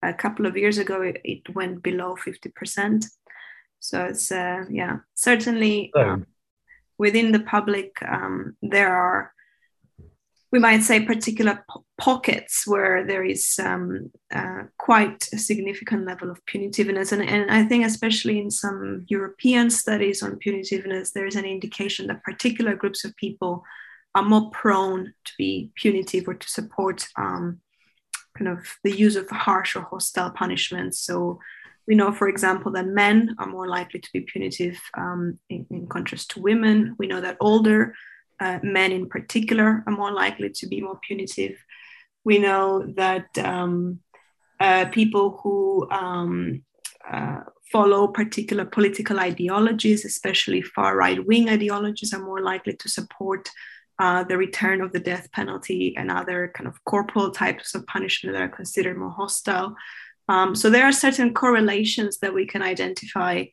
a 0.02 0.14
couple 0.14 0.46
of 0.46 0.58
years 0.58 0.78
ago 0.78 1.02
it, 1.02 1.22
it 1.24 1.56
went 1.56 1.82
below 1.82 2.16
50%. 2.16 3.06
So 3.80 4.06
it's, 4.06 4.32
uh, 4.32 4.66
yeah, 4.70 4.98
certainly 5.16 5.92
um, 5.96 6.26
within 7.00 7.32
the 7.32 7.40
public, 7.40 7.92
um, 8.08 8.56
there 8.62 8.94
are, 8.94 9.34
we 10.52 10.60
might 10.60 10.84
say, 10.84 11.00
particular 11.00 11.64
po- 11.70 11.86
pockets 11.98 12.68
where 12.68 13.08
there 13.08 13.24
is 13.24 13.58
um, 13.64 14.12
uh, 14.36 14.64
quite 14.78 15.30
a 15.34 15.38
significant 15.38 16.06
level 16.06 16.30
of 16.30 16.46
punitiveness. 16.46 17.12
And, 17.12 17.24
and 17.24 17.50
I 17.50 17.64
think, 17.64 17.86
especially 17.86 18.38
in 18.40 18.52
some 18.52 19.06
European 19.08 19.70
studies 19.70 20.22
on 20.22 20.40
punitiveness, 20.46 21.14
there 21.14 21.26
is 21.26 21.36
an 21.36 21.46
indication 21.46 22.08
that 22.08 22.24
particular 22.24 22.76
groups 22.76 23.06
of 23.06 23.16
people 23.16 23.64
are 24.14 24.24
more 24.24 24.50
prone 24.50 25.14
to 25.24 25.32
be 25.38 25.72
punitive 25.76 26.28
or 26.28 26.34
to 26.34 26.50
support 26.50 27.08
um, 27.16 27.62
kind 28.38 28.50
of 28.50 28.60
the 28.84 28.92
use 28.92 29.16
of 29.16 29.30
harsh 29.30 29.76
or 29.76 29.84
hostile 29.84 30.32
punishments. 30.32 31.00
So 31.00 31.40
we 31.90 31.96
know, 31.96 32.12
for 32.12 32.30
example, 32.30 32.72
that 32.74 32.86
men 32.86 33.36
are 33.40 33.48
more 33.48 33.68
likely 33.68 34.00
to 34.00 34.10
be 34.14 34.22
punitive 34.22 34.80
um, 34.96 35.40
in, 35.50 35.66
in, 35.72 35.88
contrast 35.88 36.30
to 36.32 36.40
women. 36.40 36.96
We 37.00 37.08
know 37.08 37.20
that 37.20 37.38
older 37.40 37.96
uh, 38.40 38.60
men, 38.62 38.92
in 38.92 39.10
particular, 39.10 39.84
are 39.88 39.94
more 39.94 40.12
likely 40.12 40.52
to 40.52 40.68
be 40.68 40.82
more 40.82 41.00
punitive. 41.02 41.58
We 42.24 42.38
know 42.38 42.86
that 42.96 43.36
um, 43.40 44.02
uh, 44.60 44.86
people 44.92 45.40
who 45.42 45.90
um, 45.90 46.62
uh, 47.12 47.40
follow 47.72 48.08
particular 48.08 48.66
political 48.66 49.20
ideologies, 49.20 50.06
especially 50.06 50.62
far 50.62 50.96
right 50.96 51.26
wing 51.26 51.50
ideologies, 51.50 52.14
are 52.14 52.24
more 52.24 52.42
likely 52.42 52.76
to 52.76 52.88
support 52.88 53.50
uh, 53.98 54.24
the 54.24 54.38
return 54.38 54.80
of 54.82 54.94
the 54.94 55.00
death 55.00 55.28
penalty 55.32 55.96
and 55.98 56.12
other 56.12 56.52
kind 56.56 56.68
of 56.68 56.84
corporal 56.86 57.32
types 57.32 57.74
of 57.74 57.86
punishment 57.88 58.36
that 58.36 58.44
are 58.44 58.56
considered 58.56 58.96
more 58.96 59.10
hostile. 59.10 59.76
Um, 60.30 60.56
so 60.56 60.70
there 60.70 60.86
are 60.86 60.92
certain 60.92 61.34
correlations 61.34 62.20
that 62.20 62.34
we 62.34 62.46
can 62.46 62.62
identify 62.62 63.46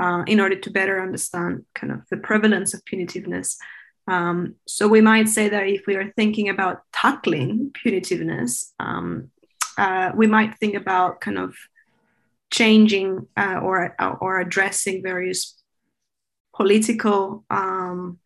uh, 0.00 0.22
in 0.26 0.40
order 0.40 0.56
to 0.56 0.70
better 0.70 1.02
understand 1.02 1.64
kind 1.74 1.92
of 1.92 2.00
the 2.10 2.16
prevalence 2.16 2.72
of 2.72 2.84
punitiveness. 2.84 3.56
Um, 4.06 4.54
so 4.66 4.88
we 4.88 5.00
might 5.00 5.28
say 5.28 5.48
that 5.48 5.66
if 5.66 5.86
we 5.86 5.96
are 5.96 6.12
thinking 6.12 6.48
about 6.48 6.82
tackling 6.92 7.72
punitiveness, 7.72 8.72
um, 8.78 9.30
uh, 9.76 10.12
we 10.14 10.26
might 10.26 10.56
think 10.58 10.74
about 10.74 11.20
kind 11.20 11.38
of 11.38 11.54
changing 12.50 13.26
uh, 13.36 13.60
or 13.62 13.94
or 14.20 14.40
addressing 14.40 15.02
various 15.02 15.60
political 16.54 17.44
um, 17.50 18.18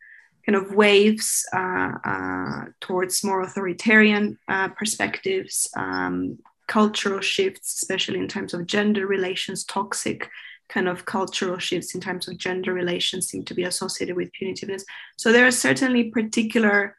kind 0.44 0.57
of 0.57 0.74
waves 0.74 1.44
uh, 1.55 1.92
uh, 2.05 2.64
towards 2.80 3.24
more 3.24 3.42
authoritarian 3.42 4.38
uh, 4.48 4.68
perspectives, 4.68 5.68
um, 5.76 6.38
cultural 6.66 7.20
shifts, 7.20 7.74
especially 7.74 8.18
in 8.18 8.28
terms 8.28 8.54
of 8.54 8.66
gender 8.66 9.06
relations, 9.06 9.64
toxic 9.64 10.30
kind 10.68 10.88
of 10.88 11.04
cultural 11.04 11.58
shifts 11.58 11.94
in 11.94 12.00
terms 12.00 12.26
of 12.26 12.38
gender 12.38 12.72
relations 12.72 13.28
seem 13.28 13.44
to 13.44 13.54
be 13.54 13.64
associated 13.64 14.16
with 14.16 14.30
punitiveness. 14.40 14.82
So 15.16 15.30
there 15.30 15.46
are 15.46 15.50
certainly 15.50 16.10
particular 16.10 16.96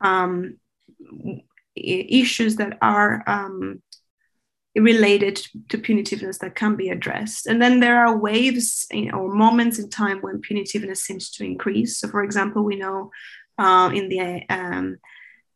um, 0.00 0.58
issues 1.74 2.56
that 2.56 2.78
are 2.80 3.22
um, 3.26 3.82
related 4.76 5.36
to 5.68 5.78
punitiveness 5.78 6.38
that 6.38 6.54
can 6.54 6.76
be 6.76 6.90
addressed. 6.90 7.46
And 7.46 7.60
then 7.60 7.80
there 7.80 8.06
are 8.06 8.16
waves 8.16 8.86
or 9.12 9.34
moments 9.34 9.78
in 9.78 9.90
time 9.90 10.20
when 10.20 10.40
punitiveness 10.40 10.98
seems 10.98 11.30
to 11.32 11.44
increase. 11.44 11.98
So, 11.98 12.08
for 12.08 12.22
example, 12.22 12.62
we 12.62 12.76
know 12.76 13.10
uh, 13.58 13.90
in 13.92 14.08
the 14.08 14.42
um, 14.48 14.98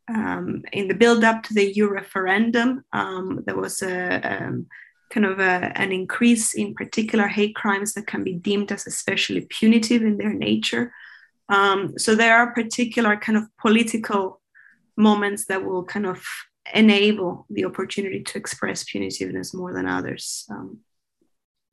um, 0.09 0.63
in 0.73 0.89
the 0.89 0.95
build 0.95 1.25
up 1.25 1.43
to 1.45 1.55
the 1.55 1.73
EU 1.73 1.89
referendum, 1.89 2.85
um, 2.93 3.43
there 3.47 3.57
was 3.57 3.83
a 3.83 4.21
um, 4.21 4.67
kind 5.11 5.27
of 5.27 5.39
a, 5.39 5.73
an 5.77 5.93
increase 5.93 6.55
in 6.55 6.75
particular 6.75 7.29
hate 7.29 7.55
crimes 7.55 7.95
that 7.95 8.07
can 8.07 8.25
be 8.25 8.35
deemed 8.35 8.73
as 8.73 8.87
especially 8.87 9.47
punitive 9.49 10.03
in 10.03 10.17
their 10.17 10.33
nature. 10.33 10.93
Um, 11.49 11.99
so 11.99 12.15
there 12.15 12.37
are 12.37 12.53
particular 12.53 13.17
kind 13.17 13.39
of 13.39 13.45
political 13.59 14.41
moments 14.97 15.47
that 15.47 15.65
will 15.65 15.85
kind 15.85 16.07
of 16.07 16.25
enable 16.73 17.47
the 17.51 17.65
opportunity 17.65 18.23
to 18.23 18.39
express 18.39 18.85
punitiveness 18.85 19.55
more 19.55 19.73
than 19.73 19.87
others. 19.87 20.47
Um, 20.51 20.81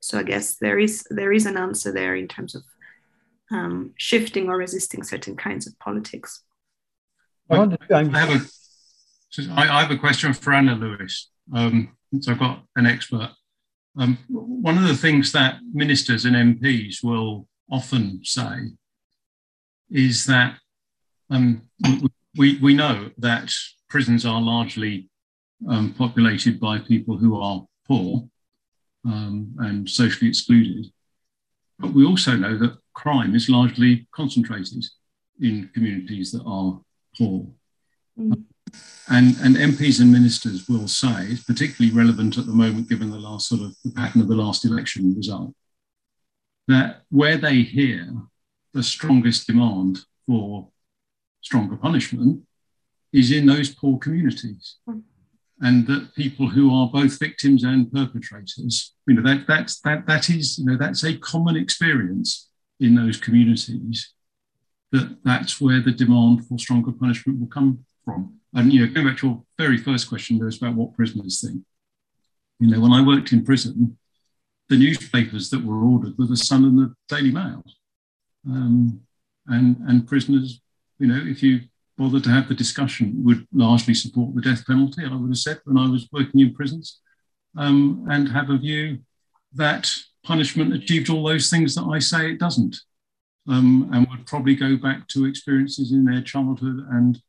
so 0.02 0.20
I 0.20 0.24
guess 0.24 0.56
there 0.56 0.80
is 0.80 1.06
there 1.10 1.32
is 1.32 1.46
an 1.46 1.58
answer 1.58 1.92
there 1.92 2.16
in 2.16 2.28
terms 2.28 2.56
of 2.56 2.64
um, 3.52 3.94
shifting 3.98 4.50
or 4.50 4.58
resisting 4.58 5.04
certain 5.04 5.36
kinds 5.36 5.68
of 5.68 5.78
politics. 5.80 6.44
I, 7.52 8.04
have 8.20 8.30
a 8.30 8.42
I 9.52 9.82
have 9.82 9.92
a 9.92 9.98
question 9.98 10.34
for 10.34 10.54
Anna 10.54 10.76
Lewis. 10.76 11.30
Um, 11.54 11.96
since 12.12 12.28
I've 12.28 12.40
got 12.40 12.64
an 12.76 12.86
expert. 12.86 13.32
Um, 13.98 14.18
one 14.30 14.78
of 14.78 14.88
the 14.88 14.96
things 14.96 15.32
that 15.32 15.60
ministers 15.74 16.26
and 16.26 16.36
MPs 16.36 17.04
will 17.04 17.48
often 17.70 18.22
say 18.24 18.72
is 19.90 20.26
that 20.26 20.58
um, 21.30 21.64
we, 22.38 22.58
we 22.60 22.74
know 22.74 23.10
that 23.18 23.52
prisons 23.90 24.26
are 24.26 24.42
largely 24.42 25.10
um, 25.70 25.94
populated 25.98 26.60
by 26.60 26.80
people 26.80 27.18
who 27.18 27.40
are 27.40 27.66
poor 27.88 28.28
um, 29.06 29.54
and 29.60 29.90
socially 29.90 30.30
excluded. 30.30 30.88
But 31.80 31.94
we 31.94 32.06
also 32.06 32.36
know 32.36 32.58
that 32.58 32.78
crime 32.94 33.36
is 33.36 33.50
largely 33.50 34.08
concentrated 34.12 34.86
in 35.40 35.70
communities 35.74 36.32
that 36.32 36.44
are 36.46 36.80
Mm. 37.22 38.44
And, 39.10 39.36
and 39.44 39.56
MPs 39.58 40.00
and 40.00 40.12
ministers 40.12 40.70
will 40.70 40.88
say, 40.88 41.26
it's 41.26 41.44
particularly 41.44 41.96
relevant 41.96 42.38
at 42.38 42.46
the 42.46 42.54
moment, 42.54 42.90
given 42.90 43.12
the 43.12 43.20
last 43.20 43.50
sort 43.50 43.62
of 43.62 43.76
the 43.84 43.92
pattern 43.92 44.22
of 44.22 44.28
the 44.28 44.36
last 44.36 44.64
election 44.66 45.14
result, 45.16 45.54
that 46.68 47.02
where 47.10 47.38
they 47.38 47.62
hear 47.62 48.08
the 48.74 48.84
strongest 48.84 49.48
demand 49.48 50.00
for 50.26 50.70
stronger 51.42 51.76
punishment 51.76 52.44
is 53.12 53.32
in 53.32 53.46
those 53.46 53.74
poor 53.74 53.98
communities. 53.98 54.78
And 55.64 55.86
that 55.88 56.16
people 56.16 56.48
who 56.48 56.74
are 56.74 56.88
both 56.88 57.20
victims 57.20 57.64
and 57.64 57.92
perpetrators, 57.92 58.94
you 59.06 59.14
know, 59.14 59.22
that 59.22 59.46
that's 59.46 59.80
that 59.82 60.08
that 60.08 60.30
is, 60.30 60.58
you 60.58 60.66
know, 60.66 60.76
that's 60.76 61.04
a 61.04 61.18
common 61.18 61.56
experience 61.56 62.50
in 62.80 62.96
those 62.96 63.18
communities. 63.18 64.14
That 64.92 65.18
that's 65.24 65.62
where 65.62 65.80
the 65.80 65.92
demand 65.92 66.48
for 66.48 66.58
stronger 66.58 66.92
punishment 66.92 67.40
will 67.40 67.48
come 67.48 67.86
from. 68.04 68.40
And 68.54 68.74
you 68.74 68.86
know, 68.86 68.94
going 68.94 69.08
back 69.08 69.18
to 69.20 69.28
your 69.28 69.44
very 69.58 69.78
first 69.78 70.10
question, 70.10 70.38
there 70.38 70.46
was 70.46 70.58
about 70.58 70.76
what 70.76 70.96
prisoners 70.96 71.42
think. 71.42 71.64
You 72.60 72.68
know, 72.68 72.80
when 72.80 72.92
I 72.92 73.06
worked 73.06 73.32
in 73.32 73.46
prison, 73.46 73.98
the 74.70 74.78
newspapers 74.78 75.50
that 75.50 75.64
were 75.64 75.84
ordered 75.84 76.18
were 76.18 76.28
the 76.28 76.38
Sun 76.38 76.66
and 76.66 76.78
the 76.78 76.94
Daily 77.08 77.32
Mail. 77.32 77.64
Um, 78.50 79.02
and 79.48 79.78
and 79.88 80.08
prisoners, 80.08 80.62
you 81.00 81.08
know, 81.08 81.22
if 81.26 81.42
you 81.42 81.62
bothered 81.98 82.24
to 82.24 82.30
have 82.30 82.48
the 82.48 82.56
discussion, 82.56 83.24
would 83.24 83.48
largely 83.54 83.94
support 83.94 84.36
the 84.36 84.42
death 84.42 84.66
penalty. 84.66 85.06
I 85.06 85.16
would 85.16 85.30
have 85.30 85.38
said 85.38 85.60
when 85.66 85.78
I 85.78 85.90
was 85.90 86.08
working 86.12 86.40
in 86.40 86.54
prisons, 86.54 87.00
um, 87.58 88.06
and 88.10 88.30
have 88.30 88.50
a 88.50 88.58
view 88.58 89.00
that 89.54 89.90
punishment 90.24 90.74
achieved 90.74 91.10
all 91.10 91.24
those 91.24 91.50
things 91.50 91.76
that 91.76 91.84
I 91.84 92.00
say 92.00 92.32
it 92.32 92.40
doesn't, 92.40 92.78
um, 93.48 93.90
and 93.92 94.08
would 94.10 94.26
probably 94.26 94.56
go 94.56 94.78
back 94.78 95.08
to 95.10 95.26
experiences 95.26 95.92
in 95.92 96.06
their 96.06 96.22
childhood 96.22 96.86
and 96.92 97.22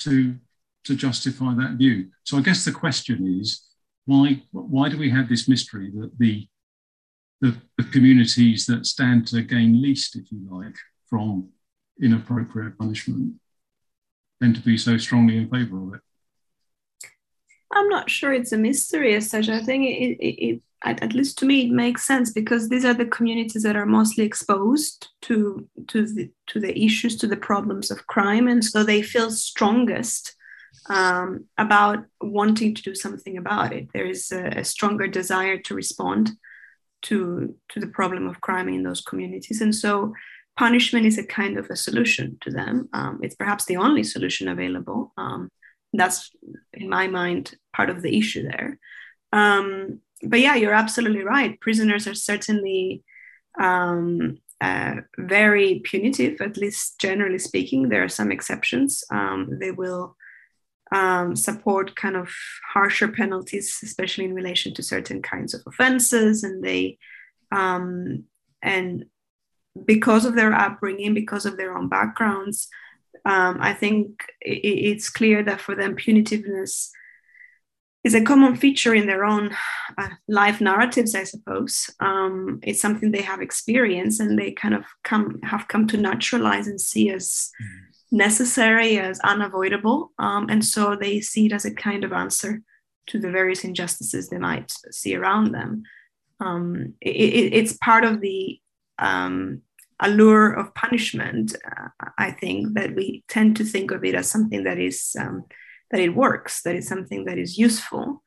to 0.00 0.36
to 0.84 0.96
justify 0.96 1.54
that 1.54 1.72
view. 1.72 2.08
So 2.24 2.38
I 2.38 2.40
guess 2.40 2.64
the 2.64 2.72
question 2.72 3.38
is 3.40 3.66
why 4.06 4.42
why 4.52 4.88
do 4.88 4.98
we 4.98 5.10
have 5.10 5.28
this 5.28 5.48
mystery 5.48 5.90
that 5.96 6.18
the 6.18 6.48
the, 7.40 7.56
the 7.78 7.84
communities 7.84 8.66
that 8.66 8.84
stand 8.84 9.26
to 9.28 9.42
gain 9.42 9.80
least, 9.80 10.14
if 10.14 10.30
you 10.30 10.46
like, 10.50 10.76
from 11.08 11.48
inappropriate 12.02 12.78
punishment 12.78 13.34
tend 14.42 14.54
to 14.56 14.60
be 14.60 14.76
so 14.76 14.98
strongly 14.98 15.38
in 15.38 15.48
favour 15.48 15.82
of 15.82 15.94
it? 15.94 16.00
I'm 17.72 17.88
not 17.88 18.10
sure 18.10 18.32
it's 18.32 18.52
a 18.52 18.58
mystery 18.58 19.14
as 19.14 19.30
such. 19.30 19.48
I 19.48 19.62
think 19.62 19.84
it, 19.84 20.18
it, 20.18 20.46
it 20.46 20.62
at, 20.82 21.12
least 21.12 21.38
to 21.38 21.46
me, 21.46 21.66
it 21.66 21.70
makes 21.70 22.06
sense 22.06 22.32
because 22.32 22.68
these 22.68 22.84
are 22.84 22.94
the 22.94 23.06
communities 23.06 23.62
that 23.64 23.76
are 23.76 23.86
mostly 23.86 24.24
exposed 24.24 25.08
to 25.22 25.68
to 25.88 26.06
the 26.06 26.30
to 26.48 26.60
the 26.60 26.78
issues, 26.84 27.16
to 27.18 27.26
the 27.26 27.36
problems 27.36 27.90
of 27.90 28.06
crime, 28.06 28.48
and 28.48 28.64
so 28.64 28.82
they 28.82 29.02
feel 29.02 29.30
strongest 29.30 30.34
um, 30.88 31.44
about 31.58 32.04
wanting 32.20 32.74
to 32.74 32.82
do 32.82 32.94
something 32.94 33.36
about 33.36 33.72
it. 33.72 33.88
There 33.92 34.06
is 34.06 34.32
a, 34.32 34.60
a, 34.60 34.64
stronger 34.64 35.06
desire 35.06 35.58
to 35.58 35.74
respond 35.74 36.30
to 37.02 37.54
to 37.70 37.80
the 37.80 37.88
problem 37.88 38.26
of 38.26 38.40
crime 38.40 38.68
in 38.68 38.82
those 38.82 39.02
communities, 39.02 39.60
and 39.60 39.74
so 39.74 40.14
punishment 40.56 41.06
is 41.06 41.18
a 41.18 41.24
kind 41.24 41.58
of 41.58 41.68
a 41.70 41.76
solution 41.76 42.38
to 42.40 42.50
them. 42.50 42.88
Um, 42.92 43.20
it's 43.22 43.36
perhaps 43.36 43.66
the 43.66 43.76
only 43.76 44.02
solution 44.02 44.48
available. 44.48 45.12
Um, 45.16 45.50
that's, 45.92 46.30
in 46.72 46.88
my 46.88 47.06
mind, 47.06 47.54
part 47.74 47.90
of 47.90 48.02
the 48.02 48.16
issue 48.16 48.42
there. 48.42 48.78
Um, 49.32 50.00
but 50.22 50.40
yeah, 50.40 50.54
you're 50.54 50.74
absolutely 50.74 51.22
right. 51.22 51.58
Prisoners 51.60 52.06
are 52.06 52.14
certainly 52.14 53.02
um, 53.58 54.38
uh, 54.60 54.96
very 55.18 55.80
punitive, 55.84 56.40
at 56.40 56.56
least 56.56 57.00
generally 57.00 57.38
speaking. 57.38 57.88
There 57.88 58.04
are 58.04 58.08
some 58.08 58.30
exceptions. 58.30 59.02
Um, 59.10 59.58
they 59.58 59.70
will 59.70 60.16
um, 60.92 61.36
support 61.36 61.96
kind 61.96 62.16
of 62.16 62.30
harsher 62.72 63.08
penalties, 63.08 63.78
especially 63.82 64.24
in 64.24 64.34
relation 64.34 64.74
to 64.74 64.82
certain 64.82 65.22
kinds 65.22 65.54
of 65.54 65.62
offenses, 65.66 66.44
and 66.44 66.62
they 66.62 66.98
um, 67.52 68.24
and 68.62 69.06
because 69.86 70.24
of 70.24 70.34
their 70.34 70.52
upbringing, 70.52 71.14
because 71.14 71.46
of 71.46 71.56
their 71.56 71.76
own 71.76 71.88
backgrounds, 71.88 72.68
um, 73.24 73.58
I 73.60 73.72
think 73.72 74.24
it, 74.40 74.58
it's 74.58 75.08
clear 75.08 75.42
that 75.44 75.60
for 75.60 75.74
them 75.74 75.96
punitiveness 75.96 76.90
is 78.02 78.14
a 78.14 78.24
common 78.24 78.56
feature 78.56 78.94
in 78.94 79.06
their 79.06 79.24
own 79.24 79.50
uh, 79.98 80.08
life 80.26 80.60
narratives, 80.60 81.14
I 81.14 81.24
suppose. 81.24 81.90
Um, 82.00 82.60
it's 82.62 82.80
something 82.80 83.10
they 83.10 83.22
have 83.22 83.42
experienced 83.42 84.20
and 84.20 84.38
they 84.38 84.52
kind 84.52 84.74
of 84.74 84.84
come 85.04 85.40
have 85.42 85.68
come 85.68 85.86
to 85.88 85.96
naturalize 85.96 86.66
and 86.66 86.80
see 86.80 87.10
as 87.10 87.50
mm. 87.62 87.66
necessary, 88.10 88.98
as 88.98 89.20
unavoidable, 89.20 90.12
um, 90.18 90.48
and 90.48 90.64
so 90.64 90.96
they 90.96 91.20
see 91.20 91.46
it 91.46 91.52
as 91.52 91.64
a 91.64 91.74
kind 91.74 92.04
of 92.04 92.12
answer 92.12 92.62
to 93.08 93.18
the 93.18 93.30
various 93.30 93.64
injustices 93.64 94.28
they 94.28 94.38
might 94.38 94.72
see 94.90 95.14
around 95.14 95.52
them. 95.52 95.82
Um, 96.40 96.94
it, 97.00 97.10
it, 97.10 97.54
it's 97.54 97.76
part 97.76 98.04
of 98.04 98.20
the 98.20 98.60
um, 98.98 99.62
allure 99.98 100.52
of 100.52 100.74
punishment. 100.74 101.54
Uh, 101.64 101.88
I 102.16 102.30
think 102.30 102.74
that 102.74 102.94
we 102.94 103.24
tend 103.28 103.56
to 103.58 103.64
think 103.64 103.90
of 103.90 104.04
it 104.04 104.14
as 104.14 104.30
something 104.30 104.64
that 104.64 104.78
is 104.78 105.14
um, 105.18 105.44
that 105.90 106.00
it 106.00 106.14
works, 106.14 106.62
that 106.62 106.76
it's 106.76 106.88
something 106.88 107.24
that 107.24 107.38
is 107.38 107.58
useful, 107.58 108.22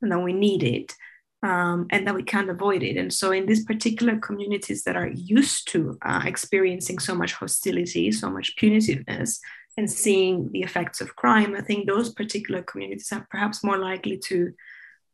and 0.00 0.12
that 0.12 0.20
we 0.20 0.32
need 0.32 0.62
it, 0.62 0.94
um, 1.42 1.86
and 1.90 2.06
that 2.06 2.14
we 2.14 2.22
can't 2.22 2.50
avoid 2.50 2.82
it. 2.82 2.96
And 2.96 3.12
so, 3.12 3.32
in 3.32 3.46
these 3.46 3.64
particular 3.64 4.18
communities 4.18 4.84
that 4.84 4.96
are 4.96 5.08
used 5.08 5.68
to 5.72 5.98
uh, 6.02 6.22
experiencing 6.24 6.98
so 6.98 7.14
much 7.14 7.32
hostility, 7.34 8.12
so 8.12 8.30
much 8.30 8.56
punitiveness, 8.56 9.38
and 9.76 9.90
seeing 9.90 10.50
the 10.52 10.62
effects 10.62 11.00
of 11.00 11.14
crime, 11.16 11.54
I 11.56 11.60
think 11.60 11.86
those 11.86 12.12
particular 12.12 12.62
communities 12.62 13.12
are 13.12 13.26
perhaps 13.30 13.62
more 13.62 13.78
likely 13.78 14.18
to 14.26 14.52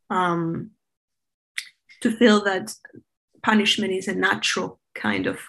um, 0.09 0.71
to 2.01 2.11
feel 2.11 2.43
that 2.43 2.73
punishment 3.43 3.93
is 3.93 4.07
a 4.07 4.15
natural 4.15 4.79
kind 4.93 5.27
of 5.27 5.39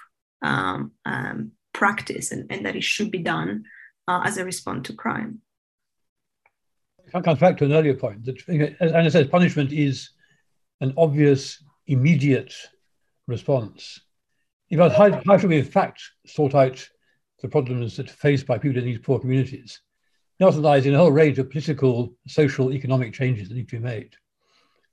um, 0.42 0.92
um, 1.04 1.52
practice 1.72 2.32
and, 2.32 2.50
and, 2.50 2.64
that 2.64 2.76
it 2.76 2.84
should 2.84 3.10
be 3.10 3.18
done 3.18 3.64
uh, 4.08 4.22
as 4.24 4.38
a 4.38 4.44
response 4.44 4.86
to 4.86 4.94
crime. 4.94 5.40
I 7.14 7.20
come 7.20 7.36
back 7.36 7.56
to 7.58 7.64
an 7.64 7.72
earlier 7.72 7.94
point 7.94 8.24
that, 8.24 8.76
as 8.80 8.92
Anna 8.92 9.10
says, 9.10 9.28
punishment 9.28 9.72
is 9.72 10.10
an 10.80 10.92
obvious, 10.96 11.62
immediate 11.86 12.54
response. 13.26 14.00
About 14.72 14.92
how, 14.92 15.22
how 15.26 15.38
should 15.38 15.50
we, 15.50 15.58
in 15.58 15.64
fact, 15.64 16.02
sort 16.26 16.54
out 16.54 16.88
the 17.40 17.48
problems 17.48 17.96
that 17.96 18.10
are 18.10 18.14
faced 18.14 18.46
by 18.46 18.58
people 18.58 18.78
in 18.78 18.84
these 18.84 18.98
poor 18.98 19.20
communities? 19.20 19.80
It 20.38 20.44
also 20.44 20.60
lies 20.60 20.86
in 20.86 20.94
a 20.94 20.98
whole 20.98 21.12
range 21.12 21.38
of 21.38 21.50
political, 21.50 22.14
social, 22.26 22.72
economic 22.72 23.14
changes 23.14 23.48
that 23.48 23.54
need 23.54 23.68
to 23.68 23.76
be 23.76 23.82
made 23.82 24.16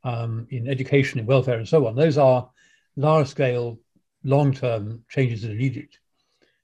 um, 0.03 0.47
in 0.51 0.70
education, 0.70 1.20
in 1.20 1.26
welfare, 1.26 1.57
and 1.57 1.68
so 1.68 1.88
on. 1.88 1.95
Those 1.95 2.18
are 2.18 2.49
large 2.95 3.28
scale, 3.28 3.80
long 4.24 4.53
term 4.53 5.03
changes 5.09 5.41
that 5.41 5.51
are 5.51 5.55
needed. 5.55 5.89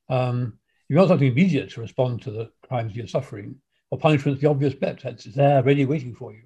Um, 0.07 0.59
you 0.87 0.95
want 0.95 1.09
something 1.09 1.27
immediate 1.27 1.71
to 1.71 1.81
respond 1.81 2.21
to 2.21 2.31
the 2.31 2.51
crimes 2.67 2.95
you're 2.95 3.07
suffering, 3.07 3.55
or 3.91 3.97
punishment's 3.97 4.41
the 4.41 4.49
obvious 4.49 4.73
bet. 4.73 5.03
It's 5.05 5.25
there, 5.25 5.63
ready, 5.63 5.85
waiting 5.85 6.13
for 6.13 6.31
you. 6.33 6.43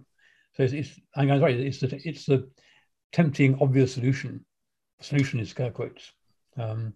So 0.56 0.64
it's, 0.64 0.74
it's 0.74 1.00
I 1.16 1.24
am 1.24 1.41
right. 1.41 1.60
It's 1.60 1.80
the 1.80 2.02
it's 2.04 2.26
the 2.26 2.50
tempting, 3.12 3.58
obvious 3.62 3.94
solution. 3.94 4.46
The 5.00 5.06
solution 5.06 5.39
is 5.39 5.50
scare 5.50 5.72
quotes, 5.72 6.12
um, 6.58 6.94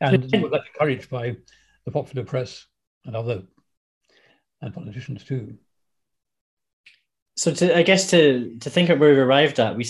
and 0.00 0.22
that's 0.22 0.66
encouraged 0.68 1.10
by 1.10 1.36
the 1.84 1.90
popular 1.90 2.24
press 2.24 2.66
and 3.04 3.16
other 3.16 3.42
and 4.62 4.72
politicians 4.72 5.24
too. 5.24 5.58
So, 7.36 7.52
to, 7.52 7.76
I 7.76 7.82
guess 7.82 8.10
to 8.10 8.56
to 8.60 8.70
think 8.70 8.88
of 8.88 9.00
where 9.00 9.10
we've 9.10 9.18
arrived 9.18 9.58
at, 9.58 9.76
we 9.76 9.84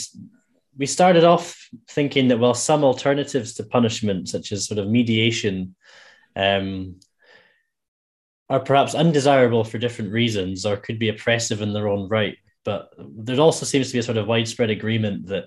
we 0.77 0.87
started 0.87 1.25
off 1.25 1.69
thinking 1.89 2.29
that 2.29 2.39
well, 2.39 2.55
some 2.55 2.85
alternatives 2.85 3.55
to 3.55 3.65
punishment, 3.65 4.29
such 4.29 4.53
as 4.53 4.67
sort 4.67 4.79
of 4.79 4.89
mediation, 4.89 5.77
um, 6.35 6.99
are 8.49 8.61
perhaps 8.61 8.95
undesirable 8.95 9.65
for 9.65 9.79
different 9.79 10.13
reasons 10.13 10.67
or 10.67 10.77
could 10.77 10.99
be 10.99 11.09
oppressive 11.09 11.63
in 11.63 11.73
their 11.73 11.89
own 11.89 12.09
right. 12.09 12.37
But 12.65 12.91
there 12.99 13.41
also 13.41 13.67
seems 13.67 13.89
to 13.89 13.93
be 13.95 13.99
a 13.99 14.03
sort 14.03 14.19
of 14.19 14.27
widespread 14.27 14.71
agreement 14.71 15.27
that 15.29 15.45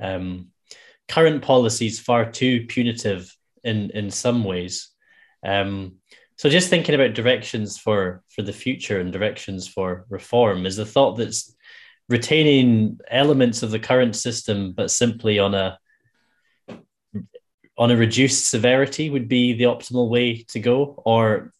um, 0.00 0.48
current 1.08 1.42
policies 1.42 2.00
far 2.00 2.30
too 2.30 2.66
punitive 2.66 3.34
in 3.64 3.90
in 3.90 4.10
some 4.10 4.44
ways. 4.44 4.88
Um, 5.44 5.96
so 6.36 6.48
just 6.48 6.70
thinking 6.70 6.94
about 6.94 7.14
directions 7.14 7.78
for 7.78 8.22
for 8.28 8.42
the 8.42 8.52
future 8.52 9.00
and 9.00 9.12
directions 9.12 9.68
for 9.68 10.06
reform 10.08 10.66
is 10.66 10.76
the 10.76 10.86
thought 10.86 11.16
that's 11.16 11.54
retaining 12.08 12.98
elements 13.08 13.62
of 13.62 13.70
the 13.70 13.78
current 13.78 14.16
system, 14.16 14.72
but 14.72 14.90
simply 14.90 15.38
on 15.38 15.54
a 15.54 15.78
on 17.78 17.90
a 17.90 17.96
reduced 17.96 18.48
severity 18.48 19.10
would 19.10 19.28
be 19.28 19.54
the 19.54 19.64
optimal 19.64 20.08
way 20.08 20.42
to 20.48 20.60
go, 20.60 21.02
or 21.04 21.52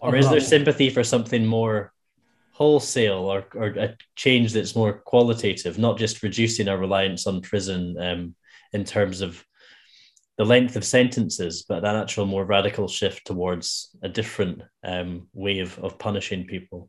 or 0.00 0.16
is 0.16 0.28
there 0.28 0.40
sympathy 0.40 0.90
for 0.90 1.04
something 1.04 1.46
more 1.46 1.92
wholesale 2.52 3.24
or, 3.24 3.44
or 3.54 3.66
a 3.68 3.96
change 4.14 4.52
that's 4.52 4.76
more 4.76 4.92
qualitative, 4.92 5.78
not 5.78 5.98
just 5.98 6.22
reducing 6.22 6.68
our 6.68 6.78
reliance 6.78 7.26
on 7.26 7.40
prison 7.40 7.96
um, 7.98 8.34
in 8.72 8.84
terms 8.84 9.20
of 9.20 9.44
the 10.38 10.44
length 10.44 10.76
of 10.76 10.84
sentences, 10.84 11.64
but 11.68 11.84
an 11.84 11.96
actual 11.96 12.26
more 12.26 12.44
radical 12.44 12.88
shift 12.88 13.26
towards 13.26 13.96
a 14.02 14.08
different 14.08 14.62
um, 14.84 15.28
way 15.32 15.58
of, 15.60 15.78
of 15.78 15.98
punishing 15.98 16.46
people? 16.46 16.88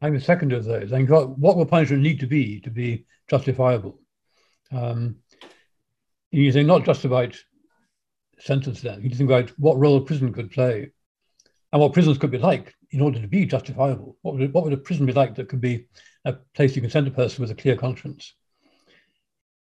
I'm 0.00 0.14
the 0.14 0.20
second 0.20 0.52
of 0.52 0.64
those. 0.64 0.92
I 0.92 0.96
think 0.96 1.10
what, 1.10 1.38
what 1.38 1.56
will 1.56 1.66
punishment 1.66 2.02
need 2.02 2.20
to 2.20 2.26
be 2.26 2.60
to 2.60 2.70
be 2.70 3.06
justifiable? 3.28 4.00
Um, 4.72 5.16
you 6.30 6.52
think 6.52 6.66
not 6.66 6.84
just 6.84 7.04
about 7.04 7.36
sentence 8.38 8.80
then, 8.80 9.02
you 9.02 9.10
think 9.10 9.30
about 9.30 9.50
what 9.58 9.78
role 9.78 10.00
prison 10.00 10.32
could 10.32 10.50
play 10.50 10.90
and 11.74 11.80
what 11.80 11.92
prisons 11.92 12.18
could 12.18 12.30
be 12.30 12.38
like 12.38 12.72
in 12.92 13.00
order 13.00 13.20
to 13.20 13.26
be 13.26 13.44
justifiable. 13.44 14.16
What 14.22 14.36
would, 14.36 14.54
what 14.54 14.62
would 14.62 14.72
a 14.72 14.76
prison 14.76 15.06
be 15.06 15.12
like 15.12 15.34
that 15.34 15.48
could 15.48 15.60
be 15.60 15.88
a 16.24 16.34
place 16.54 16.76
you 16.76 16.80
can 16.80 16.90
send 16.90 17.08
a 17.08 17.10
person 17.10 17.42
with 17.42 17.50
a 17.50 17.56
clear 17.56 17.74
conscience? 17.76 18.32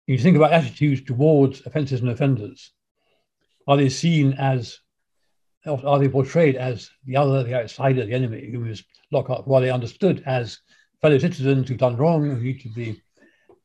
You 0.07 0.17
think 0.17 0.37
about 0.37 0.53
attitudes 0.53 1.03
towards 1.03 1.67
offences 1.67 2.03
and 2.03 2.11
offenders. 2.11 2.71
Are 3.67 3.77
they 3.77 3.89
seen 3.89 4.35
as 4.35 4.79
are 5.67 5.99
they 5.99 6.09
portrayed 6.09 6.55
as 6.55 6.89
the 7.07 7.17
other, 7.17 7.43
the 7.43 7.55
outsider, 7.55 8.07
the 8.07 8.15
enemy 8.15 8.53
who 8.53 8.67
is 8.67 8.85
locked 9.11 9.31
up? 9.31 9.49
Are 9.49 9.61
they 9.61 9.71
understood 9.71 10.23
as 10.27 10.61
fellow 11.03 11.19
citizens 11.19 11.69
who've 11.69 11.77
done 11.77 11.97
wrong 11.97 12.23
who 12.23 12.41
need 12.41 12.61
to 12.61 12.69
be 12.69 13.03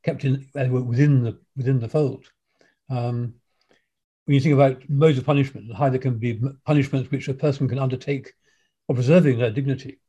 kept 0.01 0.25
in 0.25 0.47
within 0.55 1.21
the 1.21 1.37
within 1.55 1.79
the 1.79 1.87
fold? 1.87 2.25
Um, 2.89 3.35
when 4.31 4.35
you 4.35 4.39
think 4.39 4.53
about 4.53 4.89
modes 4.89 5.17
of 5.17 5.25
punishment 5.25 5.67
and 5.67 5.75
how 5.75 5.89
there 5.89 5.99
can 5.99 6.17
be 6.17 6.39
punishments 6.65 7.11
which 7.11 7.27
a 7.27 7.33
person 7.33 7.67
can 7.67 7.77
undertake 7.77 8.31
for 8.87 8.95
preserving 8.95 9.37
their 9.37 9.51
dignity, 9.51 9.99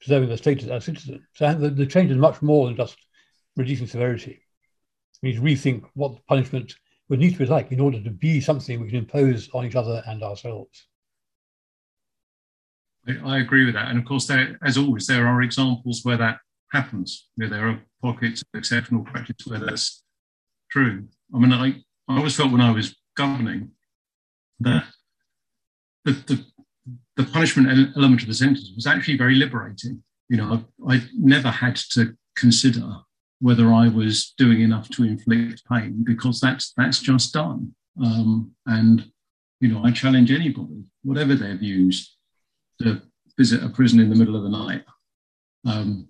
preserving 0.00 0.28
their 0.28 0.36
status 0.36 0.64
as 0.64 0.82
a 0.82 0.84
citizen. 0.84 1.24
So 1.34 1.54
the, 1.54 1.70
the 1.70 1.86
change 1.86 2.10
is 2.10 2.16
much 2.16 2.42
more 2.42 2.66
than 2.66 2.74
just 2.74 2.96
reducing 3.56 3.86
severity. 3.86 4.40
We 5.22 5.28
need 5.28 5.36
to 5.36 5.42
rethink 5.42 5.84
what 5.94 6.16
the 6.16 6.22
punishment 6.26 6.74
would 7.08 7.20
need 7.20 7.34
to 7.34 7.38
be 7.38 7.46
like 7.46 7.70
in 7.70 7.78
order 7.78 8.02
to 8.02 8.10
be 8.10 8.40
something 8.40 8.80
we 8.80 8.88
can 8.88 8.98
impose 8.98 9.48
on 9.54 9.64
each 9.64 9.76
other 9.76 10.02
and 10.08 10.24
ourselves. 10.24 10.88
I 13.24 13.38
agree 13.38 13.64
with 13.64 13.74
that. 13.74 13.90
And 13.90 14.00
of 14.00 14.06
course, 14.06 14.26
there, 14.26 14.58
as 14.64 14.76
always, 14.76 15.06
there 15.06 15.28
are 15.28 15.40
examples 15.42 16.00
where 16.02 16.16
that 16.16 16.38
happens. 16.72 17.28
Where 17.36 17.48
there 17.48 17.68
are 17.68 17.80
pockets 18.02 18.42
of 18.42 18.58
exceptional 18.58 19.04
practice 19.04 19.46
where 19.46 19.60
that's 19.60 20.02
true. 20.68 21.06
I 21.32 21.38
mean, 21.38 21.52
I, 21.52 21.84
I 22.08 22.16
always 22.16 22.34
felt 22.34 22.50
when 22.50 22.60
I 22.60 22.72
was 22.72 22.96
governing 23.16 23.70
that 24.60 24.84
the, 26.04 26.12
the, 26.12 26.44
the 27.16 27.24
punishment 27.24 27.92
element 27.96 28.22
of 28.22 28.28
the 28.28 28.34
sentence 28.34 28.72
was 28.74 28.86
actually 28.86 29.16
very 29.16 29.34
liberating. 29.34 30.02
You 30.28 30.36
know, 30.36 30.64
I, 30.88 31.02
never 31.14 31.50
had 31.50 31.76
to 31.92 32.14
consider 32.36 32.88
whether 33.40 33.72
I 33.72 33.88
was 33.88 34.32
doing 34.36 34.60
enough 34.60 34.88
to 34.90 35.04
inflict 35.04 35.62
pain 35.68 36.04
because 36.04 36.40
that's 36.40 36.72
that's 36.76 37.00
just 37.00 37.32
done. 37.32 37.74
Um, 38.02 38.52
and 38.66 39.10
you 39.60 39.68
know, 39.68 39.84
I 39.84 39.90
challenge 39.90 40.30
anybody, 40.30 40.84
whatever 41.02 41.34
their 41.34 41.56
views, 41.56 42.16
to 42.80 43.02
visit 43.36 43.62
a 43.62 43.68
prison 43.68 44.00
in 44.00 44.10
the 44.10 44.16
middle 44.16 44.36
of 44.36 44.42
the 44.42 44.48
night 44.48 44.84
um, 45.66 46.08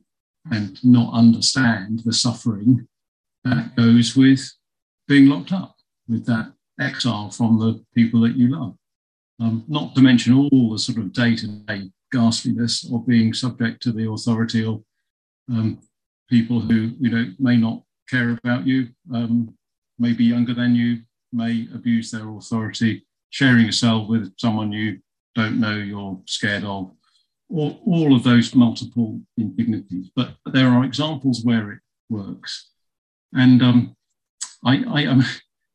and 0.50 0.82
not 0.84 1.14
understand 1.14 2.02
the 2.04 2.12
suffering 2.12 2.86
that 3.44 3.74
goes 3.76 4.16
with 4.16 4.52
being 5.08 5.26
locked 5.26 5.52
up, 5.52 5.74
with 6.08 6.26
that 6.26 6.52
exile 6.80 7.30
from 7.30 7.58
the 7.58 7.84
people 7.94 8.20
that 8.20 8.36
you 8.36 8.48
love. 8.48 8.74
Um, 9.40 9.64
not 9.68 9.94
to 9.94 10.02
mention 10.02 10.34
all 10.34 10.70
the 10.72 10.78
sort 10.78 10.98
of 10.98 11.12
day 11.12 11.36
to 11.36 11.46
day 11.46 11.90
ghastliness 12.12 12.90
of 12.92 13.06
being 13.06 13.32
subject 13.32 13.82
to 13.82 13.92
the 13.92 14.10
authority 14.10 14.64
of 14.64 14.82
um, 15.50 15.78
people 16.28 16.60
who 16.60 16.92
you 17.00 17.10
know 17.10 17.32
may 17.38 17.56
not 17.56 17.82
care 18.08 18.30
about 18.30 18.66
you, 18.66 18.88
um, 19.14 19.54
may 19.98 20.12
be 20.12 20.24
younger 20.24 20.54
than 20.54 20.74
you, 20.74 21.00
may 21.32 21.68
abuse 21.74 22.10
their 22.10 22.28
authority, 22.30 23.06
sharing 23.30 23.66
a 23.66 23.72
cell 23.72 24.06
with 24.06 24.32
someone 24.36 24.72
you 24.72 25.00
don't 25.34 25.60
know, 25.60 25.76
you're 25.76 26.20
scared 26.26 26.64
of, 26.64 26.90
all, 27.48 27.80
all 27.86 28.14
of 28.14 28.24
those 28.24 28.54
multiple 28.54 29.20
indignities. 29.36 30.10
But 30.14 30.34
there 30.52 30.68
are 30.68 30.84
examples 30.84 31.44
where 31.44 31.72
it 31.72 31.78
works. 32.08 32.70
And 33.32 33.62
um, 33.62 33.96
I, 34.64 34.84
I 34.88 35.24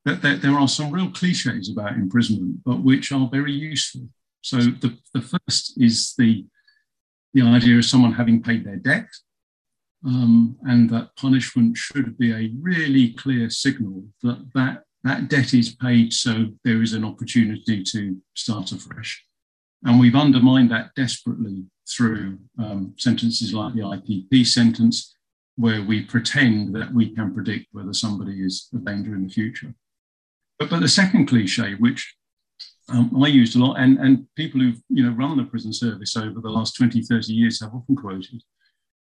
there, 0.05 0.37
there 0.37 0.59
are 0.59 0.67
some 0.67 0.91
real 0.91 1.09
cliches 1.09 1.69
about 1.69 1.93
imprisonment, 1.93 2.63
but 2.63 2.83
which 2.83 3.11
are 3.11 3.27
very 3.31 3.51
useful. 3.51 4.07
So 4.41 4.57
the, 4.57 4.97
the 5.13 5.21
first 5.21 5.73
is 5.77 6.13
the, 6.17 6.45
the 7.33 7.41
idea 7.41 7.77
of 7.77 7.85
someone 7.85 8.13
having 8.13 8.43
paid 8.43 8.63
their 8.63 8.75
debt 8.75 9.07
um, 10.05 10.55
and 10.63 10.89
that 10.91 11.15
punishment 11.15 11.75
should 11.77 12.17
be 12.17 12.31
a 12.31 12.51
really 12.61 13.13
clear 13.13 13.49
signal 13.49 14.05
that, 14.21 14.51
that 14.53 14.83
that 15.03 15.29
debt 15.29 15.53
is 15.53 15.75
paid 15.75 16.11
so 16.11 16.47
there 16.63 16.81
is 16.81 16.93
an 16.93 17.05
opportunity 17.05 17.83
to 17.83 18.17
start 18.33 18.71
afresh. 18.71 19.23
And 19.83 19.99
we've 19.99 20.15
undermined 20.15 20.71
that 20.71 20.95
desperately 20.95 21.63
through 21.87 22.39
um, 22.57 22.95
sentences 22.97 23.53
like 23.53 23.75
the 23.75 23.81
IPP 23.81 24.47
sentence, 24.47 25.15
where 25.57 25.83
we 25.83 26.01
pretend 26.01 26.75
that 26.75 26.91
we 26.91 27.13
can 27.13 27.33
predict 27.33 27.67
whether 27.71 27.93
somebody 27.93 28.43
is 28.43 28.67
a 28.73 28.79
danger 28.79 29.13
in 29.13 29.27
the 29.27 29.33
future. 29.33 29.75
But, 30.59 30.69
but 30.69 30.79
the 30.81 30.87
second 30.87 31.27
cliche, 31.27 31.75
which 31.75 32.15
um, 32.89 33.23
I 33.23 33.27
used 33.27 33.55
a 33.55 33.59
lot, 33.59 33.79
and, 33.79 33.97
and 33.97 34.27
people 34.35 34.61
who've 34.61 34.81
you 34.89 35.03
know 35.03 35.15
run 35.15 35.37
the 35.37 35.43
prison 35.43 35.73
service 35.73 36.15
over 36.15 36.39
the 36.39 36.49
last 36.49 36.75
20, 36.75 37.01
30 37.01 37.33
years 37.33 37.61
have 37.61 37.73
often 37.73 37.95
quoted, 37.95 38.41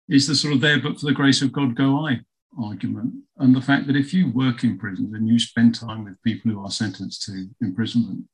is 0.09 0.26
the 0.26 0.34
sort 0.34 0.55
of 0.55 0.61
there 0.61 0.80
but 0.80 0.99
for 0.99 1.07
the 1.07 1.12
grace 1.12 1.43
of 1.43 1.53
God 1.53 1.74
go 1.74 2.07
I 2.07 2.20
argument. 2.59 3.14
And 3.39 3.55
the 3.55 3.61
fact 3.61 3.87
that 3.87 3.97
if 3.97 4.14
you 4.14 4.30
work 4.30 4.64
in 4.64 4.78
prisons 4.78 5.12
and 5.14 5.28
you 5.28 5.39
spend 5.39 5.74
time 5.74 6.05
with 6.05 6.22
people 6.22 6.51
who 6.51 6.64
are 6.64 6.70
sentenced 6.70 7.22
to 7.24 7.49
imprisonment, 7.61 8.24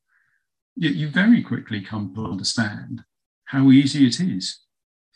you, 0.77 0.91
you 0.91 1.09
very 1.09 1.43
quickly 1.43 1.81
come 1.81 2.15
to 2.15 2.27
understand 2.27 3.03
how 3.47 3.71
easy 3.71 4.07
it 4.07 4.21
is 4.21 4.61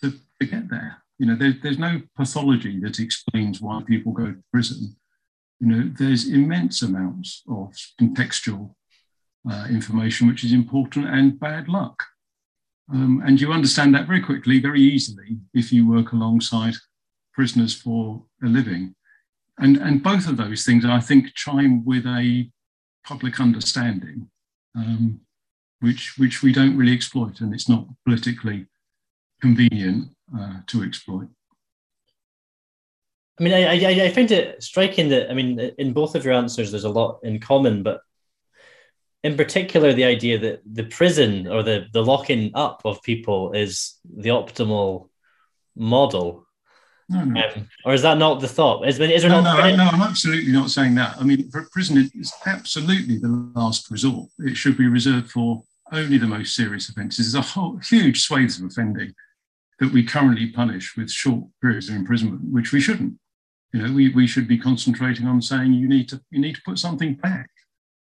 to, 0.02 0.12
to 0.40 0.46
get 0.46 0.68
there. 0.68 1.02
You 1.18 1.26
know, 1.26 1.36
there, 1.36 1.54
there's 1.62 1.78
no 1.78 2.02
pathology 2.16 2.78
that 2.80 3.00
explains 3.00 3.60
why 3.60 3.82
people 3.86 4.12
go 4.12 4.26
to 4.26 4.42
prison. 4.52 4.96
You 5.60 5.66
know, 5.66 5.92
there's 5.98 6.28
immense 6.28 6.82
amounts 6.82 7.42
of 7.48 7.74
contextual 8.00 8.74
uh, 9.50 9.66
information 9.70 10.26
which 10.26 10.44
is 10.44 10.52
important 10.52 11.06
and 11.08 11.38
bad 11.38 11.68
luck. 11.68 12.02
Um, 12.92 13.22
and 13.26 13.40
you 13.40 13.52
understand 13.52 13.94
that 13.94 14.06
very 14.06 14.20
quickly, 14.20 14.60
very 14.60 14.80
easily, 14.80 15.38
if 15.54 15.72
you 15.72 15.88
work 15.88 16.12
alongside 16.12 16.74
prisoners 17.32 17.74
for 17.74 18.24
a 18.44 18.46
living. 18.46 18.94
And, 19.58 19.76
and 19.78 20.02
both 20.02 20.28
of 20.28 20.36
those 20.36 20.64
things, 20.64 20.84
I 20.84 21.00
think, 21.00 21.34
chime 21.34 21.84
with 21.84 22.06
a 22.06 22.50
public 23.04 23.40
understanding, 23.40 24.28
um, 24.76 25.20
which, 25.80 26.18
which 26.18 26.42
we 26.42 26.52
don't 26.52 26.76
really 26.76 26.92
exploit, 26.92 27.40
and 27.40 27.54
it's 27.54 27.68
not 27.68 27.86
politically 28.04 28.66
convenient 29.40 30.08
uh, 30.38 30.58
to 30.66 30.82
exploit. 30.82 31.28
I 33.38 33.42
mean, 33.42 33.52
I, 33.52 33.64
I, 33.64 34.04
I 34.06 34.10
find 34.10 34.30
it 34.30 34.62
striking 34.62 35.10
that, 35.10 35.30
I 35.30 35.34
mean, 35.34 35.58
in 35.78 35.92
both 35.92 36.14
of 36.14 36.24
your 36.24 36.34
answers, 36.34 36.70
there's 36.70 36.84
a 36.84 36.90
lot 36.90 37.20
in 37.22 37.38
common, 37.38 37.82
but 37.82 38.00
in 39.22 39.36
particular, 39.36 39.92
the 39.92 40.04
idea 40.04 40.38
that 40.38 40.62
the 40.64 40.84
prison 40.84 41.46
or 41.46 41.62
the, 41.62 41.86
the 41.92 42.02
locking 42.02 42.52
up 42.54 42.82
of 42.84 43.02
people 43.02 43.52
is 43.52 43.98
the 44.04 44.30
optimal 44.30 45.10
model. 45.74 46.46
No, 47.08 47.24
no. 47.24 47.40
Um, 47.40 47.68
or 47.84 47.94
is 47.94 48.02
that 48.02 48.18
not 48.18 48.40
the 48.40 48.48
thought? 48.48 48.88
Is, 48.88 48.98
is 48.98 49.22
there 49.22 49.30
no, 49.30 49.40
not 49.40 49.58
no, 49.58 49.76
no, 49.76 49.84
I'm 49.84 50.02
absolutely 50.02 50.52
not 50.52 50.70
saying 50.70 50.94
that. 50.96 51.16
I 51.20 51.24
mean, 51.24 51.50
prison 51.70 52.10
is 52.14 52.32
absolutely 52.46 53.18
the 53.18 53.50
last 53.54 53.90
resort. 53.90 54.28
It 54.38 54.56
should 54.56 54.76
be 54.76 54.88
reserved 54.88 55.30
for 55.30 55.62
only 55.92 56.18
the 56.18 56.26
most 56.26 56.56
serious 56.56 56.88
offences. 56.88 57.32
There's 57.32 57.44
a 57.44 57.48
whole 57.48 57.78
huge 57.78 58.22
swathes 58.22 58.58
of 58.58 58.66
offending 58.66 59.14
that 59.78 59.92
we 59.92 60.04
currently 60.04 60.50
punish 60.50 60.96
with 60.96 61.10
short 61.10 61.44
periods 61.60 61.88
of 61.88 61.96
imprisonment, 61.96 62.42
which 62.50 62.72
we 62.72 62.80
shouldn't. 62.80 63.18
You 63.72 63.82
know, 63.82 63.92
we, 63.92 64.08
we 64.10 64.26
should 64.26 64.48
be 64.48 64.58
concentrating 64.58 65.26
on 65.26 65.42
saying 65.42 65.72
you 65.74 65.88
need 65.88 66.08
to 66.08 66.20
you 66.30 66.40
need 66.40 66.54
to 66.54 66.62
put 66.64 66.78
something 66.78 67.14
back. 67.14 67.50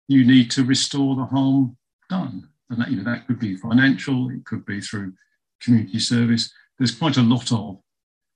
You 0.07 0.25
need 0.25 0.49
to 0.51 0.63
restore 0.63 1.15
the 1.15 1.25
harm 1.25 1.77
done. 2.09 2.49
And 2.69 2.81
that, 2.81 2.91
you 2.91 2.97
know, 2.97 3.03
that 3.03 3.27
could 3.27 3.39
be 3.39 3.55
financial, 3.55 4.29
it 4.29 4.45
could 4.45 4.65
be 4.65 4.81
through 4.81 5.13
community 5.61 5.99
service. 5.99 6.51
There's 6.77 6.95
quite 6.95 7.17
a 7.17 7.21
lot 7.21 7.51
of, 7.51 7.79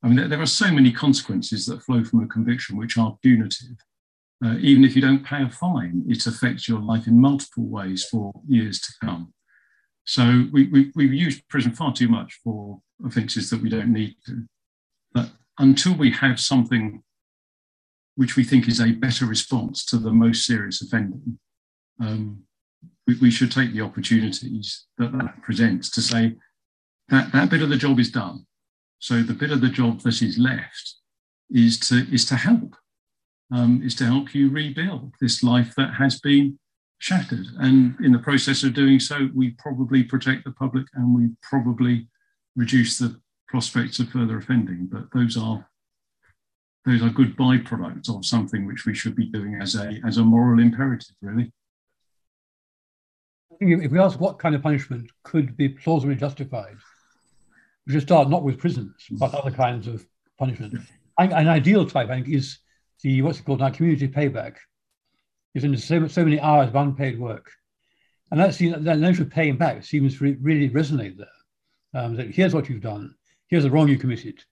I 0.03 0.07
mean, 0.07 0.17
there, 0.17 0.27
there 0.27 0.41
are 0.41 0.45
so 0.47 0.71
many 0.71 0.91
consequences 0.91 1.65
that 1.65 1.83
flow 1.83 2.03
from 2.03 2.23
a 2.23 2.27
conviction 2.27 2.77
which 2.77 2.97
are 2.97 3.17
punitive. 3.21 3.77
Uh, 4.43 4.55
even 4.59 4.83
if 4.83 4.95
you 4.95 5.01
don't 5.01 5.23
pay 5.23 5.43
a 5.43 5.49
fine, 5.49 6.03
it 6.07 6.25
affects 6.25 6.67
your 6.67 6.79
life 6.79 7.07
in 7.07 7.19
multiple 7.19 7.65
ways 7.65 8.05
for 8.05 8.31
years 8.47 8.79
to 8.79 8.91
come. 9.03 9.33
So 10.05 10.45
we, 10.51 10.67
we, 10.69 10.91
we've 10.95 11.13
used 11.13 11.47
prison 11.47 11.73
far 11.73 11.93
too 11.93 12.07
much 12.07 12.39
for 12.43 12.81
offences 13.05 13.49
that 13.51 13.61
we 13.61 13.69
don't 13.69 13.93
need 13.93 14.15
to. 14.25 14.45
But 15.13 15.29
until 15.59 15.93
we 15.93 16.11
have 16.11 16.39
something 16.39 17.03
which 18.21 18.35
we 18.35 18.43
think 18.43 18.67
is 18.67 18.79
a 18.79 18.91
better 18.91 19.25
response 19.25 19.83
to 19.83 19.97
the 19.97 20.11
most 20.11 20.45
serious 20.45 20.79
offending, 20.79 21.39
um, 21.99 22.43
we, 23.07 23.17
we, 23.17 23.31
should 23.31 23.51
take 23.51 23.73
the 23.73 23.81
opportunities 23.81 24.85
that 24.99 25.11
that 25.13 25.41
presents 25.41 25.89
to 25.89 26.01
say 26.03 26.35
that 27.09 27.31
that 27.31 27.49
bit 27.49 27.63
of 27.63 27.69
the 27.69 27.83
job 27.85 27.99
is 27.99 28.11
done. 28.11 28.45
So 28.99 29.23
the 29.23 29.33
bit 29.33 29.49
of 29.49 29.59
the 29.59 29.69
job 29.69 30.01
that 30.01 30.21
is 30.21 30.37
left 30.37 30.97
is 31.49 31.79
to 31.87 32.05
is 32.13 32.23
to 32.25 32.35
help, 32.35 32.75
um, 33.51 33.81
is 33.83 33.95
to 33.95 34.05
help 34.05 34.35
you 34.35 34.51
rebuild 34.51 35.13
this 35.19 35.41
life 35.41 35.73
that 35.75 35.95
has 35.95 36.19
been 36.19 36.59
shattered. 36.99 37.47
And 37.57 37.95
in 38.05 38.11
the 38.11 38.19
process 38.19 38.61
of 38.61 38.75
doing 38.75 38.99
so, 38.99 39.29
we 39.33 39.55
probably 39.57 40.03
protect 40.03 40.43
the 40.43 40.51
public 40.51 40.85
and 40.93 41.15
we 41.15 41.31
probably 41.41 42.07
reduce 42.55 42.99
the 42.99 43.19
prospects 43.47 43.97
of 43.97 44.09
further 44.09 44.37
offending. 44.37 44.85
But 44.91 45.05
those 45.11 45.37
are 45.37 45.65
those 46.85 47.03
are 47.03 47.09
good 47.09 47.37
byproducts 47.37 48.09
of 48.09 48.25
something 48.25 48.65
which 48.65 48.85
we 48.85 48.95
should 48.95 49.15
be 49.15 49.27
doing 49.27 49.59
as 49.61 49.75
a 49.75 49.99
as 50.05 50.17
a 50.17 50.23
moral 50.23 50.59
imperative, 50.59 51.15
really. 51.21 51.51
If 53.59 53.91
we 53.91 53.99
ask 53.99 54.19
what 54.19 54.39
kind 54.39 54.55
of 54.55 54.63
punishment 54.63 55.11
could 55.23 55.55
be 55.55 55.69
plausibly 55.69 56.15
justified, 56.15 56.77
we 57.85 57.93
should 57.93 58.01
start 58.01 58.29
not 58.29 58.43
with 58.43 58.57
prisons, 58.57 59.05
but 59.11 59.35
other 59.35 59.51
kinds 59.51 59.87
of 59.87 60.05
punishment. 60.39 60.79
An 61.19 61.47
ideal 61.47 61.85
type, 61.85 62.09
I 62.09 62.15
think, 62.15 62.27
is 62.29 62.57
the 63.03 63.21
what's 63.21 63.39
it 63.39 63.45
called 63.45 63.59
now 63.59 63.69
community 63.69 64.07
payback, 64.07 64.55
is 65.53 65.63
in 65.63 65.77
so, 65.77 66.07
so 66.07 66.23
many 66.23 66.39
hours 66.39 66.69
of 66.69 66.75
unpaid 66.75 67.19
work. 67.19 67.51
And 68.31 68.39
that's 68.39 68.57
the, 68.57 68.71
that 68.71 68.97
notion 68.97 69.23
of 69.23 69.29
paying 69.29 69.57
back 69.57 69.83
seems 69.83 70.17
to 70.17 70.37
really 70.41 70.69
resonate 70.69 71.17
there. 71.17 71.27
Um, 71.93 72.15
that 72.15 72.31
here's 72.31 72.53
what 72.53 72.69
you've 72.69 72.81
done, 72.81 73.13
here's 73.47 73.63
the 73.63 73.69
wrong 73.69 73.89
you 73.89 73.97
committed. 73.97 74.43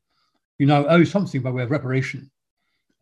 You 0.60 0.68
now 0.68 0.86
owe 0.86 1.04
something 1.04 1.42
by 1.42 1.50
way 1.50 1.64
of 1.64 1.72
reparation, 1.72 2.30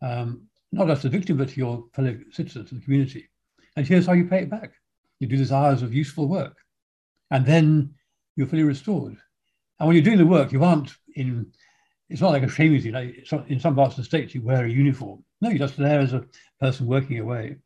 um, 0.00 0.48
not 0.72 0.86
just 0.86 1.02
to 1.02 1.08
the 1.10 1.16
victim, 1.18 1.36
but 1.36 1.50
to 1.50 1.56
your 1.56 1.84
fellow 1.92 2.18
citizens, 2.30 2.72
and 2.72 2.80
the 2.80 2.84
community. 2.84 3.28
And 3.76 3.86
here's 3.86 4.06
how 4.06 4.14
you 4.14 4.24
pay 4.24 4.42
it 4.42 4.50
back. 4.50 4.72
You 5.20 5.26
do 5.26 5.36
these 5.36 5.52
hours 5.52 5.82
of 5.82 5.92
useful 5.92 6.26
work, 6.26 6.56
and 7.30 7.44
then 7.44 7.94
you're 8.36 8.46
fully 8.46 8.62
restored. 8.62 9.16
And 9.78 9.86
when 9.86 9.96
you're 9.96 10.04
doing 10.04 10.18
the 10.18 10.26
work, 10.26 10.52
you 10.52 10.64
aren't 10.64 10.92
in, 11.14 11.52
it's 12.08 12.22
not 12.22 12.32
like 12.32 12.42
a 12.42 12.48
shaming 12.48 12.80
thing. 12.80 12.92
Like 12.92 13.30
in 13.48 13.60
some 13.60 13.76
parts 13.76 13.94
of 13.94 13.98
the 13.98 14.04
States, 14.04 14.34
you 14.34 14.40
wear 14.40 14.64
a 14.64 14.70
uniform. 14.70 15.22
No, 15.40 15.50
you're 15.50 15.58
just 15.58 15.76
there 15.76 16.00
as 16.00 16.14
a 16.14 16.24
person 16.60 16.86
working 16.86 17.18
away 17.18 17.58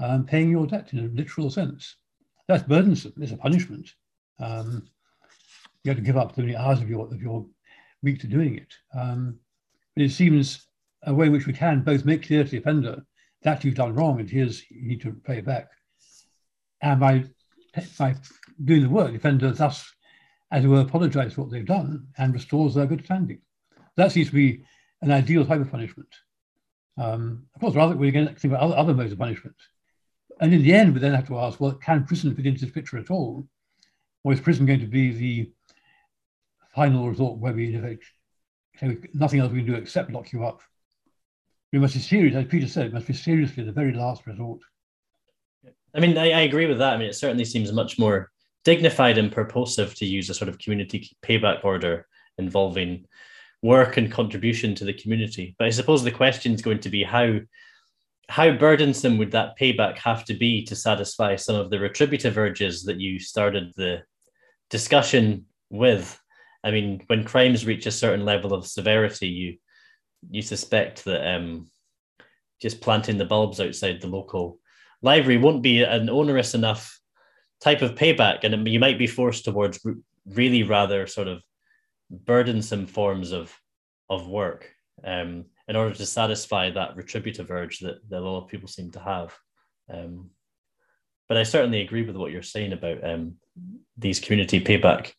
um, 0.00 0.24
paying 0.24 0.50
your 0.50 0.66
debt 0.66 0.92
in 0.92 0.98
a 1.00 1.08
literal 1.08 1.50
sense. 1.50 1.96
That's 2.48 2.62
burdensome. 2.62 3.12
It's 3.18 3.32
a 3.32 3.36
punishment. 3.36 3.90
Um, 4.40 4.88
you 5.84 5.90
have 5.90 5.98
to 5.98 6.04
give 6.04 6.16
up 6.16 6.34
so 6.34 6.42
many 6.42 6.56
hours 6.56 6.80
of 6.80 6.88
your 6.88 7.06
of 7.06 7.20
your 7.22 7.46
week 8.02 8.20
to 8.20 8.26
doing 8.26 8.56
it. 8.56 8.72
Um, 8.96 9.38
but 9.94 10.04
it 10.04 10.12
seems 10.12 10.66
a 11.04 11.14
way 11.14 11.26
in 11.26 11.32
which 11.32 11.46
we 11.46 11.52
can 11.52 11.82
both 11.82 12.04
make 12.04 12.26
clear 12.26 12.44
to 12.44 12.50
the 12.50 12.58
offender 12.58 13.02
that 13.42 13.64
you've 13.64 13.74
done 13.74 13.94
wrong 13.94 14.20
and 14.20 14.28
here's 14.28 14.70
you 14.70 14.82
need 14.82 15.00
to 15.02 15.12
pay 15.12 15.40
back. 15.40 15.68
And 16.82 17.00
by 17.00 17.24
by 17.98 18.16
doing 18.64 18.82
the 18.82 18.88
work, 18.88 19.10
the 19.10 19.16
offender 19.16 19.52
thus, 19.52 19.92
as 20.50 20.64
it 20.64 20.68
were, 20.68 20.80
apologizes 20.80 21.34
for 21.34 21.42
what 21.42 21.50
they've 21.50 21.64
done 21.64 22.08
and 22.18 22.34
restores 22.34 22.74
their 22.74 22.86
good 22.86 23.04
standing. 23.04 23.40
That 23.96 24.12
seems 24.12 24.28
to 24.28 24.34
be 24.34 24.64
an 25.02 25.12
ideal 25.12 25.46
type 25.46 25.60
of 25.60 25.70
punishment. 25.70 26.08
Um, 26.98 27.46
of 27.54 27.60
course, 27.60 27.74
rather 27.74 27.96
we're 27.96 28.10
going 28.10 28.26
to 28.26 28.34
think 28.34 28.52
about 28.52 28.62
other, 28.62 28.76
other 28.76 28.94
modes 28.94 29.12
of 29.12 29.18
punishment. 29.18 29.56
And 30.40 30.52
in 30.52 30.62
the 30.62 30.74
end, 30.74 30.94
we 30.94 31.00
then 31.00 31.14
have 31.14 31.28
to 31.28 31.38
ask, 31.38 31.60
well, 31.60 31.72
can 31.72 32.04
prison 32.04 32.34
fit 32.34 32.46
into 32.46 32.64
this 32.64 32.74
picture 32.74 32.98
at 32.98 33.10
all? 33.10 33.46
Or 34.24 34.32
is 34.32 34.40
prison 34.40 34.66
going 34.66 34.80
to 34.80 34.86
be 34.86 35.12
the 35.12 35.52
final 36.74 37.08
resort 37.08 37.38
where 37.38 37.52
we, 37.52 37.74
in 37.74 37.84
effect, 37.84 38.04
nothing 39.14 39.40
else 39.40 39.52
we 39.52 39.62
can 39.62 39.72
do 39.72 39.78
except 39.78 40.10
lock 40.10 40.32
you 40.32 40.44
up? 40.44 40.60
We 41.72 41.78
must 41.78 41.94
be 41.94 42.00
serious, 42.00 42.34
as 42.34 42.46
Peter 42.46 42.66
said, 42.66 42.86
it 42.86 42.92
must 42.92 43.06
be 43.06 43.12
seriously 43.12 43.62
the 43.62 43.72
very 43.72 43.92
last 43.92 44.26
resort. 44.26 44.60
I 45.94 46.00
mean, 46.00 46.16
I, 46.18 46.30
I 46.30 46.40
agree 46.40 46.66
with 46.66 46.78
that. 46.78 46.94
I 46.94 46.96
mean, 46.96 47.08
it 47.08 47.14
certainly 47.14 47.44
seems 47.44 47.72
much 47.72 47.98
more 47.98 48.30
dignified 48.64 49.18
and 49.18 49.32
purposive 49.32 49.94
to 49.96 50.06
use 50.06 50.30
a 50.30 50.34
sort 50.34 50.48
of 50.48 50.58
community 50.58 51.10
payback 51.22 51.64
order 51.64 52.06
involving 52.38 53.06
work 53.62 53.96
and 53.96 54.10
contribution 54.10 54.74
to 54.74 54.84
the 54.84 54.92
community. 54.92 55.54
But 55.58 55.66
I 55.66 55.70
suppose 55.70 56.02
the 56.02 56.10
question 56.10 56.52
is 56.52 56.62
going 56.62 56.80
to 56.80 56.88
be 56.88 57.02
how 57.02 57.40
how 58.28 58.52
burdensome 58.52 59.18
would 59.18 59.32
that 59.32 59.58
payback 59.58 59.98
have 59.98 60.24
to 60.24 60.34
be 60.34 60.64
to 60.66 60.76
satisfy 60.76 61.34
some 61.34 61.56
of 61.56 61.68
the 61.68 61.80
retributive 61.80 62.38
urges 62.38 62.84
that 62.84 63.00
you 63.00 63.18
started 63.18 63.72
the 63.76 64.02
discussion 64.70 65.46
with? 65.68 66.18
I 66.62 66.70
mean, 66.70 67.02
when 67.06 67.24
crimes 67.24 67.66
reach 67.66 67.86
a 67.86 67.90
certain 67.90 68.24
level 68.24 68.52
of 68.52 68.66
severity, 68.66 69.28
you 69.28 69.56
you 70.30 70.42
suspect 70.42 71.04
that 71.04 71.26
um, 71.26 71.70
just 72.60 72.82
planting 72.82 73.16
the 73.16 73.24
bulbs 73.24 73.58
outside 73.60 74.00
the 74.00 74.06
local 74.06 74.58
library 75.00 75.38
won't 75.38 75.62
be 75.62 75.82
an 75.82 76.10
onerous 76.10 76.54
enough 76.54 76.98
type 77.60 77.82
of 77.82 77.94
payback, 77.94 78.44
and 78.44 78.68
you 78.68 78.78
might 78.78 78.98
be 78.98 79.06
forced 79.06 79.44
towards 79.44 79.84
really 80.26 80.62
rather 80.62 81.06
sort 81.06 81.28
of 81.28 81.42
burdensome 82.10 82.86
forms 82.86 83.32
of 83.32 83.54
of 84.08 84.28
work. 84.28 84.68
Um, 85.02 85.46
in 85.66 85.76
order 85.76 85.94
to 85.94 86.04
satisfy 86.04 86.68
that 86.70 86.96
retributive 86.96 87.50
urge 87.50 87.78
that, 87.78 87.96
that 88.10 88.18
a 88.18 88.24
lot 88.28 88.42
of 88.42 88.48
people 88.48 88.68
seem 88.68 88.90
to 88.90 89.00
have. 89.00 89.32
Um, 89.88 90.30
but 91.28 91.36
I 91.36 91.44
certainly 91.44 91.80
agree 91.80 92.02
with 92.02 92.16
what 92.16 92.32
you're 92.32 92.42
saying 92.42 92.72
about 92.72 93.08
um, 93.08 93.36
these 93.96 94.18
community 94.18 94.60
payback 94.60 95.12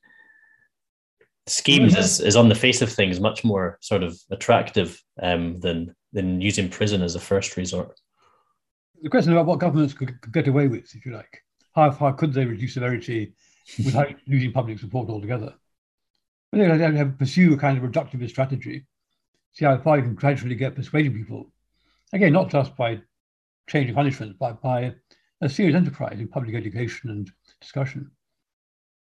schemes 1.48 1.98
is, 1.98 2.20
is 2.20 2.36
on 2.36 2.50
the 2.50 2.56
face 2.56 2.82
of 2.82 2.92
things 2.92 3.20
much 3.20 3.44
more 3.44 3.78
sort 3.82 4.04
of 4.04 4.20
attractive 4.30 5.02
um, 5.22 5.60
than 5.60 5.96
than 6.14 6.42
using 6.42 6.70
prison 6.70 7.02
as 7.02 7.16
a 7.16 7.20
first 7.20 7.56
resort. 7.58 8.00
The 9.02 9.10
question 9.10 9.32
about 9.32 9.46
what 9.46 9.60
governments 9.60 9.94
could, 9.94 10.20
could 10.22 10.34
get 10.34 10.48
away 10.48 10.68
with, 10.68 10.94
if 10.94 11.06
you 11.06 11.14
like, 11.14 11.42
how 11.74 11.90
far 11.92 12.14
could 12.14 12.34
they 12.34 12.46
reduce 12.46 12.74
severity 12.74 13.34
without 13.86 14.14
losing 14.28 14.52
public 14.52 14.78
support 14.78 15.10
altogether? 15.10 15.54
I 16.54 16.58
But 16.58 16.78
they 16.78 16.98
have 16.98 17.12
to 17.12 17.18
pursue 17.18 17.54
a 17.54 17.58
kind 17.58 17.78
of 17.78 17.90
reductivist 17.90 18.30
strategy 18.30 18.86
see 19.54 19.66
how 19.66 19.78
far 19.78 19.98
you 19.98 20.04
can 20.04 20.16
gradually 20.16 20.56
get 20.56 20.76
persuading 20.76 21.14
people. 21.14 21.52
Again, 22.14 22.34
not 22.34 22.50
just 22.50 22.76
by 22.76 23.02
changing 23.68 23.96
punishment, 23.96 24.38
but 24.40 24.62
by 24.62 24.94
a 25.42 25.50
serious 25.50 25.76
enterprise 25.76 26.20
in 26.20 26.28
public 26.28 26.56
education 26.56 27.10
and 27.10 27.32
discussion. 27.60 28.12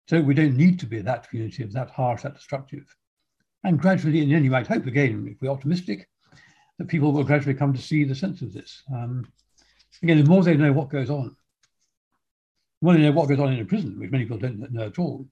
So 0.09 0.19
we 0.19 0.33
don't 0.33 0.57
need 0.57 0.79
to 0.79 0.87
be 0.87 1.01
that 1.01 1.29
punitive, 1.29 1.71
that 1.73 1.91
harsh, 1.91 2.23
that 2.23 2.33
destructive. 2.33 2.83
And 3.63 3.79
gradually, 3.79 4.21
and 4.21 4.31
then 4.31 4.43
you 4.43 4.49
might 4.49 4.65
hope, 4.65 4.87
again, 4.87 5.27
if 5.29 5.39
we're 5.39 5.51
optimistic, 5.51 6.09
that 6.79 6.87
people 6.87 7.11
will 7.11 7.23
gradually 7.23 7.53
come 7.53 7.73
to 7.73 7.81
see 7.81 8.05
the 8.05 8.15
sense 8.15 8.41
of 8.41 8.51
this. 8.51 8.81
Um, 8.91 9.31
again, 10.01 10.17
the 10.17 10.27
more 10.27 10.41
they 10.41 10.57
know 10.57 10.73
what 10.73 10.89
goes 10.89 11.11
on, 11.11 11.35
the 12.81 12.85
more 12.85 12.93
they 12.95 13.01
know 13.01 13.11
what 13.11 13.29
goes 13.29 13.39
on 13.39 13.53
in 13.53 13.59
a 13.59 13.65
prison, 13.65 13.99
which 13.99 14.09
many 14.09 14.23
people 14.23 14.39
don't 14.39 14.71
know 14.71 14.87
at 14.87 14.97
all, 14.97 15.27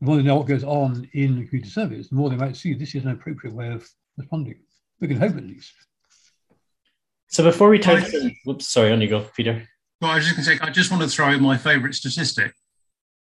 the 0.00 0.06
more 0.08 0.16
they 0.16 0.24
know 0.24 0.34
what 0.34 0.48
goes 0.48 0.64
on 0.64 1.08
in 1.12 1.38
the 1.38 1.46
community 1.46 1.70
service, 1.70 2.08
the 2.08 2.16
more 2.16 2.30
they 2.30 2.36
might 2.36 2.56
see 2.56 2.74
this 2.74 2.96
is 2.96 3.04
an 3.04 3.12
appropriate 3.12 3.54
way 3.54 3.68
of 3.68 3.88
responding. 4.16 4.58
We 4.98 5.06
can 5.06 5.18
hope 5.18 5.36
at 5.36 5.46
least. 5.46 5.74
So 7.28 7.44
before 7.44 7.68
we 7.68 7.78
turn, 7.78 8.02
to, 8.02 8.32
whoops, 8.46 8.66
sorry, 8.66 8.90
on 8.90 9.00
you 9.00 9.06
go, 9.06 9.20
Peter. 9.36 9.62
Well, 10.00 10.10
I 10.10 10.16
was 10.16 10.24
just 10.24 10.34
going 10.34 10.44
to 10.44 10.50
say, 10.56 10.68
I 10.68 10.72
just 10.72 10.90
want 10.90 11.04
to 11.04 11.08
throw 11.08 11.26
out 11.26 11.40
my 11.40 11.56
favourite 11.56 11.94
statistic, 11.94 12.52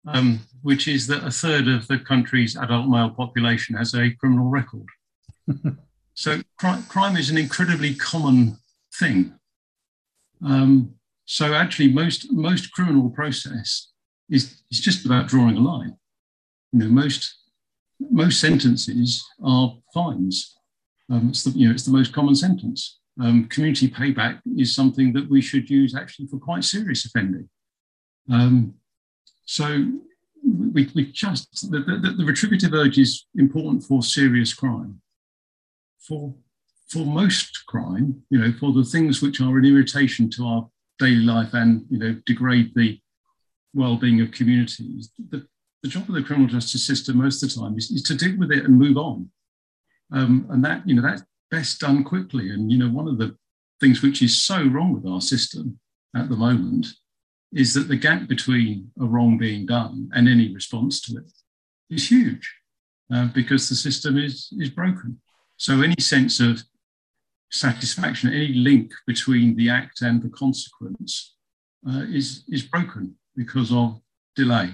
um, 0.08 0.42
which 0.62 0.88
is 0.88 1.08
that 1.08 1.24
a 1.24 1.32
third 1.32 1.68
of 1.68 1.88
the 1.88 1.98
country's 1.98 2.58
adult 2.58 2.88
male 2.88 3.10
population 3.10 3.76
has 3.76 3.94
a 3.94 4.12
criminal 4.12 4.50
record. 4.50 4.88
so 6.14 6.42
crime, 6.58 6.84
crime 6.84 7.16
is 7.18 7.30
an 7.30 7.38
incredibly 7.38 7.96
common 7.96 8.58
thing. 9.00 9.34
Um, 10.46 10.96
so 11.26 11.54
actually, 11.54 11.92
most 11.92 12.32
most 12.32 12.72
criminal 12.74 13.10
process 13.10 13.92
is 14.30 14.62
is 14.72 14.80
just 14.80 15.06
about 15.06 15.28
drawing 15.28 15.56
a 15.56 15.62
line. 15.62 15.96
You 16.72 16.80
know, 16.80 16.90
most 16.90 17.36
most 18.00 18.42
sentences 18.42 19.26
are 19.44 19.78
fines. 19.94 20.58
Um, 21.10 21.30
it's 21.30 21.44
the 21.44 21.52
you 21.52 21.68
know 21.68 21.74
it's 21.74 21.86
the 21.86 21.92
most 21.92 22.14
common 22.14 22.36
sentence. 22.36 23.00
Um, 23.22 23.46
community 23.46 23.88
payback 23.88 24.42
is 24.58 24.76
something 24.76 25.14
that 25.14 25.30
we 25.30 25.40
should 25.40 25.70
use 25.70 25.96
actually 25.96 26.28
for 26.28 26.40
quite 26.40 26.64
serious 26.64 27.06
offending. 27.06 27.48
Um, 28.30 28.74
so 29.46 29.86
we, 30.44 30.90
we 30.94 31.12
just 31.12 31.72
the, 31.72 31.80
the, 31.80 32.16
the 32.18 32.26
retributive 32.26 32.74
urge 32.74 32.98
is 32.98 33.26
important 33.36 33.84
for 33.84 34.04
serious 34.04 34.54
crime. 34.54 35.02
For 36.00 36.34
for 36.90 37.06
most 37.06 37.64
crime, 37.68 38.22
you 38.30 38.40
know, 38.40 38.54
for 38.60 38.72
the 38.74 38.84
things 38.84 39.22
which 39.22 39.42
are 39.42 39.58
an 39.58 39.66
irritation 39.66 40.30
to 40.32 40.46
our 40.46 40.70
daily 41.00 41.24
life 41.24 41.54
and 41.54 41.86
you 41.90 41.98
know 41.98 42.16
degrade 42.26 42.72
the 42.76 43.00
well-being 43.74 44.22
of 44.22 44.32
communities, 44.32 45.10
the, 45.30 45.48
the 45.82 45.90
job 45.90 46.08
of 46.08 46.16
the 46.16 46.22
criminal 46.22 46.48
justice 46.48 46.86
system 46.86 47.18
most 47.18 47.42
of 47.42 47.50
the 47.50 47.60
time 47.60 47.78
is, 47.78 47.90
is 47.90 48.04
to 48.04 48.16
deal 48.16 48.38
with 48.38 48.52
it 48.52 48.66
and 48.66 48.78
move 48.78 48.98
on. 48.98 49.30
Um, 50.12 50.46
and 50.50 50.64
that 50.64 50.88
you 50.88 50.96
know 50.96 51.02
that's 51.02 51.24
best 51.50 51.80
done 51.80 52.04
quickly. 52.04 52.50
And 52.50 52.72
you 52.72 52.78
know 52.78 52.90
one 52.90 53.08
of 53.08 53.18
the 53.18 53.36
things 53.80 54.02
which 54.02 54.22
is 54.22 54.42
so 54.42 54.64
wrong 54.66 54.94
with 54.94 55.06
our 55.06 55.22
system 55.22 55.80
at 56.16 56.30
the 56.30 56.36
moment 56.36 56.88
is 57.54 57.74
that 57.74 57.88
the 57.88 57.96
gap 57.96 58.28
between 58.28 58.92
a 59.00 59.06
wrong 59.06 59.38
being 59.38 59.66
done 59.66 60.10
and 60.14 60.28
any 60.28 60.54
response 60.54 61.00
to 61.02 61.18
it 61.18 61.32
is 61.90 62.10
huge 62.10 62.52
uh, 63.14 63.28
because 63.34 63.70
the 63.70 63.76
system 63.76 64.18
is, 64.18 64.50
is 64.60 64.70
broken. 64.70 65.20
So 65.58 65.82
any 65.82 65.96
sense 66.00 66.40
of 66.40 66.64
satisfaction, 67.52 68.34
any 68.34 68.54
link 68.54 68.92
between 69.06 69.56
the 69.56 69.70
act 69.70 70.02
and 70.02 70.22
the 70.22 70.30
consequence 70.30 71.36
uh, 71.88 72.06
is, 72.10 72.44
is 72.50 72.64
broken 72.64 73.16
because 73.36 73.72
of 73.72 74.00
delay. 74.36 74.72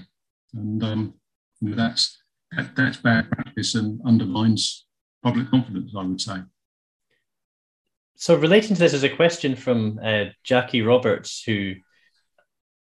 And 0.53 0.81
um, 0.83 1.13
you 1.59 1.69
know, 1.69 1.75
that's, 1.75 2.17
that, 2.55 2.75
that's 2.75 2.97
bad 2.97 3.29
practice 3.29 3.75
and 3.75 3.99
undermines 4.05 4.85
public 5.21 5.49
confidence, 5.49 5.91
I 5.97 6.03
would 6.03 6.21
say. 6.21 6.37
So, 8.15 8.35
relating 8.35 8.75
to 8.75 8.79
this 8.79 8.93
is 8.93 9.03
a 9.03 9.09
question 9.09 9.55
from 9.55 9.99
uh, 10.03 10.25
Jackie 10.43 10.81
Roberts, 10.81 11.41
who 11.45 11.75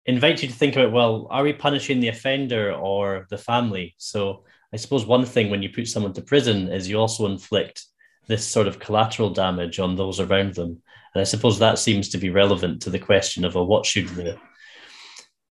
invite 0.08 0.41
you 0.41 0.47
to 0.47 0.53
think 0.53 0.76
about 0.76 0.91
well, 0.91 1.28
are 1.30 1.43
we 1.43 1.53
punishing 1.53 1.99
the 1.99 2.08
offender 2.08 2.74
or 2.74 3.28
the 3.30 3.38
family? 3.38 3.93
So 3.97 4.45
I 4.74 4.78
suppose 4.78 5.05
one 5.05 5.26
thing 5.26 5.49
when 5.49 5.62
you 5.62 5.70
put 5.70 5.88
someone 5.88 6.14
to 6.14 6.22
prison 6.22 6.70
is 6.70 6.89
you 6.89 6.97
also 6.97 7.26
inflict 7.26 7.86
this 8.28 8.45
sort 8.45 8.68
of 8.68 8.80
collateral 8.80 9.30
damage 9.30 9.80
on 9.80 9.95
those 9.95 10.20
around 10.20 10.55
them. 10.55 10.82
And 11.14 11.22
I 11.22 11.24
suppose 11.24 11.60
that 11.60 11.80
seems 11.80 12.10
to 12.10 12.18
be 12.18 12.30
relevant 12.30 12.82
to 12.82 12.89
the 12.89 12.99
question 12.99 13.45
of 13.45 13.55
well, 13.55 13.68
what 13.68 13.86
should 13.86 14.08
the 14.10 14.38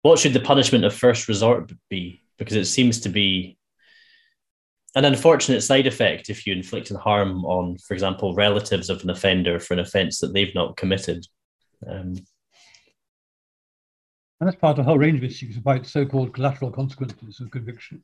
what 0.02 0.18
should 0.20 0.34
the 0.34 0.40
punishment 0.40 0.86
of 0.86 0.94
first 0.94 1.28
resort 1.28 1.72
be? 1.90 2.24
Because 2.38 2.56
it 2.56 2.66
seems 2.66 3.02
to 3.02 3.10
be 3.10 3.58
an 4.96 5.06
unfortunate 5.06 5.62
side 5.62 5.88
effect 5.88 6.30
if 6.30 6.48
you 6.48 6.54
inflict 6.54 6.90
harm 6.90 7.46
on, 7.46 7.78
for 7.78 7.94
example, 7.94 8.34
relatives 8.34 8.90
of 8.90 9.04
an 9.04 9.10
offender 9.10 9.60
for 9.60 9.74
an 9.74 9.80
offence 9.80 10.20
that 10.20 10.34
they've 10.34 10.56
not 10.56 10.78
committed. 10.78 11.28
Um, 11.88 12.16
and 14.40 14.48
that's 14.48 14.60
part 14.60 14.78
of 14.78 14.86
a 14.86 14.88
whole 14.88 14.98
range 14.98 15.18
of 15.18 15.24
issues 15.24 15.58
about 15.58 15.86
so 15.86 16.06
called 16.06 16.34
collateral 16.34 16.72
consequences 16.72 17.40
of 17.40 17.52
conviction. 17.52 18.04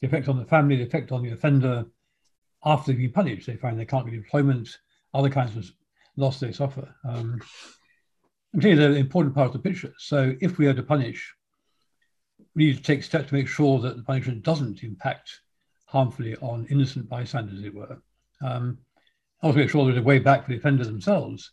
The 0.00 0.06
effect 0.06 0.28
on 0.28 0.38
the 0.38 0.44
family, 0.44 0.76
the 0.76 0.84
effect 0.84 1.10
on 1.10 1.22
the 1.22 1.32
offender 1.32 1.84
after 2.64 2.92
they've 2.92 3.00
been 3.00 3.12
punished. 3.12 3.46
They 3.46 3.56
find 3.56 3.78
they 3.78 3.84
can't 3.84 4.04
get 4.04 4.14
employment, 4.14 4.78
other 5.14 5.30
kinds 5.30 5.56
of 5.56 5.70
loss 6.16 6.40
they 6.40 6.52
suffer. 6.52 6.94
Um, 7.04 7.40
and 8.52 8.62
clearly, 8.62 8.78
they're 8.78 8.90
an 8.90 8.96
important 8.96 9.34
part 9.34 9.48
of 9.48 9.52
the 9.52 9.68
picture. 9.68 9.92
So, 9.98 10.34
if 10.40 10.58
we 10.58 10.66
are 10.66 10.74
to 10.74 10.82
punish, 10.82 11.34
we 12.54 12.66
need 12.66 12.76
to 12.76 12.82
take 12.82 13.02
steps 13.02 13.28
to 13.28 13.34
make 13.34 13.48
sure 13.48 13.78
that 13.80 13.96
the 13.96 14.02
punishment 14.02 14.42
doesn't 14.42 14.82
impact 14.82 15.40
harmfully 15.86 16.36
on 16.36 16.66
innocent 16.70 17.08
bystanders, 17.08 17.58
as 17.58 17.64
it 17.64 17.74
were. 17.74 18.00
Um, 18.42 18.78
also, 19.42 19.58
make 19.58 19.70
sure 19.70 19.84
there's 19.84 19.98
a 19.98 20.02
way 20.02 20.18
back 20.18 20.44
for 20.44 20.50
the 20.50 20.58
offender 20.58 20.84
themselves 20.84 21.52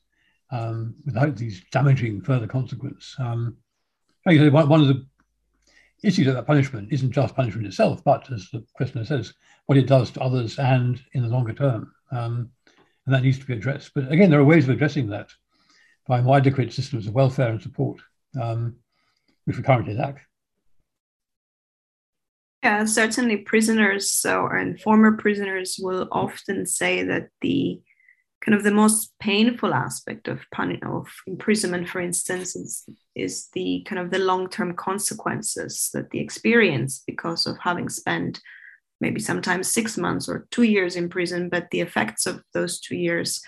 um, 0.51 0.95
without 1.05 1.35
these 1.35 1.63
damaging 1.71 2.21
further 2.21 2.47
consequences. 2.47 3.15
Um, 3.19 3.57
one, 4.25 4.81
of 4.81 4.87
the 4.87 5.05
issues 6.03 6.27
of 6.27 6.35
that 6.35 6.47
punishment 6.47 6.91
isn't 6.91 7.11
just 7.11 7.35
punishment 7.35 7.67
itself, 7.67 8.03
but 8.03 8.31
as 8.31 8.49
the 8.51 8.63
questioner 8.73 9.05
says, 9.05 9.33
what 9.65 9.77
it 9.77 9.87
does 9.87 10.11
to 10.11 10.21
others 10.21 10.57
and 10.59 11.01
in 11.13 11.23
the 11.23 11.29
longer 11.29 11.53
term. 11.53 11.91
Um, 12.11 12.49
and 13.05 13.13
that 13.13 13.23
needs 13.23 13.39
to 13.39 13.45
be 13.45 13.53
addressed. 13.53 13.91
But 13.93 14.11
again, 14.11 14.29
there 14.29 14.39
are 14.39 14.45
ways 14.45 14.65
of 14.65 14.71
addressing 14.71 15.09
that 15.09 15.29
by 16.07 16.21
more 16.21 16.37
adequate 16.37 16.73
systems 16.73 17.07
of 17.07 17.13
welfare 17.13 17.49
and 17.49 17.61
support, 17.61 17.99
um, 18.39 18.75
which 19.45 19.57
we 19.57 19.63
currently 19.63 19.93
lack. 19.93 20.21
Yeah, 22.63 22.85
certainly 22.85 23.37
prisoners 23.37 24.09
so, 24.09 24.47
and 24.47 24.79
former 24.81 25.17
prisoners 25.17 25.77
will 25.79 26.07
often 26.11 26.65
say 26.65 27.03
that 27.03 27.29
the 27.41 27.79
kind 28.43 28.55
of 28.55 28.63
the 28.63 28.71
most 28.71 29.13
painful 29.19 29.73
aspect 29.73 30.27
of 30.27 30.41
pun- 30.53 30.79
of 30.83 31.07
imprisonment, 31.25 31.89
for 31.89 31.99
instance, 31.99 32.55
is, 32.55 32.85
is 33.15 33.49
the 33.53 33.83
kind 33.87 33.99
of 33.99 34.11
the 34.11 34.19
long-term 34.19 34.75
consequences 34.75 35.89
that 35.93 36.11
they 36.11 36.19
experience 36.19 37.03
because 37.07 37.47
of 37.47 37.57
having 37.59 37.89
spent 37.89 38.41
maybe 39.01 39.19
sometimes 39.19 39.71
six 39.71 39.97
months 39.97 40.29
or 40.29 40.47
two 40.51 40.63
years 40.63 40.95
in 40.95 41.09
prison, 41.09 41.49
but 41.49 41.69
the 41.71 41.81
effects 41.81 42.25
of 42.25 42.41
those 42.53 42.79
two 42.79 42.95
years 42.95 43.41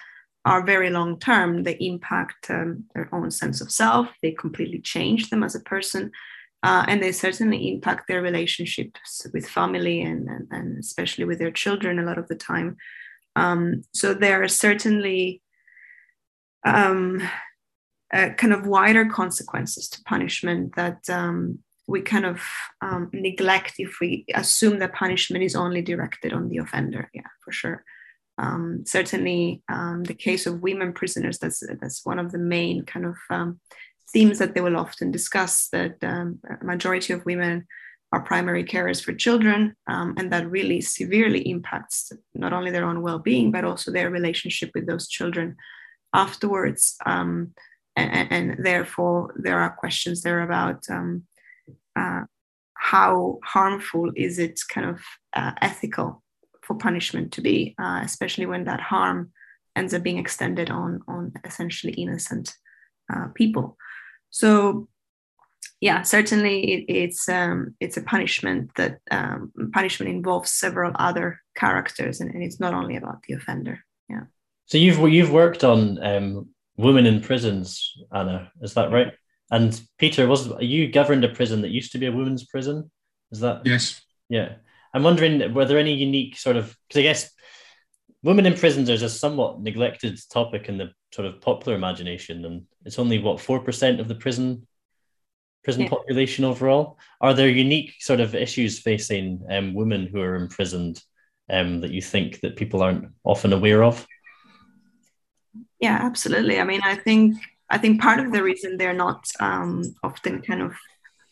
are 0.45 0.65
very 0.65 0.89
long 0.89 1.19
term. 1.19 1.63
They 1.63 1.77
impact 1.79 2.49
um, 2.49 2.85
their 2.93 3.09
own 3.13 3.31
sense 3.31 3.61
of 3.61 3.71
self. 3.71 4.09
They 4.21 4.31
completely 4.31 4.79
change 4.79 5.29
them 5.29 5.43
as 5.43 5.55
a 5.55 5.61
person. 5.61 6.11
Uh, 6.63 6.85
and 6.87 7.01
they 7.01 7.11
certainly 7.11 7.71
impact 7.71 8.07
their 8.07 8.21
relationships 8.21 9.27
with 9.33 9.47
family 9.47 10.01
and, 10.01 10.27
and, 10.27 10.47
and 10.51 10.77
especially 10.79 11.25
with 11.25 11.39
their 11.39 11.51
children 11.51 11.99
a 11.99 12.03
lot 12.03 12.17
of 12.17 12.27
the 12.27 12.35
time. 12.35 12.77
Um, 13.37 13.83
so 13.93 14.15
there 14.15 14.41
are 14.41 14.47
certainly 14.47 15.43
um, 16.65 17.21
uh, 18.11 18.29
kind 18.29 18.51
of 18.51 18.65
wider 18.65 19.05
consequences 19.05 19.87
to 19.89 20.03
punishment 20.03 20.75
that 20.75 21.07
um, 21.09 21.59
we 21.87 22.01
kind 22.01 22.25
of 22.25 22.41
um, 22.81 23.09
neglect 23.13 23.75
if 23.77 23.99
we 24.01 24.25
assume 24.33 24.79
that 24.79 24.93
punishment 24.93 25.43
is 25.43 25.55
only 25.55 25.83
directed 25.83 26.33
on 26.33 26.49
the 26.49 26.57
offender. 26.57 27.09
Yeah, 27.13 27.29
for 27.45 27.51
sure. 27.51 27.83
Um, 28.39 28.83
certainly, 28.85 29.61
um, 29.69 30.03
the 30.03 30.15
case 30.15 30.47
of 30.47 30.61
women 30.61 30.93
prisoners, 30.93 31.37
that's, 31.37 31.63
that's 31.79 32.05
one 32.05 32.19
of 32.19 32.31
the 32.31 32.39
main 32.39 32.85
kind 32.85 33.05
of 33.05 33.15
themes 34.11 34.39
that 34.39 34.55
they 34.55 34.61
will 34.61 34.77
often 34.77 35.11
discuss 35.11 35.69
that 35.69 36.03
a 36.03 36.65
majority 36.65 37.13
of 37.13 37.25
women 37.25 37.67
are 38.13 38.21
primary 38.21 38.63
carers 38.63 39.03
for 39.03 39.13
children, 39.13 39.75
um, 39.87 40.15
and 40.17 40.31
that 40.31 40.49
really 40.49 40.79
severely 40.81 41.49
impacts 41.49 42.11
not 42.33 42.53
only 42.53 42.71
their 42.71 42.85
own 42.85 43.01
well 43.01 43.19
being, 43.19 43.51
but 43.51 43.65
also 43.65 43.91
their 43.91 44.09
relationship 44.09 44.71
with 44.73 44.87
those 44.87 45.07
children 45.07 45.55
afterwards. 46.13 46.95
Um, 47.05 47.53
and, 47.95 48.31
and, 48.31 48.65
therefore, 48.65 49.33
there 49.37 49.59
are 49.59 49.71
questions 49.71 50.21
there 50.21 50.41
about 50.41 50.83
um, 50.89 51.23
uh, 51.95 52.21
how 52.75 53.39
harmful 53.43 54.11
is 54.15 54.39
it 54.39 54.59
kind 54.69 54.87
of 54.87 55.01
uh, 55.35 55.51
ethical 55.61 56.23
for 56.61 56.75
punishment 56.75 57.31
to 57.33 57.41
be, 57.41 57.75
uh, 57.79 58.01
especially 58.03 58.45
when 58.45 58.65
that 58.65 58.79
harm 58.79 59.31
ends 59.75 59.93
up 59.93 60.03
being 60.03 60.17
extended 60.17 60.69
on, 60.69 61.01
on 61.07 61.33
essentially 61.43 61.93
innocent 61.93 62.55
uh, 63.13 63.27
people. 63.33 63.77
So 64.29 64.87
yeah, 65.79 66.01
certainly 66.01 66.73
it, 66.73 66.85
it's 66.87 67.29
um, 67.29 67.75
it's 67.79 67.97
a 67.97 68.01
punishment 68.01 68.71
that 68.75 68.99
um, 69.11 69.51
punishment 69.73 70.11
involves 70.11 70.51
several 70.51 70.91
other 70.95 71.39
characters, 71.55 72.19
and, 72.19 72.33
and, 72.33 72.43
it's 72.43 72.59
not 72.59 72.73
only 72.73 72.95
about 72.95 73.21
the 73.23 73.35
offender. 73.35 73.83
Yeah. 74.09 74.23
So 74.65 74.77
you've 74.77 74.99
you've 75.11 75.31
worked 75.31 75.63
on 75.63 76.03
um, 76.03 76.49
women 76.77 77.05
in 77.05 77.21
prisons, 77.21 77.93
Anna. 78.11 78.51
Is 78.61 78.73
that 78.73 78.91
right? 78.91 79.13
And 79.51 79.79
Peter, 79.97 80.27
was 80.27 80.51
you 80.59 80.91
governed 80.91 81.23
a 81.23 81.29
prison 81.29 81.61
that 81.61 81.69
used 81.69 81.91
to 81.91 81.99
be 81.99 82.07
a 82.07 82.11
women's 82.11 82.45
prison? 82.45 82.89
Is 83.31 83.41
that 83.41 83.61
yes? 83.65 84.01
Yeah. 84.29 84.55
I'm 84.93 85.03
wondering, 85.03 85.53
were 85.53 85.65
there 85.65 85.77
any 85.77 85.93
unique 85.93 86.37
sort 86.37 86.55
of 86.55 86.75
because 86.87 86.99
I 86.99 87.03
guess 87.03 87.29
women 88.23 88.47
in 88.47 88.55
prisons 88.55 88.89
is 88.89 89.03
a 89.03 89.09
somewhat 89.09 89.61
neglected 89.61 90.19
topic 90.31 90.69
in 90.69 90.77
the 90.79 90.91
sort 91.13 91.27
of 91.27 91.39
popular 91.39 91.77
imagination, 91.77 92.45
and 92.45 92.63
it's 92.83 92.97
only 92.97 93.19
what 93.19 93.39
four 93.39 93.59
percent 93.59 93.99
of 93.99 94.07
the 94.07 94.15
prison 94.15 94.65
prison 95.67 95.83
yeah. 95.83 95.89
population 95.89 96.45
overall. 96.45 96.97
Are 97.19 97.33
there 97.33 97.49
unique 97.49 97.95
sort 97.99 98.21
of 98.21 98.33
issues 98.33 98.79
facing 98.79 99.45
um, 99.49 99.73
women 99.73 100.07
who 100.07 100.21
are 100.21 100.35
imprisoned 100.35 101.03
um, 101.49 101.81
that 101.81 101.91
you 101.91 102.01
think 102.01 102.39
that 102.39 102.55
people 102.55 102.81
aren't 102.81 103.09
often 103.25 103.51
aware 103.51 103.83
of? 103.83 104.07
Yeah, 105.81 105.99
absolutely. 106.01 106.61
I 106.61 106.63
mean, 106.63 106.79
I 106.85 106.95
think 106.95 107.35
I 107.69 107.77
think 107.77 107.99
part 107.99 108.21
of 108.21 108.31
the 108.31 108.43
reason 108.43 108.77
they're 108.77 109.03
not 109.07 109.29
um, 109.41 109.83
often 110.03 110.41
kind 110.41 110.61
of 110.61 110.71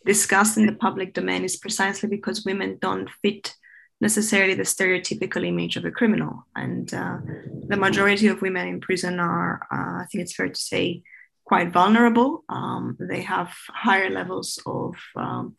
discussed 0.06 0.58
in 0.58 0.66
the 0.66 0.80
public 0.88 1.14
domain 1.14 1.46
is 1.46 1.56
precisely 1.56 2.10
because 2.10 2.44
women 2.44 2.78
don't 2.82 3.10
fit 3.22 3.56
necessarily 4.02 4.54
the 4.54 4.64
stereotypical 4.64 5.48
image 5.48 5.78
of 5.78 5.86
a 5.86 5.92
criminal, 5.92 6.46
and 6.58 6.94
uh, 6.94 7.20
the 7.70 7.78
majority 7.78 8.28
of 8.28 8.42
women 8.42 8.68
in 8.68 8.82
prison 8.82 9.18
are, 9.18 9.66
uh, 9.72 10.04
I 10.04 10.06
think 10.12 10.24
it's 10.24 10.36
fair 10.36 10.50
to 10.50 10.62
say, 10.74 11.04
quite 11.46 11.72
vulnerable. 11.72 12.44
Um, 12.50 12.98
they 13.00 13.22
have 13.22 13.54
higher 13.70 14.10
levels 14.10 14.60
of 14.66 14.96
um, 15.16 15.56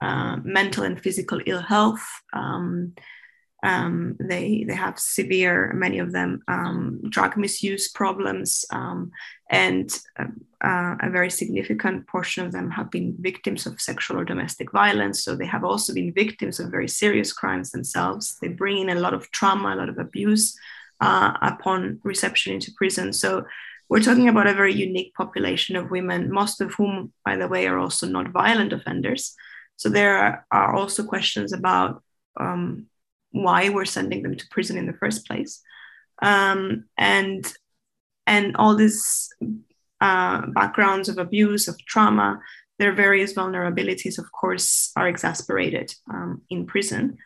uh, 0.00 0.36
mental 0.44 0.84
and 0.84 1.00
physical 1.00 1.40
ill 1.46 1.62
health. 1.62 2.06
Um, 2.32 2.94
um 3.64 4.16
they 4.18 4.64
they 4.66 4.74
have 4.74 4.98
severe, 4.98 5.72
many 5.72 6.00
of 6.00 6.10
them, 6.10 6.42
um, 6.48 7.00
drug 7.08 7.36
misuse 7.36 7.88
problems, 7.88 8.64
um, 8.72 9.12
and 9.50 9.88
uh, 10.18 10.24
uh, 10.64 10.96
a 11.00 11.10
very 11.10 11.30
significant 11.30 12.08
portion 12.08 12.44
of 12.44 12.50
them 12.50 12.72
have 12.72 12.90
been 12.90 13.14
victims 13.20 13.64
of 13.66 13.80
sexual 13.80 14.18
or 14.18 14.24
domestic 14.24 14.72
violence. 14.72 15.22
So 15.22 15.36
they 15.36 15.46
have 15.46 15.64
also 15.64 15.94
been 15.94 16.12
victims 16.12 16.58
of 16.58 16.72
very 16.72 16.88
serious 16.88 17.32
crimes 17.32 17.70
themselves. 17.70 18.36
They 18.40 18.48
bring 18.48 18.78
in 18.78 18.96
a 18.96 19.00
lot 19.00 19.14
of 19.14 19.30
trauma, 19.30 19.74
a 19.74 19.76
lot 19.76 19.88
of 19.88 19.98
abuse 19.98 20.58
uh, 21.00 21.32
upon 21.42 22.00
reception 22.02 22.54
into 22.54 22.72
prison. 22.76 23.12
So 23.12 23.44
we're 23.88 24.02
talking 24.02 24.28
about 24.28 24.46
a 24.46 24.54
very 24.54 24.72
unique 24.72 25.14
population 25.14 25.76
of 25.76 25.90
women, 25.90 26.32
most 26.32 26.60
of 26.60 26.74
whom, 26.74 27.12
by 27.24 27.36
the 27.36 27.48
way, 27.48 27.66
are 27.66 27.78
also 27.78 28.06
not 28.06 28.30
violent 28.30 28.72
offenders. 28.72 29.34
So 29.76 29.88
there 29.88 30.46
are 30.50 30.74
also 30.74 31.04
questions 31.04 31.52
about 31.52 32.02
um, 32.38 32.86
why 33.32 33.68
we're 33.68 33.84
sending 33.84 34.22
them 34.22 34.36
to 34.36 34.48
prison 34.50 34.78
in 34.78 34.86
the 34.86 34.92
first 34.92 35.26
place, 35.26 35.60
um, 36.22 36.84
and 36.96 37.52
and 38.26 38.56
all 38.56 38.76
these 38.76 39.28
uh, 40.00 40.46
backgrounds 40.54 41.08
of 41.08 41.18
abuse, 41.18 41.68
of 41.68 41.78
trauma, 41.84 42.40
their 42.78 42.92
various 42.92 43.34
vulnerabilities, 43.34 44.18
of 44.18 44.30
course, 44.32 44.92
are 44.96 45.08
exasperated 45.08 45.94
um, 46.12 46.42
in 46.50 46.66
prison. 46.66 47.18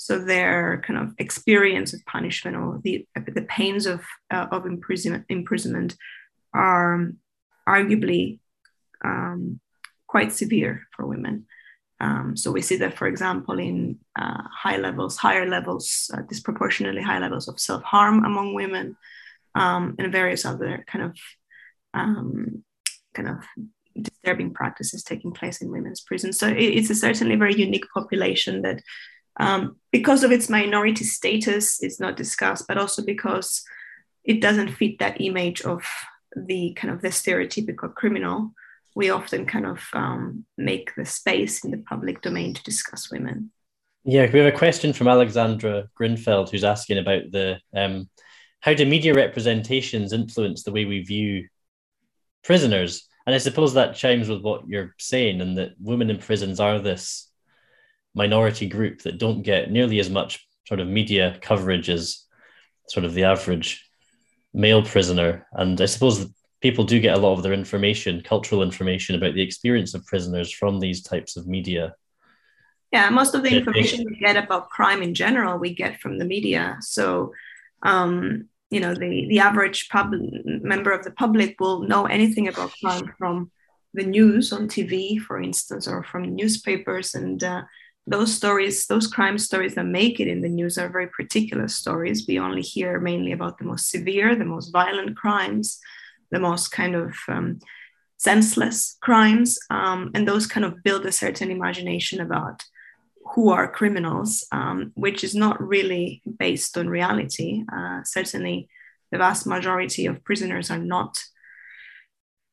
So 0.00 0.16
their 0.16 0.80
kind 0.86 0.98
of 1.00 1.12
experience 1.18 1.92
of 1.92 2.06
punishment 2.06 2.56
or 2.56 2.80
the, 2.84 3.04
the 3.16 3.42
pains 3.42 3.84
of, 3.84 4.00
uh, 4.30 4.46
of 4.52 4.64
imprisonment, 4.64 5.24
imprisonment 5.28 5.96
are 6.54 7.10
arguably 7.68 8.38
um, 9.04 9.58
quite 10.06 10.32
severe 10.32 10.86
for 10.94 11.04
women. 11.04 11.46
Um, 12.00 12.36
so 12.36 12.52
we 12.52 12.62
see 12.62 12.76
that, 12.76 12.96
for 12.96 13.08
example, 13.08 13.58
in 13.58 13.98
uh, 14.16 14.44
high 14.64 14.76
levels, 14.76 15.16
higher 15.16 15.48
levels, 15.48 16.08
uh, 16.14 16.22
disproportionately 16.22 17.02
high 17.02 17.18
levels 17.18 17.48
of 17.48 17.58
self-harm 17.58 18.24
among 18.24 18.54
women, 18.54 18.96
um, 19.56 19.96
and 19.98 20.12
various 20.12 20.44
other 20.44 20.84
kind 20.86 21.04
of 21.06 21.16
um, 21.92 22.62
kind 23.14 23.28
of 23.28 23.38
disturbing 24.00 24.54
practices 24.54 25.02
taking 25.02 25.32
place 25.32 25.60
in 25.60 25.72
women's 25.72 26.02
prisons. 26.02 26.38
So 26.38 26.46
it, 26.46 26.70
it's 26.78 26.90
a 26.90 26.94
certainly 26.94 27.34
very 27.34 27.56
unique 27.56 27.86
population 27.92 28.62
that 28.62 28.80
um, 29.38 29.76
because 29.92 30.24
of 30.24 30.32
its 30.32 30.48
minority 30.48 31.04
status, 31.04 31.82
it's 31.82 32.00
not 32.00 32.16
discussed, 32.16 32.66
but 32.66 32.78
also 32.78 33.02
because 33.02 33.62
it 34.24 34.40
doesn't 34.40 34.72
fit 34.72 34.98
that 34.98 35.20
image 35.20 35.62
of 35.62 35.84
the 36.36 36.74
kind 36.74 36.92
of 36.92 37.00
the 37.00 37.08
stereotypical 37.08 37.92
criminal. 37.94 38.52
We 38.94 39.10
often 39.10 39.46
kind 39.46 39.66
of 39.66 39.80
um, 39.92 40.44
make 40.56 40.94
the 40.96 41.04
space 41.04 41.64
in 41.64 41.70
the 41.70 41.78
public 41.78 42.20
domain 42.20 42.54
to 42.54 42.62
discuss 42.62 43.10
women. 43.10 43.52
Yeah, 44.04 44.30
we 44.32 44.38
have 44.40 44.52
a 44.52 44.56
question 44.56 44.92
from 44.92 45.08
Alexandra 45.08 45.88
Grinfeld 45.98 46.50
who's 46.50 46.64
asking 46.64 46.98
about 46.98 47.30
the 47.30 47.58
um, 47.74 48.08
how 48.60 48.74
do 48.74 48.84
media 48.86 49.14
representations 49.14 50.12
influence 50.12 50.62
the 50.62 50.72
way 50.72 50.84
we 50.84 51.02
view 51.02 51.48
prisoners? 52.42 53.06
And 53.26 53.34
I 53.34 53.38
suppose 53.38 53.74
that 53.74 53.94
chimes 53.94 54.28
with 54.28 54.42
what 54.42 54.66
you're 54.66 54.94
saying, 54.98 55.40
and 55.40 55.58
that 55.58 55.72
women 55.78 56.10
in 56.10 56.18
prisons 56.18 56.58
are 56.58 56.78
this 56.78 57.27
minority 58.24 58.66
group 58.68 59.02
that 59.02 59.18
don't 59.18 59.42
get 59.42 59.70
nearly 59.70 59.98
as 60.00 60.10
much 60.10 60.46
sort 60.66 60.80
of 60.80 60.88
media 60.88 61.38
coverage 61.40 61.88
as 61.88 62.24
sort 62.88 63.04
of 63.06 63.14
the 63.14 63.24
average 63.24 63.88
male 64.52 64.82
prisoner. 64.82 65.46
And 65.52 65.80
I 65.80 65.86
suppose 65.86 66.26
people 66.60 66.84
do 66.84 67.00
get 67.00 67.16
a 67.16 67.20
lot 67.20 67.34
of 67.34 67.42
their 67.42 67.52
information, 67.52 68.22
cultural 68.22 68.62
information 68.62 69.14
about 69.14 69.34
the 69.34 69.42
experience 69.42 69.94
of 69.94 70.04
prisoners 70.06 70.52
from 70.52 70.80
these 70.80 71.02
types 71.02 71.36
of 71.36 71.46
media. 71.46 71.94
Yeah, 72.92 73.08
most 73.10 73.34
of 73.34 73.42
the 73.42 73.54
information 73.58 74.04
we 74.04 74.18
get 74.18 74.36
about 74.36 74.70
crime 74.70 75.02
in 75.02 75.14
general, 75.14 75.58
we 75.58 75.74
get 75.74 76.00
from 76.00 76.18
the 76.18 76.24
media. 76.24 76.78
So, 76.80 77.32
um, 77.82 78.48
you 78.70 78.80
know, 78.80 78.94
the, 78.94 79.26
the 79.28 79.40
average 79.40 79.88
public 79.90 80.22
member 80.44 80.90
of 80.90 81.04
the 81.04 81.12
public 81.12 81.56
will 81.60 81.82
know 81.82 82.06
anything 82.06 82.48
about 82.48 82.72
crime 82.82 83.12
from 83.18 83.50
the 83.94 84.04
news 84.04 84.52
on 84.52 84.68
TV, 84.68 85.20
for 85.20 85.40
instance, 85.40 85.86
or 85.86 86.02
from 86.02 86.34
newspapers. 86.34 87.14
And 87.14 87.42
uh, 87.44 87.62
those 88.08 88.32
stories, 88.32 88.86
those 88.86 89.06
crime 89.06 89.36
stories 89.38 89.74
that 89.74 89.84
make 89.84 90.18
it 90.18 90.28
in 90.28 90.40
the 90.40 90.48
news 90.48 90.78
are 90.78 90.88
very 90.88 91.08
particular 91.08 91.68
stories. 91.68 92.26
We 92.26 92.38
only 92.38 92.62
hear 92.62 92.98
mainly 92.98 93.32
about 93.32 93.58
the 93.58 93.64
most 93.64 93.90
severe, 93.90 94.34
the 94.34 94.46
most 94.46 94.70
violent 94.70 95.16
crimes, 95.16 95.78
the 96.30 96.40
most 96.40 96.68
kind 96.68 96.94
of 96.94 97.14
um, 97.28 97.60
senseless 98.16 98.96
crimes. 99.02 99.58
Um, 99.68 100.10
and 100.14 100.26
those 100.26 100.46
kind 100.46 100.64
of 100.64 100.82
build 100.82 101.04
a 101.04 101.12
certain 101.12 101.50
imagination 101.50 102.20
about 102.20 102.64
who 103.34 103.50
are 103.50 103.70
criminals, 103.70 104.46
um, 104.52 104.92
which 104.94 105.22
is 105.22 105.34
not 105.34 105.60
really 105.60 106.22
based 106.38 106.78
on 106.78 106.88
reality. 106.88 107.62
Uh, 107.70 108.02
certainly, 108.04 108.70
the 109.12 109.18
vast 109.18 109.46
majority 109.46 110.06
of 110.06 110.24
prisoners 110.24 110.70
are 110.70 110.78
not 110.78 111.22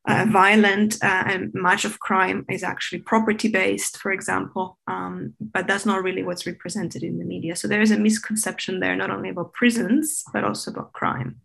uh, 0.07 0.25
violent 0.29 0.95
uh, 1.03 1.23
and 1.25 1.53
much 1.53 1.85
of 1.85 1.99
crime 1.99 2.45
is 2.49 2.63
actually 2.63 2.99
property 2.99 3.47
based 3.47 3.97
for 3.97 4.11
example 4.11 4.77
um, 4.87 5.33
but 5.39 5.67
that's 5.67 5.85
not 5.85 6.03
really 6.03 6.23
what's 6.23 6.45
represented 6.45 7.03
in 7.03 7.17
the 7.17 7.25
media. 7.25 7.55
So 7.55 7.67
there 7.67 7.81
is 7.81 7.91
a 7.91 7.97
misconception 7.97 8.79
there 8.79 8.95
not 8.95 9.09
only 9.09 9.29
about 9.29 9.53
prisons 9.53 10.23
but 10.33 10.43
also 10.43 10.71
about 10.71 10.93
crime. 10.93 11.41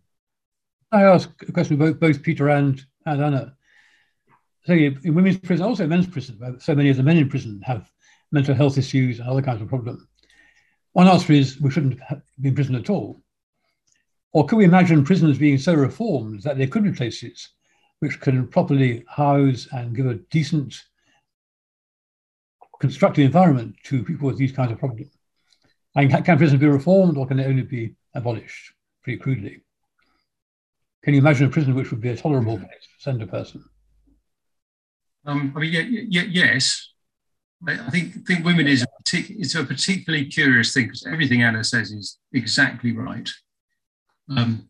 I 0.91 1.03
ask 1.03 1.29
a 1.47 1.51
question 1.51 1.77
both, 1.77 1.99
both 1.99 2.21
peter 2.21 2.49
and, 2.49 2.83
and 3.05 3.23
anna? 3.23 3.55
So 4.65 4.73
in 4.73 5.15
women's 5.15 5.37
prison 5.37 5.65
also 5.65 5.87
men's 5.87 6.07
prison 6.07 6.59
so 6.59 6.75
many 6.75 6.89
of 6.89 6.97
the 6.97 7.03
men 7.03 7.17
in 7.17 7.29
prison 7.29 7.61
have 7.63 7.91
mental 8.31 8.55
health 8.55 8.77
issues 8.77 9.19
and 9.19 9.27
other 9.27 9.41
kinds 9.41 9.61
of 9.61 9.67
problems 9.67 10.05
one 10.93 11.07
answer 11.07 11.33
is 11.33 11.59
we 11.59 11.71
shouldn't 11.71 11.99
be 12.39 12.49
in 12.49 12.55
prison 12.55 12.75
at 12.75 12.89
all. 12.89 13.21
Or 14.33 14.45
could 14.45 14.57
we 14.57 14.65
imagine 14.65 15.03
prisons 15.03 15.37
being 15.37 15.57
so 15.57 15.73
reformed 15.73 16.43
that 16.43 16.57
they 16.57 16.67
could 16.67 16.83
be 16.83 16.91
places 16.91 17.49
which 18.01 18.19
can 18.19 18.47
properly 18.47 19.05
house 19.07 19.67
and 19.71 19.95
give 19.95 20.07
a 20.07 20.15
decent, 20.31 20.75
constructive 22.79 23.25
environment 23.25 23.75
to 23.83 24.03
people 24.03 24.25
with 24.25 24.37
these 24.37 24.51
kinds 24.51 24.71
of 24.71 24.79
problems. 24.79 25.15
And 25.95 26.09
can, 26.09 26.23
can 26.23 26.37
prisons 26.37 26.59
be 26.59 26.67
reformed 26.67 27.15
or 27.15 27.27
can 27.27 27.37
they 27.37 27.45
only 27.45 27.61
be 27.61 27.95
abolished, 28.15 28.73
pretty 29.03 29.19
crudely? 29.19 29.61
Can 31.03 31.13
you 31.13 31.19
imagine 31.19 31.45
a 31.45 31.49
prison 31.51 31.75
which 31.75 31.91
would 31.91 32.01
be 32.01 32.09
a 32.09 32.17
tolerable 32.17 32.57
place 32.57 32.69
to 32.71 33.03
send 33.03 33.21
a 33.21 33.27
person? 33.27 33.63
Um, 35.23 35.53
I 35.55 35.59
mean, 35.59 36.07
yes. 36.09 36.89
I 37.67 37.77
think 37.91 38.25
think 38.25 38.43
women 38.43 38.67
is 38.67 38.81
a, 38.81 38.87
partic- 39.03 39.55
a 39.55 39.63
particularly 39.63 40.25
curious 40.25 40.73
thing 40.73 40.85
because 40.85 41.05
everything 41.05 41.43
Anna 41.43 41.63
says 41.63 41.91
is 41.91 42.17
exactly 42.33 42.91
right. 42.91 43.29
Um, 44.27 44.69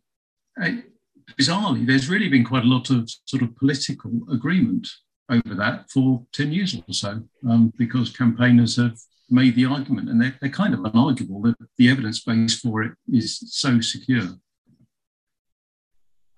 bizarrely, 1.38 1.86
there's 1.86 2.10
really 2.10 2.30
been 2.30 2.44
quite 2.44 2.64
a 2.64 2.68
lot 2.68 2.90
of 2.90 3.10
sort 3.26 3.44
of 3.44 3.56
political 3.56 4.12
agreement 4.32 4.88
over 5.30 5.56
that 5.56 5.90
for 5.90 6.26
10 6.34 6.52
years 6.52 6.76
or 6.76 6.94
so, 6.94 7.22
um, 7.50 7.72
because 7.78 8.16
campaigners 8.16 8.76
have 8.76 8.98
made 9.30 9.56
the 9.56 9.66
argument, 9.66 10.10
and 10.10 10.22
they're, 10.22 10.36
they're 10.42 10.50
kind 10.50 10.74
of 10.74 10.82
unarguable 10.82 11.42
that 11.44 11.56
the 11.78 11.90
evidence 11.90 12.22
base 12.22 12.60
for 12.60 12.84
it 12.84 12.92
is 13.08 13.40
so 13.48 13.80
secure. 13.80 14.28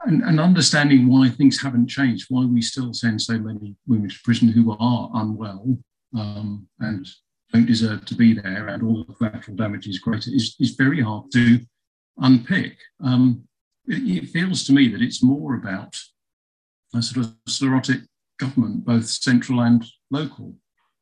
And, 0.06 0.22
and, 0.22 0.40
understanding 0.40 1.08
why 1.08 1.30
things 1.30 1.62
haven't 1.62 1.88
changed, 1.88 2.26
why 2.30 2.46
we 2.46 2.62
still 2.62 2.94
send 2.94 3.22
so 3.22 3.40
many 3.40 3.76
women 3.88 4.10
to 4.10 4.20
prison 4.24 4.50
who 4.50 4.76
are 4.78 5.10
unwell 5.14 5.78
um, 6.14 6.68
and 6.80 7.08
don't 7.54 7.66
deserve 7.66 8.04
to 8.06 8.16
be 8.16 8.34
there, 8.34 8.68
and 8.68 8.84
all 8.84 9.06
the 9.06 9.14
collateral 9.14 9.56
damage 9.56 9.88
is 9.88 10.00
greater, 10.00 10.30
is, 10.34 10.56
is 10.60 10.72
very 10.72 11.02
hard 11.02 11.32
to 11.32 11.60
unpick. 12.18 12.78
Um, 13.04 13.48
it 13.88 14.30
feels 14.30 14.64
to 14.66 14.74
me 14.74 14.88
that 14.90 15.02
it's 15.02 15.24
more 15.24 15.56
about 15.56 15.98
a 16.94 17.02
sort 17.02 17.26
of 17.26 17.34
sclerotic 17.48 18.02
government, 18.40 18.86
both 18.86 19.08
central 19.08 19.62
and 19.62 19.86
local. 20.12 20.56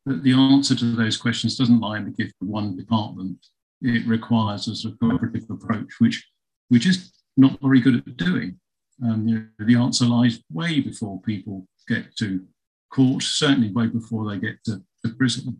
That 0.05 0.23
the 0.23 0.33
answer 0.33 0.75
to 0.75 0.95
those 0.95 1.17
questions 1.17 1.57
doesn't 1.57 1.79
lie 1.79 1.97
in 1.97 2.05
the 2.05 2.11
gift 2.11 2.33
of 2.41 2.47
one 2.47 2.75
department. 2.75 3.37
It 3.81 4.07
requires 4.07 4.67
a 4.67 4.75
sort 4.75 4.93
of 4.93 4.99
collaborative 4.99 5.49
approach, 5.49 5.93
which 5.99 6.27
we're 6.69 6.79
just 6.79 7.23
not 7.37 7.59
very 7.61 7.81
good 7.81 7.95
at 7.95 8.17
doing. 8.17 8.59
Um, 9.03 9.27
you 9.27 9.35
know, 9.35 9.65
the 9.65 9.75
answer 9.75 10.05
lies 10.05 10.41
way 10.51 10.79
before 10.79 11.21
people 11.21 11.67
get 11.87 12.15
to 12.17 12.45
court, 12.91 13.23
certainly 13.23 13.71
way 13.71 13.87
before 13.87 14.29
they 14.29 14.39
get 14.39 14.63
to, 14.65 14.81
to 15.05 15.13
prison. 15.13 15.59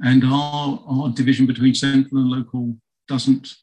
And 0.00 0.24
our, 0.24 0.82
our 0.86 1.08
division 1.10 1.46
between 1.46 1.74
central 1.74 2.20
and 2.20 2.30
local 2.30 2.76
doesn't 3.08 3.54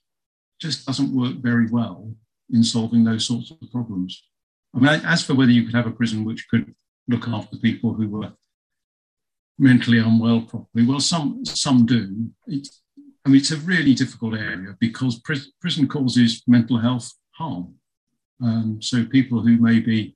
just 0.59 0.85
doesn't 0.85 1.15
work 1.15 1.37
very 1.37 1.67
well 1.67 2.13
in 2.51 2.63
solving 2.63 3.03
those 3.03 3.25
sorts 3.25 3.51
of 3.51 3.71
problems. 3.71 4.23
I 4.75 4.79
mean, 4.79 5.01
as 5.05 5.23
for 5.23 5.35
whether 5.35 5.51
you 5.51 5.63
could 5.63 5.75
have 5.75 5.87
a 5.87 5.91
prison 5.91 6.23
which 6.23 6.47
could 6.49 6.73
look 7.07 7.27
after 7.27 7.57
people 7.57 7.93
who 7.93 8.09
were 8.09 8.31
mentally 9.59 9.99
unwell 9.99 10.41
properly, 10.41 10.85
well, 10.85 10.99
some 10.99 11.43
some 11.45 11.85
do. 11.85 12.29
It's, 12.47 12.81
I 13.25 13.29
mean, 13.29 13.39
it's 13.41 13.51
a 13.51 13.57
really 13.57 13.93
difficult 13.93 14.35
area 14.35 14.75
because 14.79 15.19
pr- 15.19 15.49
prison 15.59 15.87
causes 15.87 16.41
mental 16.47 16.79
health 16.79 17.11
harm. 17.31 17.75
Um, 18.41 18.81
so 18.81 19.05
people 19.05 19.41
who 19.41 19.57
may 19.57 19.79
be 19.79 20.15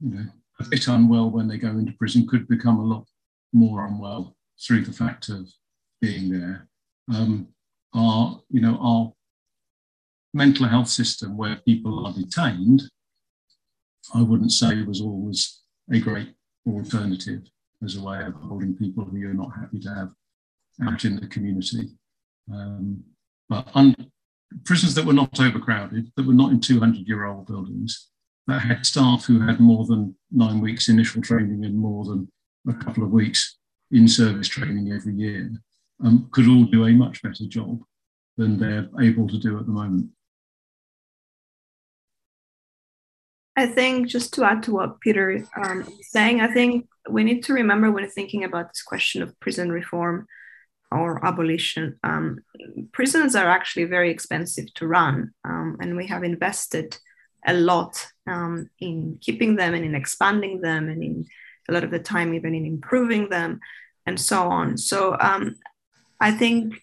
you 0.00 0.10
know, 0.10 0.26
a 0.60 0.64
bit 0.68 0.86
unwell 0.86 1.30
when 1.30 1.48
they 1.48 1.58
go 1.58 1.70
into 1.70 1.92
prison 1.92 2.26
could 2.26 2.46
become 2.46 2.78
a 2.78 2.84
lot 2.84 3.06
more 3.52 3.86
unwell 3.86 4.36
through 4.64 4.84
the 4.84 4.92
fact 4.92 5.28
of 5.28 5.50
being 6.00 6.30
there. 6.30 6.68
Um, 7.12 7.48
our, 7.94 8.40
you 8.50 8.60
know, 8.60 8.78
our 8.80 9.12
mental 10.34 10.66
health 10.66 10.88
system 10.88 11.36
where 11.36 11.56
people 11.64 12.06
are 12.06 12.12
detained, 12.12 12.82
I 14.14 14.20
wouldn't 14.20 14.52
say 14.52 14.82
was 14.82 15.00
always 15.00 15.62
a 15.90 15.98
great 16.00 16.34
alternative 16.66 17.42
as 17.82 17.96
a 17.96 18.02
way 18.02 18.22
of 18.22 18.34
holding 18.34 18.74
people 18.74 19.04
who 19.04 19.16
you're 19.16 19.32
not 19.32 19.54
happy 19.58 19.78
to 19.80 19.88
have 19.94 20.10
out 20.86 21.04
in 21.04 21.16
the 21.16 21.26
community. 21.28 21.88
Um, 22.52 23.02
but 23.48 23.68
un- 23.74 24.10
prisons 24.64 24.94
that 24.94 25.04
were 25.04 25.12
not 25.12 25.40
overcrowded, 25.40 26.10
that 26.16 26.26
were 26.26 26.34
not 26.34 26.50
in 26.50 26.60
200 26.60 27.06
year 27.06 27.26
old 27.26 27.46
buildings, 27.46 28.10
that 28.46 28.60
had 28.60 28.84
staff 28.84 29.24
who 29.24 29.40
had 29.40 29.60
more 29.60 29.86
than 29.86 30.16
nine 30.30 30.60
weeks 30.60 30.88
initial 30.88 31.22
training 31.22 31.64
and 31.64 31.76
more 31.76 32.04
than 32.04 32.28
a 32.68 32.74
couple 32.74 33.04
of 33.04 33.10
weeks 33.10 33.58
in 33.90 34.08
service 34.08 34.48
training 34.48 34.92
every 34.92 35.14
year, 35.14 35.50
um, 36.04 36.28
could 36.32 36.48
all 36.48 36.64
do 36.64 36.86
a 36.86 36.92
much 36.92 37.22
better 37.22 37.46
job 37.46 37.80
than 38.36 38.58
they're 38.58 38.88
able 39.00 39.28
to 39.28 39.38
do 39.38 39.58
at 39.58 39.66
the 39.66 39.72
moment. 39.72 40.08
I 43.56 43.66
think 43.66 44.08
just 44.08 44.34
to 44.34 44.44
add 44.44 44.64
to 44.64 44.72
what 44.72 45.00
Peter 45.00 45.46
um, 45.56 45.82
is 45.82 46.10
saying, 46.10 46.40
I 46.40 46.52
think 46.52 46.88
we 47.08 47.22
need 47.22 47.44
to 47.44 47.52
remember 47.52 47.90
when 47.90 48.08
thinking 48.08 48.44
about 48.44 48.68
this 48.68 48.82
question 48.82 49.22
of 49.22 49.38
prison 49.40 49.70
reform 49.70 50.26
or 50.90 51.24
abolition, 51.24 51.98
um, 52.02 52.40
prisons 52.92 53.36
are 53.36 53.48
actually 53.48 53.84
very 53.84 54.10
expensive 54.10 54.72
to 54.74 54.86
run, 54.86 55.32
um, 55.44 55.76
and 55.80 55.96
we 55.96 56.06
have 56.06 56.24
invested 56.24 56.96
a 57.46 57.52
lot 57.52 58.06
um, 58.26 58.70
in 58.80 59.18
keeping 59.20 59.56
them 59.56 59.74
and 59.74 59.84
in 59.84 59.94
expanding 59.94 60.60
them, 60.60 60.88
and 60.88 61.02
in 61.02 61.26
a 61.68 61.72
lot 61.72 61.84
of 61.84 61.90
the 61.90 61.98
time 61.98 62.34
even 62.34 62.54
in 62.54 62.64
improving 62.64 63.28
them, 63.28 63.60
and 64.06 64.20
so 64.20 64.48
on. 64.48 64.76
So 64.76 65.16
um, 65.20 65.56
I 66.20 66.30
think 66.32 66.74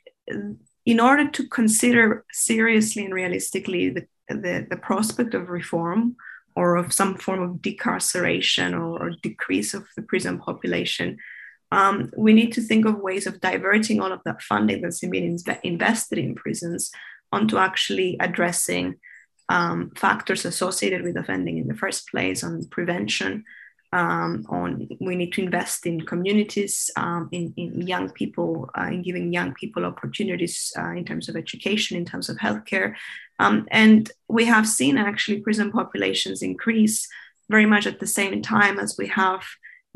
in 0.86 1.00
order 1.00 1.30
to 1.30 1.48
consider 1.48 2.26
seriously 2.32 3.06
and 3.06 3.14
realistically 3.14 3.90
the, 3.90 4.08
the, 4.30 4.68
the 4.70 4.78
prospect 4.78 5.34
of 5.34 5.50
reform 5.50 6.16
or 6.56 6.76
of 6.76 6.94
some 6.94 7.16
form 7.16 7.42
of 7.42 7.62
decarceration 7.62 8.74
or, 8.74 9.02
or 9.02 9.12
decrease 9.22 9.74
of 9.74 9.86
the 9.96 10.02
prison 10.02 10.40
population, 10.40 11.18
um, 11.72 12.12
we 12.18 12.34
need 12.34 12.52
to 12.54 12.62
think 12.62 12.86
of 12.86 13.00
ways 13.00 13.28
of 13.28 13.40
diverting 13.40 14.02
all 14.02 14.12
of 14.12 14.22
that 14.26 14.42
funding 14.42 14.82
that's 14.82 15.00
been 15.00 15.38
invested 15.64 16.18
in 16.18 16.36
prisons 16.36 16.92
onto 17.32 17.58
actually 17.58 18.18
addressing 18.20 18.96
um, 19.50 19.92
factors 19.96 20.46
associated 20.46 21.04
with 21.04 21.18
offending 21.18 21.58
in 21.58 21.68
the 21.68 21.76
first 21.76 22.10
place 22.10 22.44
on 22.44 22.66
prevention. 22.66 23.44
Um, 23.94 24.46
on 24.48 24.88
we 25.02 25.18
need 25.18 25.34
to 25.34 25.42
invest 25.42 25.86
in 25.86 26.06
communities, 26.06 26.90
um, 26.96 27.28
in, 27.34 27.54
in 27.58 27.86
young 27.86 28.10
people, 28.10 28.70
uh, 28.78 28.84
in 28.84 29.02
giving 29.02 29.34
young 29.34 29.54
people 29.54 29.84
opportunities 29.84 30.72
uh, 30.80 30.92
in 30.92 31.04
terms 31.04 31.28
of 31.28 31.36
education, 31.36 31.98
in 31.98 32.06
terms 32.06 32.30
of 32.30 32.38
healthcare, 32.38 32.96
um, 33.40 33.68
and 33.70 34.12
we 34.30 34.46
have 34.46 34.68
seen 34.68 34.98
actually 34.98 35.42
prison 35.42 35.72
populations 35.72 36.42
increase 36.42 37.08
very 37.50 37.66
much 37.66 37.86
at 37.86 38.00
the 38.00 38.08
same 38.08 38.42
time 38.42 38.80
as 38.80 38.98
we 38.98 39.08
have 39.08 39.44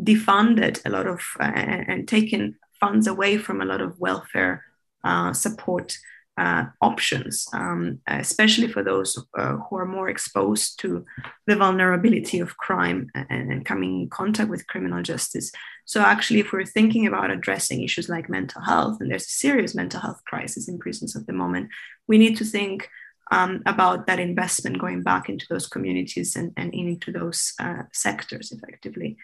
defunded 0.01 0.81
a 0.85 0.89
lot 0.89 1.07
of 1.07 1.21
uh, 1.39 1.43
and 1.43 2.07
taken 2.07 2.57
funds 2.79 3.07
away 3.07 3.37
from 3.37 3.61
a 3.61 3.65
lot 3.65 3.81
of 3.81 3.99
welfare 3.99 4.63
uh, 5.03 5.31
support 5.31 5.97
uh, 6.37 6.65
options, 6.81 7.47
um, 7.53 7.99
especially 8.07 8.67
for 8.67 8.83
those 8.83 9.17
uh, 9.37 9.55
who 9.55 9.77
are 9.77 9.85
more 9.85 10.09
exposed 10.09 10.79
to 10.81 11.05
the 11.47 11.55
vulnerability 11.55 12.39
of 12.39 12.57
crime 12.57 13.09
and, 13.15 13.51
and, 13.51 13.65
coming 13.65 14.01
in 14.01 14.09
contact 14.09 14.49
with 14.49 14.67
criminal 14.67 15.01
justice. 15.01 15.51
So, 15.85 16.01
actually, 16.01 16.41
if 16.41 16.51
we're 16.51 16.65
thinking 16.65 17.07
about 17.07 17.31
addressing 17.31 17.83
issues 17.83 18.09
like 18.09 18.29
mental 18.29 18.61
health, 18.61 18.97
and 18.99 19.09
there's 19.09 19.25
a 19.25 19.29
serious 19.29 19.73
mental 19.75 20.01
health 20.01 20.21
crisis 20.25 20.67
in 20.67 20.77
prisons 20.77 21.15
at 21.15 21.25
the 21.25 21.33
moment, 21.33 21.69
we 22.07 22.17
need 22.17 22.35
to 22.37 22.45
think 22.45 22.89
um, 23.31 23.63
about 23.65 24.05
that 24.07 24.19
investment 24.19 24.77
going 24.79 25.03
back 25.03 25.29
into 25.29 25.45
those 25.49 25.67
communities 25.67 26.35
and, 26.35 26.51
and 26.57 26.73
into 26.73 27.11
those 27.13 27.53
uh, 27.59 27.83
sectors 27.93 28.51
effectively. 28.51 29.15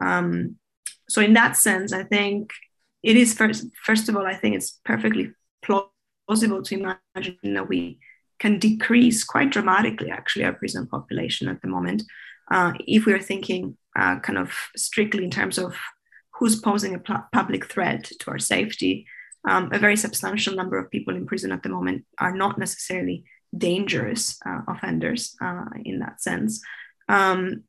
Um, 0.00 0.56
so 1.08 1.20
in 1.20 1.34
that 1.34 1.56
sense, 1.56 1.92
I 1.92 2.04
think 2.04 2.52
it 3.02 3.16
is 3.16 3.34
first, 3.34 3.66
first 3.84 4.08
of 4.08 4.16
all, 4.16 4.26
I 4.26 4.34
think 4.34 4.54
it's 4.54 4.78
perfectly 4.84 5.32
plausible 5.62 5.92
to 6.28 6.74
imagine 6.74 7.54
that 7.54 7.68
we 7.68 7.98
can 8.38 8.58
decrease 8.58 9.24
quite 9.24 9.50
dramatically 9.50 10.10
actually 10.10 10.44
our 10.44 10.52
prison 10.52 10.86
population 10.86 11.48
at 11.48 11.62
the 11.62 11.68
moment. 11.68 12.02
Uh, 12.50 12.72
if 12.86 13.06
we 13.06 13.12
are 13.12 13.20
thinking 13.20 13.76
uh, 13.96 14.18
kind 14.20 14.38
of 14.38 14.52
strictly 14.76 15.24
in 15.24 15.30
terms 15.30 15.58
of 15.58 15.76
who's 16.34 16.60
posing 16.60 16.94
a 16.94 16.98
pu- 16.98 17.28
public 17.32 17.66
threat 17.66 18.10
to 18.18 18.30
our 18.30 18.38
safety, 18.38 19.06
um, 19.48 19.70
a 19.72 19.78
very 19.78 19.96
substantial 19.96 20.54
number 20.54 20.78
of 20.78 20.90
people 20.90 21.14
in 21.14 21.26
prison 21.26 21.52
at 21.52 21.62
the 21.62 21.68
moment 21.68 22.04
are 22.18 22.34
not 22.34 22.58
necessarily 22.58 23.24
dangerous 23.56 24.38
uh, 24.46 24.60
offenders 24.68 25.36
uh, 25.40 25.66
in 25.84 25.98
that 26.00 26.20
sense. 26.20 26.60
Um, 27.08 27.64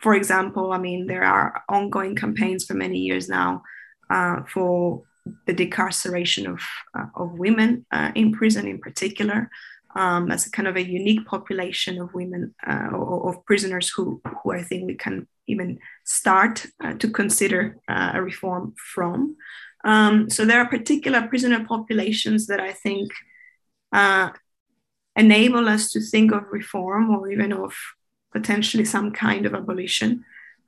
for 0.00 0.14
example, 0.14 0.72
I 0.72 0.78
mean, 0.78 1.06
there 1.06 1.24
are 1.24 1.62
ongoing 1.68 2.16
campaigns 2.16 2.64
for 2.64 2.74
many 2.74 2.98
years 2.98 3.28
now 3.28 3.62
uh, 4.10 4.42
for 4.52 5.04
the 5.46 5.54
decarceration 5.54 6.46
of, 6.46 6.60
uh, 6.98 7.06
of 7.14 7.32
women 7.38 7.86
uh, 7.92 8.10
in 8.14 8.32
prison, 8.32 8.66
in 8.66 8.78
particular, 8.78 9.50
um, 9.94 10.30
as 10.30 10.46
a 10.46 10.50
kind 10.50 10.66
of 10.66 10.76
a 10.76 10.82
unique 10.82 11.26
population 11.26 12.00
of 12.00 12.14
women 12.14 12.54
uh, 12.66 12.88
or 12.92 13.28
of 13.28 13.44
prisoners 13.44 13.90
who, 13.90 14.20
who 14.42 14.52
I 14.52 14.62
think 14.62 14.86
we 14.86 14.94
can 14.94 15.28
even 15.46 15.78
start 16.04 16.66
uh, 16.82 16.94
to 16.94 17.08
consider 17.08 17.78
uh, 17.88 18.12
a 18.14 18.22
reform 18.22 18.74
from. 18.76 19.36
Um, 19.84 20.30
so 20.30 20.44
there 20.44 20.60
are 20.60 20.68
particular 20.68 21.26
prisoner 21.26 21.64
populations 21.64 22.46
that 22.46 22.60
I 22.60 22.72
think 22.72 23.10
enable 25.14 25.68
us 25.68 25.90
to 25.90 26.00
think 26.00 26.32
of 26.32 26.44
reform 26.50 27.10
or 27.10 27.30
even 27.30 27.52
of 27.52 27.74
potentially 28.32 28.84
some 28.84 29.12
kind 29.12 29.44
of 29.44 29.54
abolition. 29.54 30.24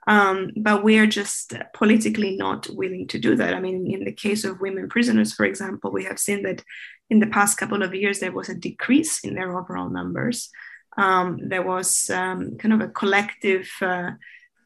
Um, 0.06 0.50
but 0.56 0.84
we 0.84 0.98
are 0.98 1.06
just 1.06 1.54
politically 1.72 2.36
not 2.36 2.68
willing 2.70 3.06
to 3.08 3.18
do 3.18 3.36
that. 3.36 3.54
I 3.54 3.60
mean, 3.60 3.90
in 3.90 4.04
the 4.04 4.12
case 4.12 4.44
of 4.44 4.60
women 4.60 4.88
prisoners, 4.88 5.32
for 5.32 5.46
example, 5.46 5.90
we 5.90 6.04
have 6.04 6.18
seen 6.18 6.42
that 6.42 6.62
in 7.10 7.20
the 7.20 7.26
past 7.26 7.58
couple 7.58 7.82
of 7.82 7.94
years 7.94 8.20
there 8.20 8.32
was 8.32 8.48
a 8.48 8.54
decrease 8.54 9.24
in 9.24 9.34
their 9.34 9.56
overall 9.56 9.88
numbers. 9.88 10.50
Um, 10.96 11.38
there 11.48 11.62
was 11.62 12.10
um, 12.10 12.56
kind 12.58 12.74
of 12.74 12.80
a 12.80 12.92
collective 12.92 13.68
uh, 13.80 14.12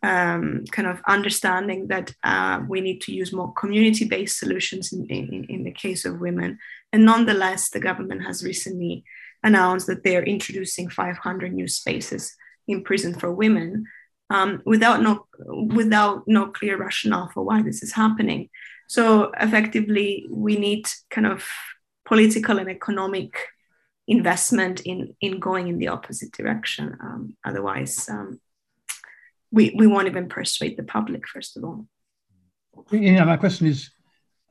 um, 0.03 0.64
kind 0.70 0.86
of 0.86 1.01
understanding 1.07 1.89
that 1.89 2.14
uh, 2.22 2.61
we 2.68 2.80
need 2.80 3.01
to 3.03 3.12
use 3.12 3.32
more 3.32 3.53
community 3.55 4.05
based 4.05 4.39
solutions 4.39 4.93
in, 4.93 5.07
in, 5.07 5.45
in, 5.49 5.64
the 5.64 5.72
case 5.72 6.05
of 6.05 6.20
women. 6.20 6.59
And 6.93 7.05
nonetheless, 7.05 7.70
the 7.70 7.80
government 7.80 8.24
has 8.24 8.45
recently 8.45 9.03
announced 9.43 9.86
that 9.89 10.05
they're 10.05 10.22
introducing 10.22 10.89
500 10.89 11.53
new 11.53 11.66
spaces 11.66 12.36
in 12.68 12.84
prison 12.84 13.18
for 13.18 13.32
women 13.32 13.86
um, 14.30 14.62
without 14.64 15.02
no 15.02 15.26
without 15.38 16.26
no 16.26 16.46
clear 16.46 16.76
rationale 16.76 17.30
for 17.32 17.44
why 17.44 17.62
this 17.62 17.82
is 17.82 17.92
happening. 17.92 18.50
So 18.86 19.32
effectively, 19.40 20.26
we 20.30 20.56
need 20.56 20.88
kind 21.10 21.26
of 21.26 21.46
political 22.04 22.58
and 22.58 22.70
economic 22.70 23.34
investment 24.06 24.80
in 24.80 25.14
in 25.20 25.38
going 25.38 25.68
in 25.68 25.78
the 25.78 25.88
opposite 25.88 26.32
direction. 26.32 26.96
Um, 27.00 27.36
otherwise, 27.44 28.08
um, 28.08 28.40
we 29.50 29.74
we 29.76 29.86
won't 29.86 30.08
even 30.08 30.28
persuade 30.28 30.76
the 30.76 30.82
public. 30.82 31.26
First 31.28 31.56
of 31.56 31.64
all. 31.64 31.86
Yeah, 32.92 33.24
my 33.24 33.36
question 33.36 33.66
is 33.66 33.90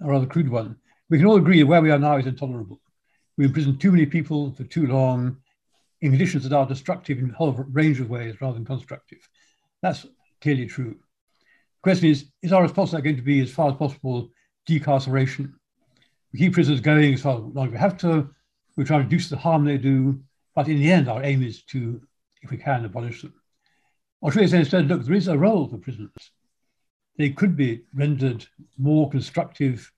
a 0.02 0.08
rather 0.08 0.26
crude 0.26 0.50
one. 0.50 0.78
We 1.10 1.18
can 1.18 1.28
all 1.28 1.38
agree 1.38 1.64
where 1.64 1.82
we 1.82 1.92
are 1.92 2.00
now 2.00 2.18
is 2.18 2.26
intolerable. 2.26 2.82
We 3.38 3.46
imprison 3.46 3.78
too 3.78 3.92
many 3.92 4.06
people 4.06 4.52
for 4.52 4.64
too 4.64 4.88
long 4.88 5.38
in 6.02 6.12
conditions 6.12 6.44
that 6.44 6.56
are 6.56 6.66
destructive 6.66 7.20
in 7.20 7.30
a 7.30 7.34
whole 7.34 7.54
range 7.54 8.00
of 8.00 8.10
ways 8.10 8.40
rather 8.42 8.56
than 8.56 8.66
constructive. 8.66 9.20
That's 9.88 10.06
clearly 10.42 10.66
true. 10.66 10.96
The 10.96 11.82
question 11.82 12.10
is, 12.10 12.26
is 12.42 12.52
our 12.52 12.64
response 12.64 12.92
going 12.92 13.16
to 13.16 13.22
be 13.22 13.40
as 13.40 13.54
far 13.54 13.70
as 13.70 13.78
possible 13.78 14.30
decarceration? 14.68 15.54
We 16.34 16.40
keep 16.40 16.54
prisoners 16.54 16.82
going 16.82 17.14
as 17.14 17.22
far 17.22 17.38
as 17.38 17.44
long 17.54 17.68
as 17.68 17.72
we 17.72 17.78
have 17.78 17.98
to. 18.00 18.30
We 18.76 18.84
try 18.84 18.98
to 18.98 19.04
reduce 19.04 19.30
the 19.30 19.38
harm 19.38 19.64
they 19.64 19.78
do, 19.78 20.20
but 20.56 20.68
in 20.68 20.80
the 20.80 20.92
end, 20.92 21.08
our 21.08 21.24
aim 21.24 21.42
is 21.42 21.64
to, 21.68 22.02
if 22.42 22.52
we 22.52 22.58
can, 22.58 22.84
abolish 22.84 23.22
them. 23.22 23.34
Or 24.20 24.30
should 24.30 24.42
we 24.42 24.48
say 24.48 24.60
instead, 24.60 24.90
look, 24.90 25.06
there 25.06 25.16
is 25.16 25.30
a 25.30 25.38
role 25.38 25.70
for 25.70 25.78
prisoners. 25.78 26.12
They 27.18 27.30
could 27.30 27.56
be 27.56 27.84
rendered 27.96 28.46
more 28.78 29.10
constructive 29.10 29.90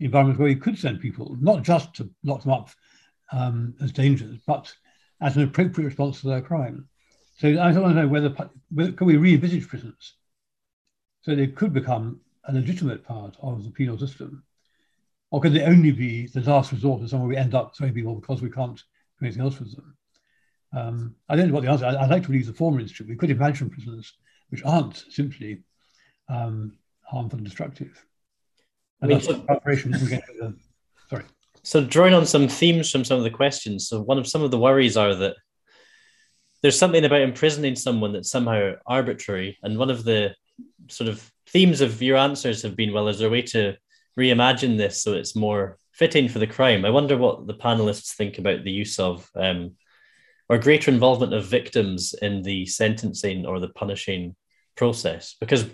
environments 0.00 0.38
where 0.38 0.48
we 0.48 0.56
could 0.56 0.78
send 0.78 1.00
people, 1.00 1.34
not 1.40 1.62
just 1.62 1.94
to 1.94 2.10
lock 2.24 2.42
them 2.42 2.52
up 2.52 2.68
um, 3.32 3.74
as 3.82 3.90
dangerous, 3.90 4.38
but 4.46 4.70
as 5.22 5.38
an 5.38 5.44
appropriate 5.44 5.86
response 5.86 6.20
to 6.20 6.26
their 6.28 6.42
crime. 6.42 6.86
So 7.36 7.48
I 7.48 7.72
don't 7.72 7.82
want 7.82 7.96
to 7.96 8.02
know 8.02 8.08
whether, 8.08 8.34
whether 8.70 8.92
can 8.92 9.06
we 9.06 9.16
re-envisage 9.16 9.68
prisons 9.68 10.14
so 11.22 11.34
they 11.34 11.48
could 11.48 11.72
become 11.72 12.20
a 12.44 12.52
legitimate 12.52 13.04
part 13.04 13.36
of 13.40 13.64
the 13.64 13.70
penal 13.70 13.98
system, 13.98 14.44
or 15.30 15.40
could 15.40 15.52
they 15.52 15.64
only 15.64 15.90
be 15.90 16.26
the 16.28 16.40
last 16.42 16.70
resort 16.70 17.02
of 17.02 17.10
somewhere 17.10 17.28
we 17.28 17.36
end 17.36 17.54
up 17.54 17.74
throwing 17.76 17.94
people 17.94 18.14
because 18.14 18.40
we 18.40 18.50
can't 18.50 18.76
do 18.76 19.26
anything 19.26 19.42
else 19.42 19.58
with 19.58 19.74
them? 19.74 19.96
Um, 20.72 21.14
I 21.28 21.36
don't 21.36 21.48
know 21.48 21.54
what 21.54 21.64
the 21.64 21.70
answer. 21.70 21.86
I, 21.86 22.02
would 22.02 22.10
like 22.10 22.22
to 22.22 22.28
believe 22.28 22.46
the 22.46 22.52
former 22.52 22.80
institute. 22.80 23.08
We 23.08 23.16
could 23.16 23.30
imagine 23.30 23.70
prisons 23.70 24.12
which 24.50 24.64
aren't 24.64 25.04
simply 25.10 25.62
um, 26.28 26.76
harmful 27.02 27.38
and 27.38 27.46
destructive. 27.46 28.04
And 29.00 29.12
I 29.12 29.14
mean, 29.14 29.24
so, 29.24 29.32
the, 29.32 30.54
sorry. 31.08 31.24
So 31.62 31.84
drawing 31.84 32.14
on 32.14 32.26
some 32.26 32.48
themes 32.48 32.90
from 32.90 33.04
some 33.04 33.18
of 33.18 33.24
the 33.24 33.30
questions, 33.30 33.88
so 33.88 34.02
one 34.02 34.18
of 34.18 34.28
some 34.28 34.42
of 34.42 34.50
the 34.50 34.58
worries 34.58 34.96
are 34.96 35.14
that 35.14 35.36
there's 36.64 36.78
something 36.78 37.04
about 37.04 37.20
imprisoning 37.20 37.76
someone 37.76 38.14
that's 38.14 38.30
somehow 38.30 38.72
arbitrary, 38.86 39.58
and 39.62 39.76
one 39.76 39.90
of 39.90 40.02
the 40.02 40.34
sort 40.88 41.10
of 41.10 41.30
themes 41.46 41.82
of 41.82 42.00
your 42.00 42.16
answers 42.16 42.62
have 42.62 42.74
been, 42.74 42.90
well, 42.90 43.06
is 43.08 43.18
there 43.18 43.28
a 43.28 43.30
way 43.30 43.42
to 43.42 43.76
reimagine 44.18 44.78
this 44.78 45.02
so 45.02 45.12
it's 45.12 45.36
more 45.36 45.76
fitting 45.92 46.26
for 46.26 46.38
the 46.38 46.46
crime? 46.46 46.86
I 46.86 46.90
wonder 46.90 47.18
what 47.18 47.46
the 47.46 47.52
panelists 47.52 48.14
think 48.14 48.38
about 48.38 48.64
the 48.64 48.70
use 48.70 48.98
of 48.98 49.28
um, 49.36 49.72
or 50.48 50.56
greater 50.56 50.90
involvement 50.90 51.34
of 51.34 51.44
victims 51.44 52.14
in 52.22 52.40
the 52.40 52.64
sentencing 52.64 53.44
or 53.44 53.60
the 53.60 53.68
punishing 53.68 54.34
process, 54.74 55.36
because 55.40 55.66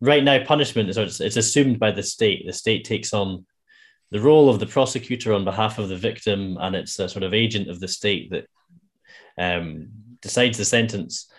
right 0.00 0.22
now 0.22 0.44
punishment 0.44 0.88
is 0.88 1.20
it's 1.20 1.36
assumed 1.36 1.80
by 1.80 1.90
the 1.90 2.04
state. 2.04 2.46
The 2.46 2.52
state 2.52 2.84
takes 2.84 3.12
on 3.12 3.44
the 4.12 4.20
role 4.20 4.48
of 4.48 4.60
the 4.60 4.66
prosecutor 4.66 5.32
on 5.32 5.44
behalf 5.44 5.80
of 5.80 5.88
the 5.88 5.96
victim, 5.96 6.58
and 6.60 6.76
it's 6.76 6.96
a 7.00 7.08
sort 7.08 7.24
of 7.24 7.34
agent 7.34 7.68
of 7.68 7.80
the 7.80 7.88
state 7.88 8.30
that 8.30 8.46
um, 9.36 9.88
decides 10.22 10.58
the 10.58 10.64
sentence. 10.64 11.30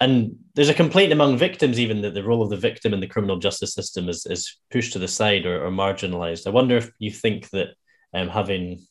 And 0.00 0.36
there's 0.54 0.70
a 0.70 0.74
complaint 0.74 1.12
among 1.12 1.36
victims, 1.36 1.78
even 1.78 2.00
that 2.02 2.14
the 2.14 2.24
role 2.24 2.42
of 2.42 2.48
the 2.48 2.56
victim 2.56 2.94
in 2.94 3.00
the 3.00 3.06
criminal 3.06 3.38
justice 3.38 3.74
system 3.74 4.08
is, 4.08 4.24
is 4.24 4.56
pushed 4.70 4.94
to 4.94 4.98
the 4.98 5.08
side 5.08 5.44
or, 5.44 5.66
or 5.66 5.70
marginalized. 5.70 6.46
I 6.46 6.50
wonder 6.50 6.78
if 6.78 6.90
you 6.98 7.10
think 7.10 7.50
that 7.50 7.74
um, 8.14 8.28
having 8.28 8.86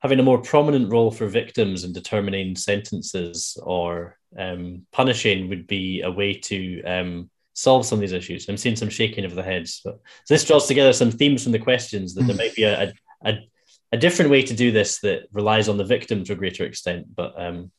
having 0.00 0.20
a 0.20 0.22
more 0.22 0.42
prominent 0.42 0.92
role 0.92 1.10
for 1.10 1.26
victims 1.26 1.82
in 1.82 1.90
determining 1.94 2.54
sentences 2.54 3.56
or 3.62 4.18
um, 4.38 4.84
punishing 4.92 5.48
would 5.48 5.66
be 5.66 6.02
a 6.02 6.10
way 6.10 6.34
to 6.34 6.82
um, 6.82 7.30
solve 7.54 7.86
some 7.86 7.96
of 7.96 8.00
these 8.00 8.12
issues. 8.12 8.46
I'm 8.46 8.58
seeing 8.58 8.76
some 8.76 8.90
shaking 8.90 9.24
of 9.24 9.34
the 9.34 9.42
heads, 9.42 9.80
but 9.82 9.98
so 10.26 10.34
this 10.34 10.44
draws 10.44 10.66
together 10.66 10.92
some 10.92 11.10
themes 11.10 11.42
from 11.42 11.52
the 11.52 11.58
questions 11.58 12.14
that 12.14 12.24
there 12.24 12.36
might 12.36 12.54
be 12.54 12.64
a, 12.64 12.82
a, 12.82 12.92
a, 13.30 13.48
different 13.96 14.30
way 14.30 14.42
to 14.42 14.54
do 14.54 14.72
this 14.72 15.00
that 15.00 15.28
relies 15.32 15.68
on 15.68 15.76
the 15.76 15.84
victim 15.84 16.24
to 16.24 16.32
a 16.32 16.36
greater 16.36 16.64
extent. 16.64 17.06
But 17.14 17.40
um, 17.40 17.70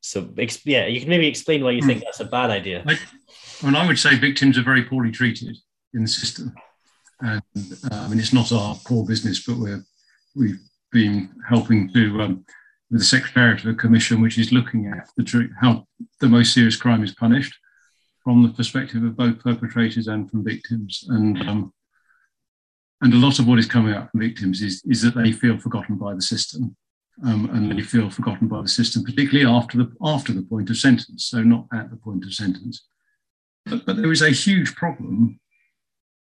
so 0.00 0.32
yeah, 0.64 0.86
you 0.86 1.00
can 1.00 1.08
maybe 1.08 1.26
explain 1.26 1.64
why 1.64 1.72
you 1.72 1.82
think 1.82 2.00
hmm. 2.00 2.04
that's 2.04 2.20
a 2.20 2.24
bad 2.24 2.50
idea. 2.50 2.84
I, 2.86 2.98
well, 3.62 3.76
I 3.76 3.86
would 3.86 3.98
say 3.98 4.16
victims 4.16 4.58
are 4.58 4.62
very 4.62 4.84
poorly 4.84 5.10
treated 5.10 5.56
in 5.94 6.02
the 6.02 6.08
system, 6.08 6.54
and 7.20 7.42
uh, 7.90 7.96
I 7.96 8.08
mean 8.08 8.18
it's 8.18 8.32
not 8.32 8.52
our 8.52 8.74
core 8.76 9.06
business, 9.06 9.44
but 9.46 9.58
we're 9.58 9.84
we've 10.34 10.60
been 10.92 11.30
helping 11.48 11.92
to 11.92 12.22
um, 12.22 12.44
with 12.90 13.00
the 13.00 13.06
Secretariat 13.06 13.64
of 13.64 13.70
a 13.70 13.74
Commission, 13.74 14.20
which 14.20 14.38
is 14.38 14.52
looking 14.52 14.86
at 14.86 15.08
the 15.16 15.48
how 15.60 15.86
the 16.20 16.28
most 16.28 16.54
serious 16.54 16.76
crime 16.76 17.04
is 17.04 17.14
punished 17.14 17.54
from 18.24 18.42
the 18.42 18.50
perspective 18.50 19.02
of 19.02 19.16
both 19.16 19.42
perpetrators 19.42 20.08
and 20.08 20.30
from 20.30 20.44
victims, 20.44 21.04
and 21.08 21.40
um, 21.48 21.72
and 23.02 23.14
a 23.14 23.16
lot 23.16 23.38
of 23.38 23.46
what 23.46 23.58
is 23.58 23.66
coming 23.66 23.94
out 23.94 24.10
from 24.10 24.20
victims 24.20 24.62
is 24.62 24.82
is 24.84 25.02
that 25.02 25.14
they 25.14 25.32
feel 25.32 25.58
forgotten 25.58 25.96
by 25.96 26.14
the 26.14 26.22
system 26.22 26.76
um, 27.24 27.50
and 27.52 27.70
they 27.70 27.82
feel 27.82 28.10
forgotten 28.10 28.48
by 28.48 28.62
the 28.62 28.68
system, 28.68 29.04
particularly 29.04 29.46
after 29.46 29.78
the 29.78 29.92
after 30.02 30.32
the 30.32 30.42
point 30.42 30.70
of 30.70 30.76
sentence. 30.76 31.26
So 31.26 31.42
not 31.42 31.66
at 31.72 31.90
the 31.90 31.96
point 31.96 32.24
of 32.24 32.32
sentence. 32.32 32.86
But, 33.66 33.84
but 33.84 33.96
there 33.96 34.12
is 34.12 34.22
a 34.22 34.30
huge 34.30 34.74
problem 34.74 35.38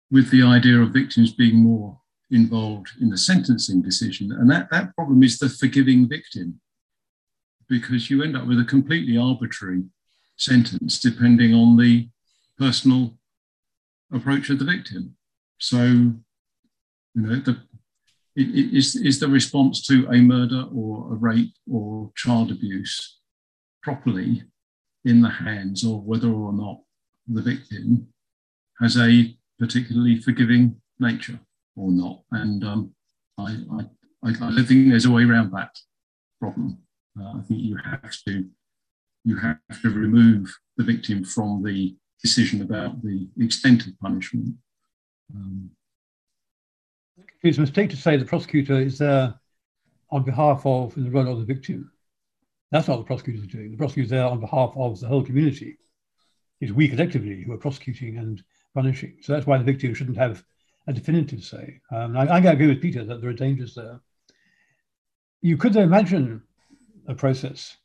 with 0.10 0.32
the 0.32 0.42
idea 0.42 0.80
of 0.80 0.90
victims 0.90 1.34
being 1.34 1.58
more 1.58 2.00
involved 2.32 2.90
in 3.00 3.10
the 3.10 3.18
sentencing 3.18 3.82
decision, 3.82 4.32
and 4.32 4.50
that 4.50 4.70
that 4.72 4.96
problem 4.96 5.24
is 5.24 5.38
the 5.38 5.50
forgiving 5.50 6.10
victim, 6.10 6.60
because 7.70 8.10
you 8.10 8.24
end 8.24 8.36
up 8.36 8.48
with 8.48 8.60
a 8.60 8.66
completely 8.66 9.18
arbitrary 9.18 9.84
sentence 10.36 11.00
depending 11.00 11.54
on 11.54 11.78
the 11.78 12.10
personal 12.58 13.18
approach 14.12 14.50
of 14.50 14.60
the 14.60 14.66
victim. 14.66 15.16
So, 15.60 16.14
you 17.18 17.24
know, 17.24 17.36
the 17.36 17.58
is, 18.36 18.96
is 18.96 19.20
the 19.20 19.28
response 19.28 19.82
to 19.88 20.08
a 20.12 20.18
murder 20.18 20.66
or 20.72 21.12
a 21.12 21.16
rape 21.16 21.56
or 21.72 22.12
child 22.16 22.52
abuse 22.52 23.18
properly 23.82 24.44
in 25.04 25.22
the 25.22 25.30
hands 25.30 25.84
of 25.84 26.04
whether 26.04 26.30
or 26.30 26.54
not 26.54 26.78
the 27.28 27.42
victim 27.42 28.08
has 28.80 28.96
a 28.96 29.36
particularly 29.58 30.20
forgiving 30.22 30.80
nature 31.00 31.40
or 31.76 31.90
not. 31.92 32.22
And 32.32 32.64
um, 32.64 32.92
I, 33.40 33.58
I, 33.72 33.86
I, 34.24 34.32
don't 34.34 34.66
think 34.66 34.90
there's 34.90 35.06
a 35.06 35.12
way 35.12 35.24
around 35.24 35.52
that 35.54 35.76
problem. 36.40 36.78
Uh, 37.20 37.40
I 37.40 37.42
think 37.42 37.62
you 37.62 37.78
have 37.78 38.16
to 38.28 38.46
you 39.24 39.38
have 39.38 39.82
to 39.82 39.90
remove 39.90 40.56
the 40.78 40.84
victim 40.84 41.24
from 41.24 41.64
the 41.64 41.96
decision 42.22 42.62
about 42.62 43.02
the 43.02 43.28
extent 43.40 43.88
of 43.88 44.00
punishment. 44.00 44.56
Um, 45.34 45.72
it's 47.44 47.58
a 47.58 47.62
mistake 47.62 47.90
to 47.92 47.98
say 47.98 48.18
the 48.18 48.26
prosecutor 48.26 48.80
is 48.80 48.98
there 48.98 49.34
on 50.10 50.24
behalf 50.24 50.66
of 50.66 50.96
in 50.98 51.04
the 51.04 51.12
role 51.12 51.32
of 51.32 51.40
the 51.40 51.54
victim. 51.54 51.92
That's 52.72 52.88
not 52.88 52.98
what 52.98 53.04
the 53.04 53.08
prosecutor 53.08 53.40
is 53.40 53.48
doing. 53.48 53.72
The 53.72 53.78
prosecutor 53.78 54.06
is 54.06 54.10
there 54.10 54.26
on 54.26 54.40
behalf 54.40 54.74
of 54.76 55.00
the 55.00 55.08
whole 55.08 55.24
community. 55.24 55.78
It's 56.60 56.72
we 56.72 56.88
collectively 56.88 57.44
who 57.44 57.54
are 57.54 57.58
prosecuting 57.58 58.18
and 58.18 58.44
punishing. 58.74 59.18
So 59.22 59.34
that's 59.34 59.46
why 59.46 59.58
the 59.58 59.64
victim 59.64 59.94
shouldn't 59.94 60.18
have 60.18 60.44
a 60.88 60.94
definitive 60.94 61.44
say. 61.44 61.82
Um, 61.92 62.18
I, 62.18 62.28
I 62.28 62.40
agree 62.40 62.68
with 62.68 62.82
Peter 62.82 63.04
that 63.04 63.22
there 63.22 63.30
are 63.30 63.34
dangers 63.34 63.76
there. 63.76 64.00
You 65.42 65.58
could 65.58 65.76
imagine 65.76 66.42
a 67.08 67.14
process 67.14 67.78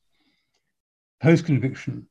post 1.21 1.45
conviction 1.45 2.07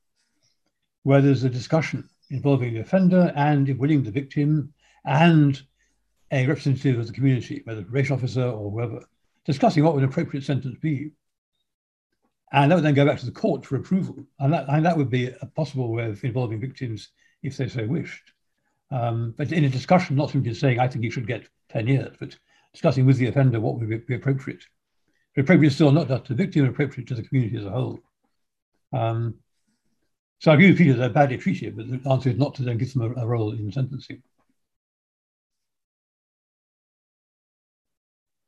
where 1.02 1.20
there's 1.20 1.44
a 1.44 1.50
discussion 1.50 2.08
involving 2.30 2.74
the 2.74 2.80
offender 2.80 3.32
and, 3.36 3.68
if 3.68 3.76
willing, 3.76 4.02
the 4.02 4.10
victim 4.10 4.72
and 5.04 5.62
a 6.32 6.46
representative 6.46 6.98
of 6.98 7.06
the 7.06 7.12
community, 7.12 7.60
whether 7.64 7.82
probation 7.82 8.16
officer 8.16 8.44
or 8.44 8.70
whoever, 8.70 9.04
discussing 9.44 9.84
what 9.84 9.94
would 9.94 10.02
an 10.02 10.08
appropriate 10.08 10.44
sentence 10.44 10.76
be. 10.80 11.12
And 12.52 12.70
that 12.70 12.76
would 12.76 12.84
then 12.84 12.94
go 12.94 13.06
back 13.06 13.18
to 13.18 13.26
the 13.26 13.32
court 13.32 13.64
for 13.64 13.76
approval. 13.76 14.16
And 14.40 14.52
that, 14.52 14.66
and 14.68 14.84
that 14.84 14.96
would 14.96 15.10
be 15.10 15.28
a 15.28 15.46
possible 15.54 15.92
way 15.92 16.06
of 16.06 16.24
involving 16.24 16.60
victims 16.60 17.10
if 17.42 17.56
they 17.56 17.68
so 17.68 17.86
wished. 17.86 18.32
Um, 18.90 19.34
but 19.36 19.52
in 19.52 19.64
a 19.64 19.68
discussion, 19.68 20.16
not 20.16 20.30
simply 20.30 20.52
saying, 20.54 20.78
I 20.78 20.88
think 20.88 21.04
you 21.04 21.10
should 21.10 21.26
get 21.26 21.48
10 21.70 21.86
years, 21.86 22.14
but 22.18 22.36
discussing 22.72 23.06
with 23.06 23.16
the 23.18 23.28
offender 23.28 23.60
what 23.60 23.78
would 23.78 23.88
be, 23.88 23.96
be 23.98 24.14
appropriate. 24.14 24.64
But 25.34 25.42
appropriate 25.42 25.72
still 25.72 25.92
not 25.92 26.08
just 26.08 26.26
to 26.26 26.34
the 26.34 26.42
victim, 26.42 26.66
appropriate 26.66 27.08
to 27.08 27.14
the 27.14 27.22
community 27.22 27.56
as 27.56 27.64
a 27.64 27.70
whole. 27.70 28.00
Um, 28.92 29.36
so 30.40 30.50
I 30.50 30.54
agree 30.54 30.68
with 30.68 30.78
Peter, 30.78 30.94
they're 30.94 31.08
badly 31.08 31.38
treated, 31.38 31.76
but 31.76 31.88
the 31.88 32.10
answer 32.10 32.30
is 32.30 32.36
not 32.36 32.54
to 32.56 32.62
then 32.62 32.76
give 32.76 32.92
them 32.92 33.14
a, 33.16 33.22
a 33.22 33.26
role 33.26 33.52
in 33.52 33.70
sentencing. 33.72 34.22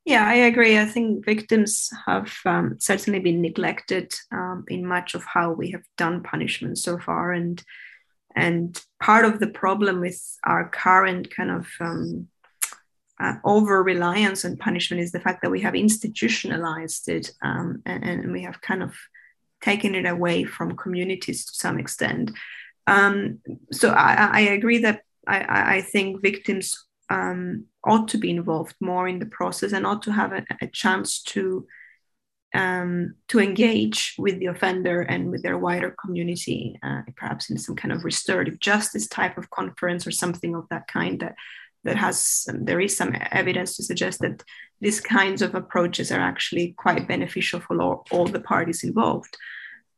Yeah, 0.05 0.29
I 0.29 0.35
agree. 0.35 0.79
I 0.79 0.85
think 0.85 1.25
victims 1.25 1.91
have 2.07 2.31
um, 2.45 2.77
certainly 2.79 3.21
been 3.21 3.41
neglected 3.41 4.13
um, 4.31 4.65
in 4.69 4.87
much 4.87 5.15
of 5.15 5.25
how 5.25 5.53
we 5.53 5.71
have 5.71 5.85
done 5.97 6.23
punishment 6.23 6.77
so 6.77 6.99
far, 6.99 7.33
and 7.33 7.63
and 8.37 8.79
part 9.01 9.25
of 9.25 9.41
the 9.41 9.47
problem 9.47 10.01
with 10.01 10.21
our 10.45 10.69
current 10.69 11.35
kind 11.35 11.51
of 11.51 11.67
um, 11.81 12.29
uh, 13.21 13.35
over 13.45 13.83
reliance 13.83 14.45
on 14.45 14.57
punishment 14.57 15.03
is 15.03 15.13
the 15.13 15.21
fact 15.21 15.41
that 15.43 15.51
we 15.51 15.61
have 15.61 15.75
institutionalized 15.75 17.09
it 17.09 17.31
um, 17.43 17.81
and, 17.87 18.03
and, 18.03 18.33
we 18.33 18.43
have 18.43 18.61
kind 18.61 18.83
of 18.83 18.93
taken 19.63 19.95
it 19.95 20.05
away 20.05 20.43
from 20.43 20.77
communities 20.77 21.45
to 21.45 21.55
some 21.55 21.79
extent. 21.79 22.33
Um, 22.89 23.39
so 23.71 23.91
I, 23.91 24.31
I, 24.33 24.41
agree 24.41 24.79
that 24.79 25.03
I, 25.29 25.77
I 25.77 25.81
think 25.81 26.21
victims 26.23 26.85
um, 27.15 27.67
ought 27.85 28.09
to 28.09 28.19
be 28.19 28.31
involved 28.31 28.75
more 28.81 29.07
in 29.07 29.21
the 29.21 29.27
process 29.27 29.73
and 29.73 29.87
ought 29.87 30.03
to 30.03 30.13
have 30.13 30.33
a, 30.33 30.45
a 30.61 30.67
chance 30.67 31.23
to 31.23 31.67
um, 32.55 33.15
to 33.29 33.41
engage 33.41 34.15
with 34.17 34.39
the 34.39 34.47
offender 34.47 35.01
and 35.03 35.31
with 35.31 35.43
their 35.43 35.59
wider 35.59 35.95
community, 36.01 36.79
uh, 36.85 37.03
perhaps 37.17 37.51
in 37.51 37.59
some 37.59 37.75
kind 37.75 37.91
of 37.91 38.05
restorative 38.05 38.61
justice 38.61 39.09
type 39.09 39.37
of 39.37 39.51
conference 39.51 40.07
or 40.07 40.13
something 40.13 40.55
of 40.55 40.69
that 40.71 40.87
kind 40.87 41.19
that 41.21 41.35
that 41.83 41.97
has 41.97 42.47
there 42.49 42.81
is 42.81 42.97
some 42.97 43.15
evidence 43.33 43.77
to 43.77 43.83
suggest 43.83 44.21
that 44.21 44.43
these 44.81 45.01
kinds 45.01 45.43
of 45.43 45.55
approaches 45.55 46.11
are 46.11 46.21
actually 46.21 46.75
quite 46.79 47.07
beneficial 47.07 47.61
for 47.61 47.81
all, 47.81 48.07
all 48.11 48.27
the 48.27 48.41
parties 48.41 48.85
involved. 48.85 49.37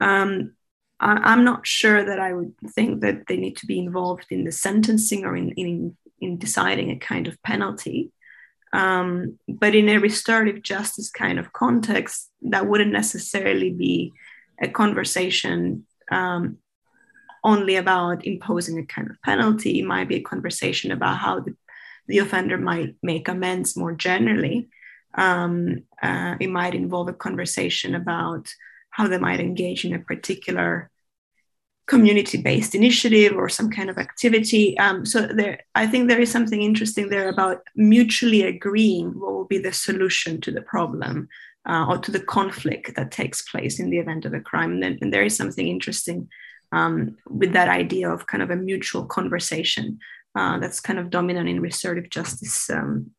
Um, 0.01 0.55
I, 0.99 1.33
am 1.33 1.45
not 1.45 1.67
sure 1.67 2.05
that 2.05 2.19
I 2.19 2.33
would 2.33 2.55
think 2.75 3.03
that 3.03 3.27
they 3.27 3.37
need 3.37 3.57
to 3.59 3.67
be 3.67 3.79
involved 3.79 4.27
in 4.31 4.45
the 4.45 4.53
sentencing 4.53 5.25
or 5.25 5.37
in, 5.37 5.51
in 5.53 5.97
in 6.21 6.39
deciding 6.39 6.91
a 6.91 6.97
kind 6.97 7.27
of 7.27 7.43
penalty. 7.43 8.13
Um, 8.73 9.39
but 9.49 9.75
in 9.75 9.89
a 9.89 9.99
restorative 9.99 10.63
justice 10.63 11.11
kind 11.11 11.39
of 11.39 11.53
context, 11.53 12.31
that 12.43 12.67
wouldn't 12.67 12.93
necessarily 12.93 13.71
be 13.71 14.13
a 14.61 14.69
conversation 14.69 15.87
um, 16.11 16.59
only 17.45 17.77
about 17.77 18.27
imposing 18.27 18.79
a 18.79 18.85
kind 18.85 19.09
of 19.11 19.21
penalty. 19.23 19.79
It 19.79 19.87
might 19.87 20.09
be 20.09 20.17
a 20.17 20.23
conversation 20.23 20.91
about 20.91 21.19
how 21.19 21.41
the, 21.41 21.55
the 22.09 22.19
offender 22.19 22.59
might 22.59 22.97
make 23.03 23.29
amends 23.29 23.77
more 23.77 23.93
generally. 23.93 24.69
Um, 25.15 25.85
uh, 26.03 26.35
it 26.41 26.51
might 26.51 26.75
involve 26.75 27.09
a 27.09 27.13
conversation 27.13 27.95
about 27.95 28.53
how 28.91 29.07
they 29.07 29.19
might 29.19 29.41
engage 29.41 29.85
in 29.85 29.95
a 29.95 29.99
particular 30.01 30.91
community-based 31.87 32.75
initiative 32.75 33.37
or 33.37 33.49
some 33.49 33.71
kind 33.71 33.89
of 33.89 33.99
activity. 33.99 34.77
Um, 34.79 35.07
so 35.07 35.27
there, 35.27 35.61
I 35.75 35.87
think 35.87 36.09
there 36.09 36.21
is 36.21 36.31
something 36.31 36.63
interesting 36.63 37.09
there 37.09 37.29
about 37.29 37.63
mutually 37.77 38.43
agreeing 38.43 39.11
what 39.19 39.33
will 39.33 39.45
be 39.45 39.59
the 39.59 39.73
solution 39.73 40.41
to 40.41 40.51
the 40.51 40.63
problem 40.63 41.29
uh, 41.69 41.87
or 41.89 41.99
to 41.99 42.11
the 42.11 42.21
conflict 42.21 42.97
that 42.97 43.11
takes 43.11 43.49
place 43.51 43.79
in 43.79 43.91
the 43.91 43.99
event 43.99 44.25
of 44.25 44.35
a 44.35 44.41
crime. 44.41 44.73
And, 44.73 44.83
then, 44.83 44.99
and 45.01 45.13
there 45.13 45.23
is 45.23 45.37
something 45.37 45.69
interesting 45.69 46.29
um, 46.73 47.17
with 47.29 47.53
that 47.53 47.69
idea 47.69 48.11
of 48.11 48.27
kind 48.27 48.43
of 48.43 48.51
a 48.51 48.57
mutual 48.57 49.05
conversation 49.07 49.99
uh, 50.35 50.59
that's 50.59 50.81
kind 50.81 50.99
of 50.99 51.11
dominant 51.11 51.49
in 51.49 51.61
restorative 51.61 52.11
justice 52.11 52.69
um, 52.69 53.11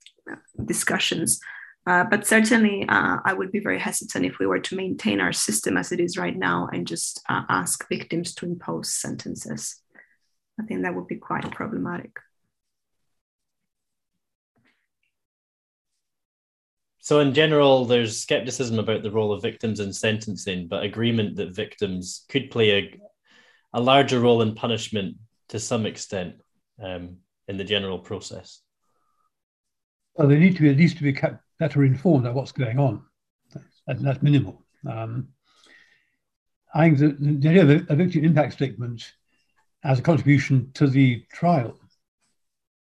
discussions. 0.65 1.39
Uh, 1.87 2.03
but 2.03 2.27
certainly, 2.27 2.85
uh, 2.89 3.19
I 3.23 3.31
would 3.31 3.49
be 3.49 3.61
very 3.61 3.79
hesitant 3.79 4.25
if 4.25 4.39
we 4.39 4.45
were 4.45 4.59
to 4.59 4.75
maintain 4.75 5.21
our 5.21 5.31
system 5.31 5.77
as 5.77 5.93
it 5.93 6.01
is 6.01 6.17
right 6.17 6.35
now 6.35 6.67
and 6.73 6.85
just 6.85 7.21
uh, 7.29 7.43
ask 7.47 7.87
victims 7.87 8.35
to 8.35 8.45
impose 8.45 8.93
sentences. 8.93 9.81
I 10.59 10.63
think 10.63 10.83
that 10.83 10.93
would 10.93 11.07
be 11.07 11.15
quite 11.15 11.49
problematic. 11.49 12.11
So, 16.99 17.21
in 17.21 17.33
general, 17.33 17.85
there's 17.85 18.21
skepticism 18.21 18.79
about 18.79 19.01
the 19.01 19.11
role 19.11 19.31
of 19.31 19.41
victims 19.41 19.79
in 19.79 19.93
sentencing, 19.93 20.67
but 20.67 20.83
agreement 20.83 21.37
that 21.37 21.55
victims 21.55 22.25
could 22.27 22.51
play 22.51 22.71
a, 22.71 22.99
a 23.71 23.79
larger 23.79 24.19
role 24.19 24.41
in 24.41 24.55
punishment 24.55 25.15
to 25.49 25.57
some 25.57 25.85
extent 25.85 26.35
um, 26.83 27.19
in 27.47 27.55
the 27.55 27.63
general 27.63 27.99
process. 27.99 28.59
Well, 30.15 30.27
they 30.27 30.37
need 30.37 30.57
to 30.57 30.63
be 30.63 30.69
at 30.69 30.75
least 30.75 30.97
to 30.97 31.03
be 31.03 31.13
kept 31.13 31.46
better 31.59 31.83
informed 31.83 32.25
about 32.25 32.35
what's 32.35 32.51
going 32.51 32.79
on. 32.79 33.03
That's, 33.85 34.01
that's 34.01 34.21
minimal. 34.21 34.63
Um, 34.87 35.29
I 36.73 36.89
think 36.89 36.99
the, 36.99 37.07
the 37.19 37.49
idea 37.49 37.63
of 37.63 37.89
a, 37.89 37.95
victim 37.95 38.23
impact 38.23 38.53
statement 38.53 39.11
as 39.83 39.99
a 39.99 40.03
contribution 40.03 40.71
to 40.75 40.87
the 40.87 41.23
trial 41.31 41.77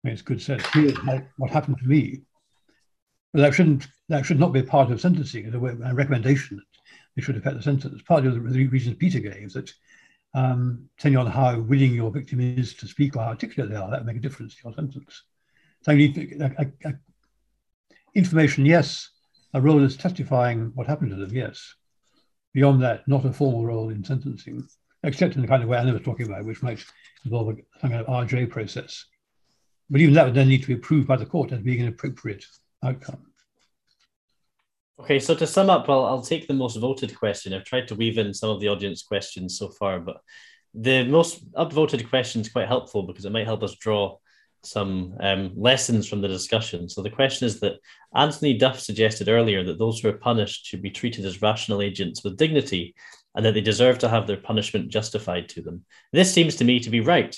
makes 0.02 0.22
good 0.22 0.42
sense. 0.42 0.64
Here's 0.72 0.96
what 1.36 1.50
happened 1.50 1.78
to 1.78 1.86
me. 1.86 2.22
But 3.32 3.42
that 3.42 3.54
shouldn't 3.54 3.86
that 4.08 4.26
should 4.26 4.40
not 4.40 4.52
be 4.52 4.62
part 4.62 4.90
of 4.90 5.00
sentencing 5.00 5.46
as 5.46 5.54
a, 5.54 5.58
recommendation 5.58 6.56
that 6.56 6.64
it 7.16 7.22
should 7.22 7.36
affect 7.36 7.56
the 7.56 7.62
sentence. 7.62 8.02
Part 8.02 8.26
of 8.26 8.34
the, 8.34 8.66
reasons 8.66 8.96
Peter 8.96 9.20
gave 9.20 9.52
that 9.52 9.72
um, 10.34 10.88
depending 10.96 11.18
on 11.18 11.26
how 11.26 11.58
willing 11.60 11.94
your 11.94 12.10
victim 12.10 12.40
is 12.40 12.74
to 12.74 12.88
speak 12.88 13.16
or 13.16 13.22
how 13.22 13.28
articulate 13.28 13.70
they 13.70 13.76
are, 13.76 13.90
that 13.90 14.00
will 14.00 14.06
make 14.06 14.16
a 14.16 14.20
difference 14.20 14.54
to 14.54 14.60
your 14.64 14.74
sentence. 14.74 15.22
So 15.82 15.92
you 15.92 16.08
need 16.08 16.42
a, 16.42 16.66
a, 16.84 16.94
information, 18.14 18.66
yes, 18.66 19.08
a 19.54 19.60
role 19.60 19.82
is 19.82 19.96
testifying 19.96 20.72
what 20.74 20.86
happened 20.86 21.10
to 21.10 21.16
them, 21.16 21.34
yes. 21.34 21.74
Beyond 22.54 22.82
that, 22.82 23.06
not 23.06 23.24
a 23.24 23.32
formal 23.32 23.64
role 23.64 23.90
in 23.90 24.04
sentencing, 24.04 24.66
except 25.02 25.36
in 25.36 25.42
the 25.42 25.48
kind 25.48 25.62
of 25.62 25.68
way 25.68 25.78
Anna 25.78 25.92
was 25.92 26.02
talking 26.02 26.26
about, 26.26 26.44
which 26.44 26.62
might 26.62 26.84
involve 27.24 27.48
a 27.48 27.80
kind 27.80 27.94
of 27.94 28.06
RJ 28.06 28.50
process. 28.50 29.04
But 29.88 30.00
even 30.00 30.14
that 30.14 30.26
would 30.26 30.34
then 30.34 30.48
need 30.48 30.62
to 30.62 30.68
be 30.68 30.74
approved 30.74 31.08
by 31.08 31.16
the 31.16 31.26
court 31.26 31.52
as 31.52 31.60
being 31.60 31.80
an 31.80 31.88
appropriate 31.88 32.44
outcome. 32.84 33.26
Okay, 35.00 35.18
so 35.18 35.34
to 35.34 35.46
sum 35.46 35.70
up, 35.70 35.88
I'll, 35.88 36.04
I'll 36.04 36.22
take 36.22 36.46
the 36.46 36.54
most 36.54 36.76
voted 36.76 37.16
question. 37.18 37.54
I've 37.54 37.64
tried 37.64 37.88
to 37.88 37.94
weave 37.94 38.18
in 38.18 38.34
some 38.34 38.50
of 38.50 38.60
the 38.60 38.68
audience 38.68 39.02
questions 39.02 39.58
so 39.58 39.70
far, 39.70 39.98
but 39.98 40.18
the 40.74 41.04
most 41.04 41.50
upvoted 41.52 42.08
question 42.08 42.42
is 42.42 42.50
quite 42.50 42.68
helpful 42.68 43.02
because 43.02 43.24
it 43.24 43.32
might 43.32 43.46
help 43.46 43.62
us 43.62 43.76
draw 43.76 44.18
some 44.62 45.16
um, 45.20 45.52
lessons 45.56 46.06
from 46.06 46.20
the 46.20 46.28
discussion. 46.28 46.88
So 46.88 47.02
the 47.02 47.10
question 47.10 47.46
is 47.46 47.60
that 47.60 47.78
Anthony 48.14 48.56
Duff 48.56 48.78
suggested 48.78 49.28
earlier 49.28 49.64
that 49.64 49.78
those 49.78 50.00
who 50.00 50.08
are 50.08 50.18
punished 50.18 50.66
should 50.66 50.82
be 50.82 50.90
treated 50.90 51.24
as 51.24 51.42
rational 51.42 51.82
agents 51.82 52.22
with 52.22 52.36
dignity 52.36 52.94
and 53.34 53.44
that 53.44 53.54
they 53.54 53.60
deserve 53.60 53.98
to 53.98 54.08
have 54.08 54.26
their 54.26 54.36
punishment 54.36 54.88
justified 54.88 55.48
to 55.50 55.62
them. 55.62 55.84
This 56.12 56.32
seems 56.32 56.56
to 56.56 56.64
me 56.64 56.80
to 56.80 56.90
be 56.90 57.00
right. 57.00 57.36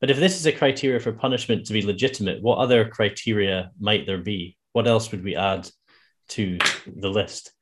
But 0.00 0.10
if 0.10 0.18
this 0.18 0.38
is 0.38 0.46
a 0.46 0.52
criteria 0.52 1.00
for 1.00 1.12
punishment 1.12 1.66
to 1.66 1.72
be 1.72 1.82
legitimate, 1.82 2.42
what 2.42 2.58
other 2.58 2.88
criteria 2.88 3.70
might 3.80 4.06
there 4.06 4.18
be? 4.18 4.56
What 4.72 4.86
else 4.86 5.10
would 5.10 5.24
we 5.24 5.34
add 5.34 5.68
to 6.28 6.58
the 6.86 7.08
list? 7.08 7.52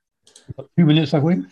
Two 0.78 0.84
minutes, 0.84 1.12
have 1.12 1.22
we? 1.22 1.44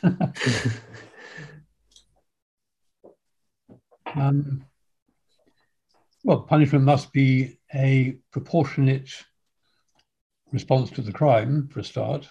um, 4.15 4.65
well, 6.25 6.41
punishment 6.41 6.85
must 6.85 7.13
be 7.13 7.59
a 7.75 8.17
proportionate 8.33 9.11
response 10.53 10.91
to 10.91 11.03
the 11.03 11.13
crime, 11.13 11.69
for 11.69 11.81
a 11.81 11.85
start. 11.85 12.27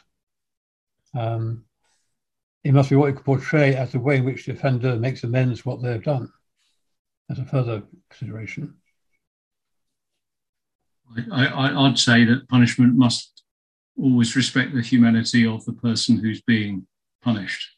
Um, 1.15 1.65
it 2.64 2.74
must 2.74 2.90
be 2.90 2.95
what 2.95 3.07
you 3.07 3.14
could 3.14 3.26
portray 3.26 3.76
as 3.76 3.91
the 3.91 3.99
way 3.99 4.18
in 4.18 4.26
which 4.26 4.45
the 4.45 4.53
offender 4.53 4.95
makes 4.95 5.24
amends 5.24 5.64
what 5.64 5.84
they've 5.84 6.03
done, 6.03 6.32
as 7.30 7.38
a 7.38 7.45
further 7.45 7.84
consideration. 8.10 8.74
I, 11.32 11.86
I'd 11.86 11.99
say 11.99 12.26
that 12.26 12.49
punishment 12.49 12.95
must 12.95 13.44
always 13.95 14.36
respect 14.36 14.74
the 14.74 14.82
humanity 14.82 15.45
of 15.45 15.64
the 15.65 15.74
person 15.74 16.18
who's 16.18 16.41
being 16.41 16.88
punished, 17.22 17.70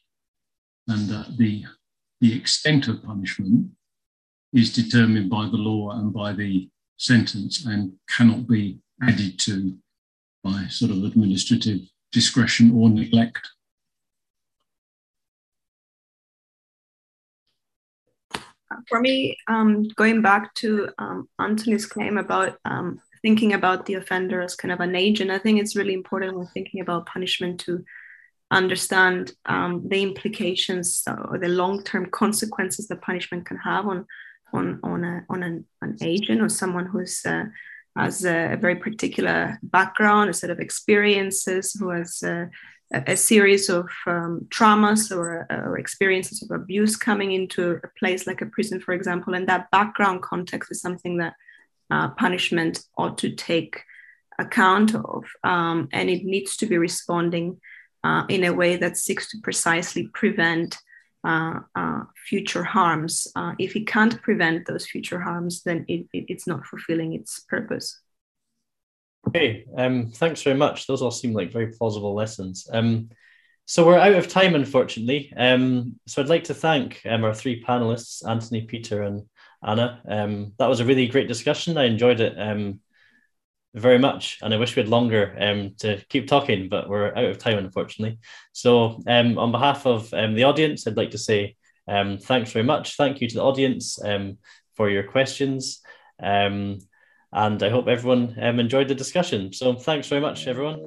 and 0.88 1.08
that 1.10 1.36
the 1.36 1.66
the 2.22 2.34
extent 2.34 2.88
of 2.88 3.02
punishment 3.02 3.70
is 4.56 4.72
determined 4.72 5.28
by 5.28 5.44
the 5.44 5.56
law 5.56 5.90
and 5.90 6.12
by 6.12 6.32
the 6.32 6.68
sentence 6.96 7.66
and 7.66 7.92
cannot 8.08 8.48
be 8.48 8.78
added 9.02 9.38
to 9.38 9.76
by 10.42 10.66
sort 10.68 10.90
of 10.90 11.04
administrative 11.04 11.80
discretion 12.10 12.72
or 12.74 12.88
neglect. 12.88 13.46
For 18.88 19.00
me, 19.00 19.36
um, 19.46 19.88
going 19.96 20.22
back 20.22 20.54
to 20.54 20.88
um, 20.98 21.28
Anthony's 21.38 21.86
claim 21.86 22.16
about 22.16 22.58
um, 22.64 23.00
thinking 23.22 23.52
about 23.52 23.84
the 23.84 23.94
offender 23.94 24.40
as 24.40 24.56
kind 24.56 24.72
of 24.72 24.80
an 24.80 24.96
agent, 24.96 25.30
I 25.30 25.38
think 25.38 25.60
it's 25.60 25.76
really 25.76 25.94
important 25.94 26.36
when 26.36 26.46
thinking 26.46 26.80
about 26.80 27.06
punishment 27.06 27.60
to 27.60 27.84
understand 28.50 29.32
um, 29.46 29.86
the 29.88 30.02
implications 30.02 31.02
or 31.28 31.38
the 31.38 31.48
long-term 31.48 32.06
consequences 32.10 32.86
that 32.88 33.02
punishment 33.02 33.44
can 33.44 33.56
have 33.58 33.86
on 33.86 34.06
on 34.52 34.80
on 34.82 35.04
a, 35.04 35.24
on 35.28 35.42
an, 35.42 35.64
an 35.82 35.96
agent 36.02 36.40
or 36.40 36.48
someone 36.48 36.86
who's 36.86 37.24
uh, 37.26 37.44
has 37.96 38.24
a 38.24 38.56
very 38.60 38.76
particular 38.76 39.58
background, 39.62 40.30
a 40.30 40.34
set 40.34 40.50
of 40.50 40.60
experiences, 40.60 41.72
who 41.72 41.88
has 41.88 42.22
a, 42.22 42.50
a 42.92 43.16
series 43.16 43.68
of 43.68 43.88
um, 44.06 44.46
traumas 44.50 45.14
or, 45.16 45.46
or, 45.50 45.78
experiences 45.78 46.42
of 46.42 46.50
abuse 46.50 46.94
coming 46.94 47.32
into 47.32 47.80
a 47.82 47.88
place 47.98 48.26
like 48.26 48.42
a 48.42 48.46
prison, 48.46 48.80
for 48.80 48.92
example. 48.92 49.34
And 49.34 49.48
that 49.48 49.70
background 49.70 50.22
context 50.22 50.70
is 50.70 50.80
something 50.80 51.16
that 51.16 51.34
uh, 51.90 52.10
punishment 52.10 52.84
ought 52.98 53.18
to 53.18 53.30
take 53.30 53.82
account 54.38 54.94
of. 54.94 55.24
Um, 55.42 55.88
and 55.92 56.10
it 56.10 56.24
needs 56.24 56.56
to 56.58 56.66
be 56.66 56.76
responding 56.76 57.60
uh, 58.04 58.24
in 58.28 58.44
a 58.44 58.52
way 58.52 58.76
that 58.76 58.98
seeks 58.98 59.30
to 59.30 59.38
precisely 59.42 60.08
prevent 60.08 60.78
uh, 61.26 61.60
uh, 61.74 62.02
future 62.28 62.62
harms. 62.62 63.26
Uh, 63.34 63.52
if 63.58 63.74
it 63.74 63.86
can't 63.86 64.22
prevent 64.22 64.66
those 64.66 64.86
future 64.86 65.20
harms, 65.20 65.62
then 65.62 65.84
it, 65.88 66.06
it, 66.12 66.24
it's 66.28 66.46
not 66.46 66.64
fulfilling 66.64 67.14
its 67.14 67.40
purpose. 67.40 68.00
Okay, 69.28 69.64
um, 69.76 70.12
thanks 70.12 70.42
very 70.42 70.56
much. 70.56 70.86
Those 70.86 71.02
all 71.02 71.10
seem 71.10 71.32
like 71.32 71.52
very 71.52 71.72
plausible 71.72 72.14
lessons. 72.14 72.68
Um, 72.72 73.10
so 73.64 73.84
we're 73.84 73.98
out 73.98 74.14
of 74.14 74.28
time, 74.28 74.54
unfortunately. 74.54 75.32
Um, 75.36 75.98
so 76.06 76.22
I'd 76.22 76.28
like 76.28 76.44
to 76.44 76.54
thank 76.54 77.02
um, 77.04 77.24
our 77.24 77.34
three 77.34 77.64
panelists, 77.64 78.26
Anthony, 78.28 78.62
Peter, 78.62 79.02
and 79.02 79.22
Anna. 79.66 80.00
Um, 80.08 80.52
that 80.60 80.68
was 80.68 80.78
a 80.78 80.84
really 80.84 81.08
great 81.08 81.26
discussion. 81.26 81.76
I 81.76 81.84
enjoyed 81.86 82.20
it. 82.20 82.34
Very 83.76 83.98
much. 83.98 84.38
And 84.40 84.54
I 84.54 84.56
wish 84.56 84.74
we 84.74 84.80
had 84.80 84.88
longer 84.88 85.36
um, 85.38 85.74
to 85.80 86.02
keep 86.08 86.26
talking, 86.26 86.70
but 86.70 86.88
we're 86.88 87.14
out 87.14 87.26
of 87.26 87.36
time, 87.36 87.58
unfortunately. 87.58 88.18
So, 88.52 89.02
um, 89.06 89.38
on 89.38 89.52
behalf 89.52 89.84
of 89.86 90.12
um, 90.14 90.34
the 90.34 90.44
audience, 90.44 90.86
I'd 90.86 90.96
like 90.96 91.10
to 91.10 91.18
say 91.18 91.56
um, 91.86 92.16
thanks 92.16 92.52
very 92.52 92.64
much. 92.64 92.96
Thank 92.96 93.20
you 93.20 93.28
to 93.28 93.34
the 93.34 93.42
audience 93.42 94.02
um, 94.02 94.38
for 94.76 94.88
your 94.88 95.02
questions. 95.02 95.82
Um, 96.22 96.78
and 97.32 97.62
I 97.62 97.68
hope 97.68 97.86
everyone 97.86 98.30
enjoyed 98.38 98.88
the 98.88 98.94
discussion. 98.94 99.52
So, 99.52 99.74
thanks 99.74 100.08
very 100.08 100.22
much, 100.22 100.46
everyone. 100.46 100.80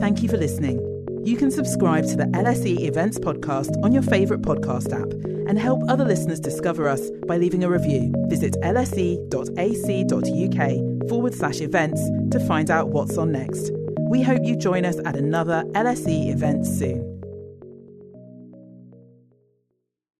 Thank 0.00 0.24
you 0.24 0.28
for 0.28 0.38
listening. 0.38 0.80
You 1.24 1.36
can 1.36 1.52
subscribe 1.52 2.04
to 2.08 2.16
the 2.16 2.24
LSE 2.24 2.80
Events 2.80 3.20
podcast 3.20 3.80
on 3.84 3.92
your 3.92 4.02
favourite 4.02 4.42
podcast 4.42 4.92
app 4.92 5.12
and 5.48 5.56
help 5.56 5.88
other 5.88 6.04
listeners 6.04 6.40
discover 6.40 6.88
us 6.88 7.10
by 7.28 7.36
leaving 7.36 7.62
a 7.62 7.70
review. 7.70 8.12
Visit 8.28 8.54
lse.ac.uk 8.62 9.22
forward 11.08 11.34
slash 11.34 11.60
events 11.60 12.00
to 12.30 12.40
find 12.40 12.70
out 12.70 12.88
what's 12.88 13.18
on 13.18 13.32
next. 13.32 13.70
We 14.10 14.22
hope 14.22 14.40
you 14.44 14.56
join 14.56 14.84
us 14.84 14.98
at 15.04 15.16
another 15.16 15.64
LSE 15.72 16.32
event 16.32 16.66
soon. 16.66 17.11